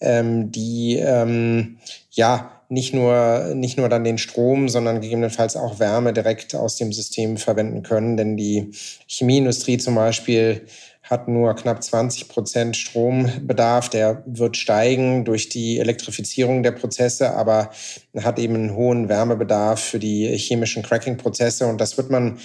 ähm, 0.00 0.52
die 0.52 1.00
ähm, 1.00 1.78
ja 2.12 2.52
nicht 2.68 2.94
nur, 2.94 3.54
nicht 3.54 3.76
nur 3.76 3.88
dann 3.88 4.04
den 4.04 4.18
Strom, 4.18 4.68
sondern 4.68 5.00
gegebenenfalls 5.00 5.56
auch 5.56 5.80
Wärme 5.80 6.12
direkt 6.12 6.54
aus 6.54 6.76
dem 6.76 6.92
System 6.92 7.38
verwenden 7.38 7.82
können. 7.82 8.16
Denn 8.16 8.36
die 8.36 8.70
Chemieindustrie 9.08 9.78
zum 9.78 9.96
Beispiel 9.96 10.62
hat 11.04 11.28
nur 11.28 11.54
knapp 11.54 11.82
20 11.82 12.28
Prozent 12.28 12.76
Strombedarf. 12.76 13.90
Der 13.90 14.22
wird 14.26 14.56
steigen 14.56 15.24
durch 15.24 15.50
die 15.50 15.78
Elektrifizierung 15.78 16.62
der 16.62 16.72
Prozesse, 16.72 17.34
aber 17.34 17.70
hat 18.18 18.38
eben 18.38 18.54
einen 18.54 18.74
hohen 18.74 19.08
Wärmebedarf 19.10 19.80
für 19.80 19.98
die 19.98 20.26
chemischen 20.38 20.82
Cracking-Prozesse. 20.82 21.66
Und 21.66 21.80
das 21.80 21.98
wird 21.98 22.10
man 22.10 22.38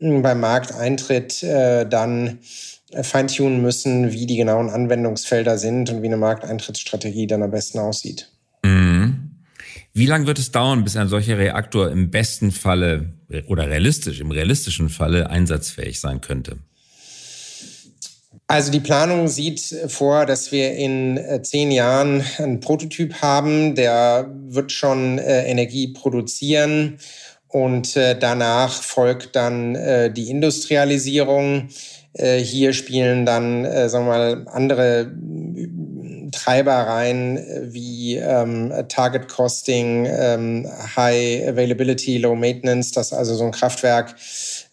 hm, 0.00 0.22
beim 0.22 0.40
Markteintritt 0.40 1.42
äh, 1.42 1.86
dann 1.86 2.38
feintunen 3.02 3.60
müssen, 3.60 4.12
wie 4.12 4.26
die 4.26 4.36
genauen 4.36 4.70
Anwendungsfelder 4.70 5.58
sind 5.58 5.90
und 5.90 6.02
wie 6.02 6.06
eine 6.06 6.16
Markteintrittsstrategie 6.16 7.26
dann 7.26 7.42
am 7.42 7.50
besten 7.50 7.78
aussieht. 7.78 8.30
Mhm. 8.64 9.32
Wie 9.92 10.06
lange 10.06 10.26
wird 10.26 10.38
es 10.38 10.52
dauern, 10.52 10.84
bis 10.84 10.96
ein 10.96 11.08
solcher 11.08 11.36
Reaktor 11.36 11.90
im 11.90 12.10
besten 12.10 12.50
Falle 12.52 13.14
oder 13.46 13.68
realistisch, 13.68 14.20
im 14.20 14.30
realistischen 14.30 14.88
Falle 14.88 15.28
einsatzfähig 15.30 16.00
sein 16.00 16.20
könnte? 16.20 16.58
Also 18.48 18.70
die 18.70 18.80
Planung 18.80 19.26
sieht 19.26 19.60
vor, 19.88 20.24
dass 20.24 20.52
wir 20.52 20.72
in 20.74 21.16
äh, 21.16 21.42
zehn 21.42 21.72
Jahren 21.72 22.24
einen 22.38 22.60
Prototyp 22.60 23.20
haben, 23.20 23.74
der 23.74 24.30
wird 24.46 24.70
schon 24.70 25.18
äh, 25.18 25.46
Energie 25.46 25.88
produzieren 25.88 26.98
und 27.48 27.96
äh, 27.96 28.16
danach 28.16 28.82
folgt 28.82 29.34
dann 29.34 29.74
die 30.14 30.30
Industrialisierung. 30.30 31.68
Hier 32.18 32.72
spielen 32.72 33.26
dann, 33.26 33.64
sagen 33.90 34.06
wir 34.06 34.10
mal, 34.10 34.46
andere 34.48 35.12
Treiber 36.32 36.72
rein 36.72 37.44
wie 37.62 38.16
ähm, 38.16 38.72
Target 38.88 39.28
Costing, 39.28 40.06
ähm, 40.06 40.66
High 40.96 41.48
Availability, 41.48 42.18
Low 42.18 42.34
Maintenance, 42.34 42.92
dass 42.92 43.12
also 43.12 43.34
so 43.34 43.44
ein 43.44 43.52
Kraftwerk 43.52 44.14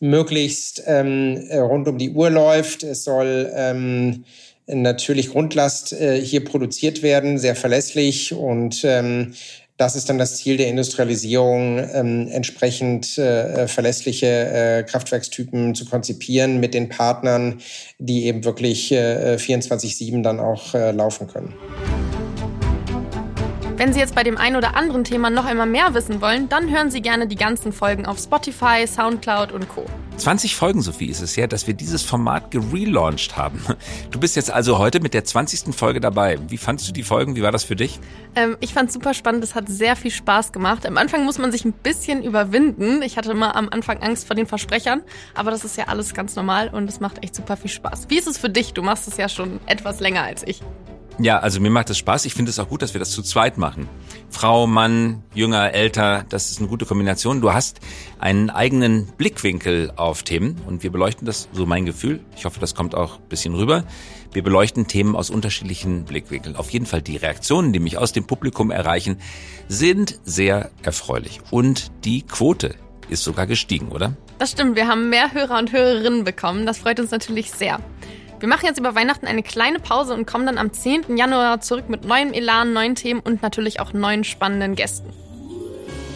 möglichst 0.04 0.84
ähm, 0.86 1.48
rund 1.50 1.88
um 1.88 1.98
die 1.98 2.12
Uhr 2.12 2.30
läuft. 2.30 2.84
Es 2.84 3.06
soll 3.06 3.50
ähm, 3.56 4.26
natürlich 4.68 5.30
Grundlast 5.30 5.94
äh, 5.94 6.20
hier 6.20 6.44
produziert 6.44 7.02
werden, 7.02 7.38
sehr 7.38 7.56
verlässlich 7.56 8.34
und 8.34 8.84
ähm, 8.84 9.34
das 9.78 9.96
ist 9.96 10.10
dann 10.10 10.18
das 10.18 10.36
Ziel 10.36 10.58
der 10.58 10.68
Industrialisierung, 10.68 11.80
ähm, 11.94 12.28
entsprechend 12.30 13.18
äh, 13.18 13.68
verlässliche 13.68 14.28
äh, 14.28 14.84
Kraftwerkstypen 14.84 15.74
zu 15.74 15.86
konzipieren 15.86 16.60
mit 16.60 16.74
den 16.74 16.90
Partnern, 16.90 17.62
die 17.98 18.26
eben 18.26 18.44
wirklich 18.44 18.92
äh, 18.92 19.38
24-7 19.40 20.22
dann 20.22 20.40
auch 20.40 20.76
äh, 20.76 20.92
laufen 20.92 21.28
können. 21.28 21.54
Wenn 23.84 23.92
Sie 23.92 24.00
jetzt 24.00 24.16
bei 24.16 24.24
dem 24.24 24.38
einen 24.38 24.56
oder 24.56 24.78
anderen 24.78 25.04
Thema 25.04 25.30
noch 25.30 25.44
einmal 25.44 25.68
mehr 25.68 25.94
wissen 25.94 26.22
wollen, 26.22 26.48
dann 26.48 26.72
hören 26.72 26.90
Sie 26.90 27.02
gerne 27.02 27.28
die 27.28 27.36
ganzen 27.36 27.74
Folgen 27.74 28.06
auf 28.06 28.18
Spotify, 28.18 28.88
Soundcloud 28.88 29.52
und 29.52 29.68
Co. 29.68 29.86
20 30.16 30.56
Folgen, 30.56 30.82
Sophie, 30.82 31.08
ist 31.08 31.20
es 31.20 31.36
her, 31.36 31.50
dass 31.50 31.68
wir 31.68 31.74
dieses 31.74 32.02
Format 32.02 32.50
gelauncht 32.50 33.36
haben. 33.36 33.60
Du 34.10 34.22
bist 34.22 34.38
jetzt 34.38 34.50
also 34.50 34.78
heute 34.78 35.02
mit 35.02 35.14
der 35.14 35.26
20. 35.26 35.76
Folge 35.76 36.00
dabei. 36.00 36.40
Wie 36.48 36.56
fandest 36.56 36.88
du 36.88 36.94
die 36.94 37.04
Folgen? 37.04 37.36
Wie 37.36 37.42
war 37.42 37.52
das 37.52 37.66
für 37.66 37.76
dich? 37.76 38.00
Ähm, 38.38 38.56
ich 38.62 38.74
fand 38.74 38.88
es 38.88 38.94
super 38.94 39.14
spannend. 39.14 39.44
Es 39.44 39.54
hat 39.54 39.68
sehr 39.68 39.98
viel 39.98 40.12
Spaß 40.12 40.54
gemacht. 40.54 40.86
Am 40.86 40.96
Anfang 40.96 41.26
muss 41.26 41.38
man 41.38 41.52
sich 41.52 41.66
ein 41.66 41.74
bisschen 41.74 42.24
überwinden. 42.24 43.02
Ich 43.02 43.18
hatte 43.18 43.32
immer 43.32 43.54
am 43.58 43.68
Anfang 43.68 44.02
Angst 44.02 44.28
vor 44.28 44.38
den 44.38 44.48
Versprechern, 44.48 45.02
aber 45.36 45.52
das 45.52 45.66
ist 45.66 45.76
ja 45.76 45.90
alles 45.90 46.14
ganz 46.14 46.38
normal 46.38 46.70
und 46.70 46.88
es 46.88 47.02
macht 47.02 47.22
echt 47.22 47.36
super 47.36 47.58
viel 47.58 47.70
Spaß. 47.70 48.06
Wie 48.08 48.18
ist 48.18 48.28
es 48.28 48.38
für 48.38 48.50
dich? 48.50 48.72
Du 48.72 48.82
machst 48.82 49.10
es 49.10 49.18
ja 49.18 49.28
schon 49.28 49.60
etwas 49.66 50.00
länger 50.00 50.24
als 50.24 50.48
ich. 50.48 50.62
Ja, 51.20 51.40
also 51.40 51.60
mir 51.60 51.70
macht 51.70 51.92
es 51.92 52.00
Spaß. 52.00 52.26
Ich 52.26 52.34
finde 52.34 52.50
es 52.50 52.58
auch 52.58 52.70
gut, 52.70 52.82
dass 52.82 52.94
wir 52.96 53.00
das 53.00 53.12
zu 53.12 53.22
zweit 53.22 53.58
machen. 53.58 53.88
Frau, 54.32 54.66
Mann, 54.66 55.22
Jünger, 55.36 55.72
Älter, 55.72 56.26
das 56.28 56.50
ist 56.50 56.60
eine 56.60 56.68
gute 56.68 56.86
Kombination. 56.86 57.40
Du 57.40 57.54
hast 57.54 57.80
einen 58.20 58.50
eigenen 58.50 59.06
Blickwinkel 59.18 59.94
auf 59.96 60.24
Themen 60.24 60.60
und 60.66 60.82
wir 60.82 60.92
beleuchten 60.92 61.28
das, 61.28 61.50
so 61.54 61.68
mein 61.68 61.86
Gefühl. 61.86 62.20
Ich 62.36 62.46
hoffe, 62.46 62.60
das 62.60 62.74
kommt 62.74 62.96
auch 62.96 63.20
ein 63.20 63.30
bisschen 63.30 63.54
rüber. 63.54 63.84
Wir 64.32 64.42
beleuchten 64.42 64.88
Themen 64.88 65.16
aus 65.16 65.30
unterschiedlichen 65.30 66.06
Blickwinkeln. 66.06 66.56
Auf 66.56 66.72
jeden 66.72 66.88
Fall 66.88 67.04
die 67.04 67.18
Reaktionen, 67.18 67.74
die 67.74 67.80
mich 67.80 68.00
aus 68.00 68.12
dem 68.12 68.26
Publikum 68.26 68.72
erreichen, 68.72 69.18
sind 69.68 70.20
sehr 70.24 70.72
erfreulich. 70.82 71.42
Und 71.52 71.92
die 72.06 72.24
Quote 72.24 72.74
ist 73.10 73.24
sogar 73.24 73.46
gestiegen, 73.46 73.90
oder? 73.90 74.16
Das 74.40 74.52
stimmt. 74.52 74.76
Wir 74.76 74.88
haben 74.88 75.10
mehr 75.10 75.32
Hörer 75.32 75.60
und 75.60 75.72
Hörerinnen 75.72 76.24
bekommen. 76.24 76.66
Das 76.66 76.80
freut 76.80 77.00
uns 77.00 77.12
natürlich 77.12 77.52
sehr. 77.52 77.80
Wir 78.44 78.50
machen 78.50 78.66
jetzt 78.66 78.78
über 78.78 78.94
Weihnachten 78.94 79.26
eine 79.26 79.42
kleine 79.42 79.80
Pause 79.80 80.14
und 80.14 80.28
kommen 80.28 80.46
dann 80.46 80.58
am 80.58 80.74
10. 80.74 81.16
Januar 81.16 81.62
zurück 81.62 81.88
mit 81.88 82.04
neuem 82.04 82.34
Elan, 82.34 82.74
neuen 82.74 82.94
Themen 82.94 83.22
und 83.22 83.42
natürlich 83.42 83.80
auch 83.80 83.94
neuen 83.94 84.26
spannenden 84.26 84.76
Gästen. 84.76 85.14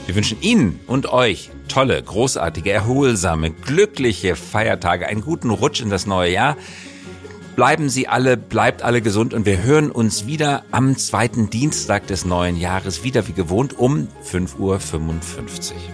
Wir 0.08 0.14
wünschen 0.14 0.42
Ihnen 0.42 0.78
und 0.88 1.06
euch 1.06 1.52
tolle, 1.70 2.04
großartige, 2.04 2.70
erholsame, 2.70 3.52
glückliche 3.52 4.36
Feiertage, 4.36 5.08
einen 5.08 5.22
guten 5.22 5.52
Rutsch 5.52 5.80
in 5.80 5.90
das 5.90 6.06
neue 6.06 6.34
Jahr. 6.34 6.58
Bleiben 7.56 7.88
Sie 7.88 8.10
alle, 8.10 8.36
bleibt 8.36 8.82
alle 8.82 9.02
gesund 9.02 9.34
und 9.34 9.46
wir 9.46 9.64
hören 9.64 9.90
uns 9.90 10.28
wieder 10.28 10.66
am 10.72 10.98
zweiten 10.98 11.50
Dienstag 11.50 12.08
des 12.08 12.26
neuen 12.26 12.58
Jahres, 12.58 13.06
wieder 13.06 13.26
wie 13.30 13.34
gewohnt 13.34 13.80
um 13.80 14.10
5.55 14.30 14.58
Uhr. 14.60 14.80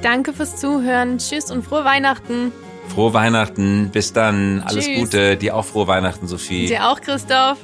Danke 0.02 0.34
fürs 0.34 0.56
Zuhören. 0.56 1.20
Tschüss 1.20 1.52
und 1.52 1.64
frohe 1.64 1.86
Weihnachten. 1.86 2.52
Frohe 2.90 3.14
Weihnachten, 3.14 3.90
bis 3.92 4.14
dann, 4.14 4.62
alles 4.62 4.86
Tschüss. 4.86 5.00
Gute, 5.00 5.38
dir 5.38 5.56
auch 5.56 5.66
frohe 5.66 5.88
Weihnachten, 5.88 6.28
Sophie. 6.28 6.68
Dir 6.68 6.90
auch, 6.90 7.02
Christoph. 7.02 7.58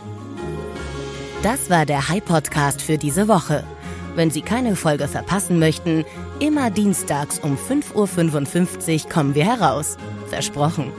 Das 1.44 1.70
war 1.70 1.86
der 1.86 2.10
High 2.10 2.26
Podcast 2.26 2.82
für 2.82 2.98
diese 2.98 3.28
Woche. 3.28 3.64
Wenn 4.16 4.32
Sie 4.32 4.42
keine 4.42 4.76
Folge 4.76 5.08
verpassen 5.08 5.60
möchten, 5.60 6.04
immer 6.40 6.72
dienstags 6.72 7.40
um 7.40 7.58
5.55 7.58 9.06
Uhr 9.06 9.10
kommen 9.10 9.36
wir 9.36 9.46
heraus. 9.46 9.98
Versprochen. 10.28 10.92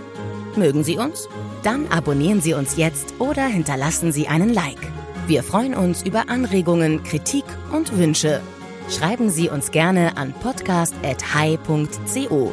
Mögen 0.57 0.85
Sie 0.85 0.97
uns? 0.97 1.29
Dann 1.62 1.87
abonnieren 1.89 2.41
Sie 2.41 2.55
uns 2.55 2.77
jetzt 2.77 3.14
oder 3.18 3.47
hinterlassen 3.47 4.12
Sie 4.12 4.29
einen 4.29 4.55
Like. 4.55 4.93
Wir 5.27 5.43
freuen 5.43 5.75
uns 5.75 6.03
über 6.03 6.29
Anregungen, 6.29 7.03
Kritik 7.03 7.45
und 7.73 7.97
Wünsche. 7.97 8.41
Schreiben 8.89 9.31
Sie 9.31 9.49
uns 9.49 9.71
gerne 9.71 10.16
an 10.16 10.33
podcast.hi.co. 10.33 12.53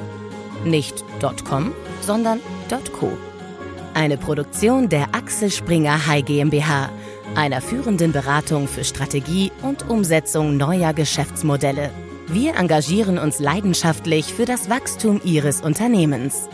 Nicht 0.66 1.04
.com, 1.20 1.74
sondern 2.02 2.40
.co. 2.94 3.12
Eine 3.94 4.18
Produktion 4.18 4.90
der 4.90 5.08
Axel 5.14 5.50
Springer 5.50 6.06
High 6.08 6.24
GmbH, 6.24 6.90
einer 7.36 7.62
führenden 7.62 8.12
Beratung 8.12 8.68
für 8.68 8.84
Strategie 8.84 9.52
und 9.62 9.90
Umsetzung 9.90 10.58
neuer 10.58 10.94
Geschäftsmodelle. 10.94 11.92
Wir 12.28 12.56
engagieren 12.56 13.18
uns 13.18 13.40
leidenschaftlich 13.40 14.34
für 14.34 14.46
das 14.46 14.70
Wachstum 14.70 15.22
Ihres 15.24 15.62
Unternehmens. 15.62 16.50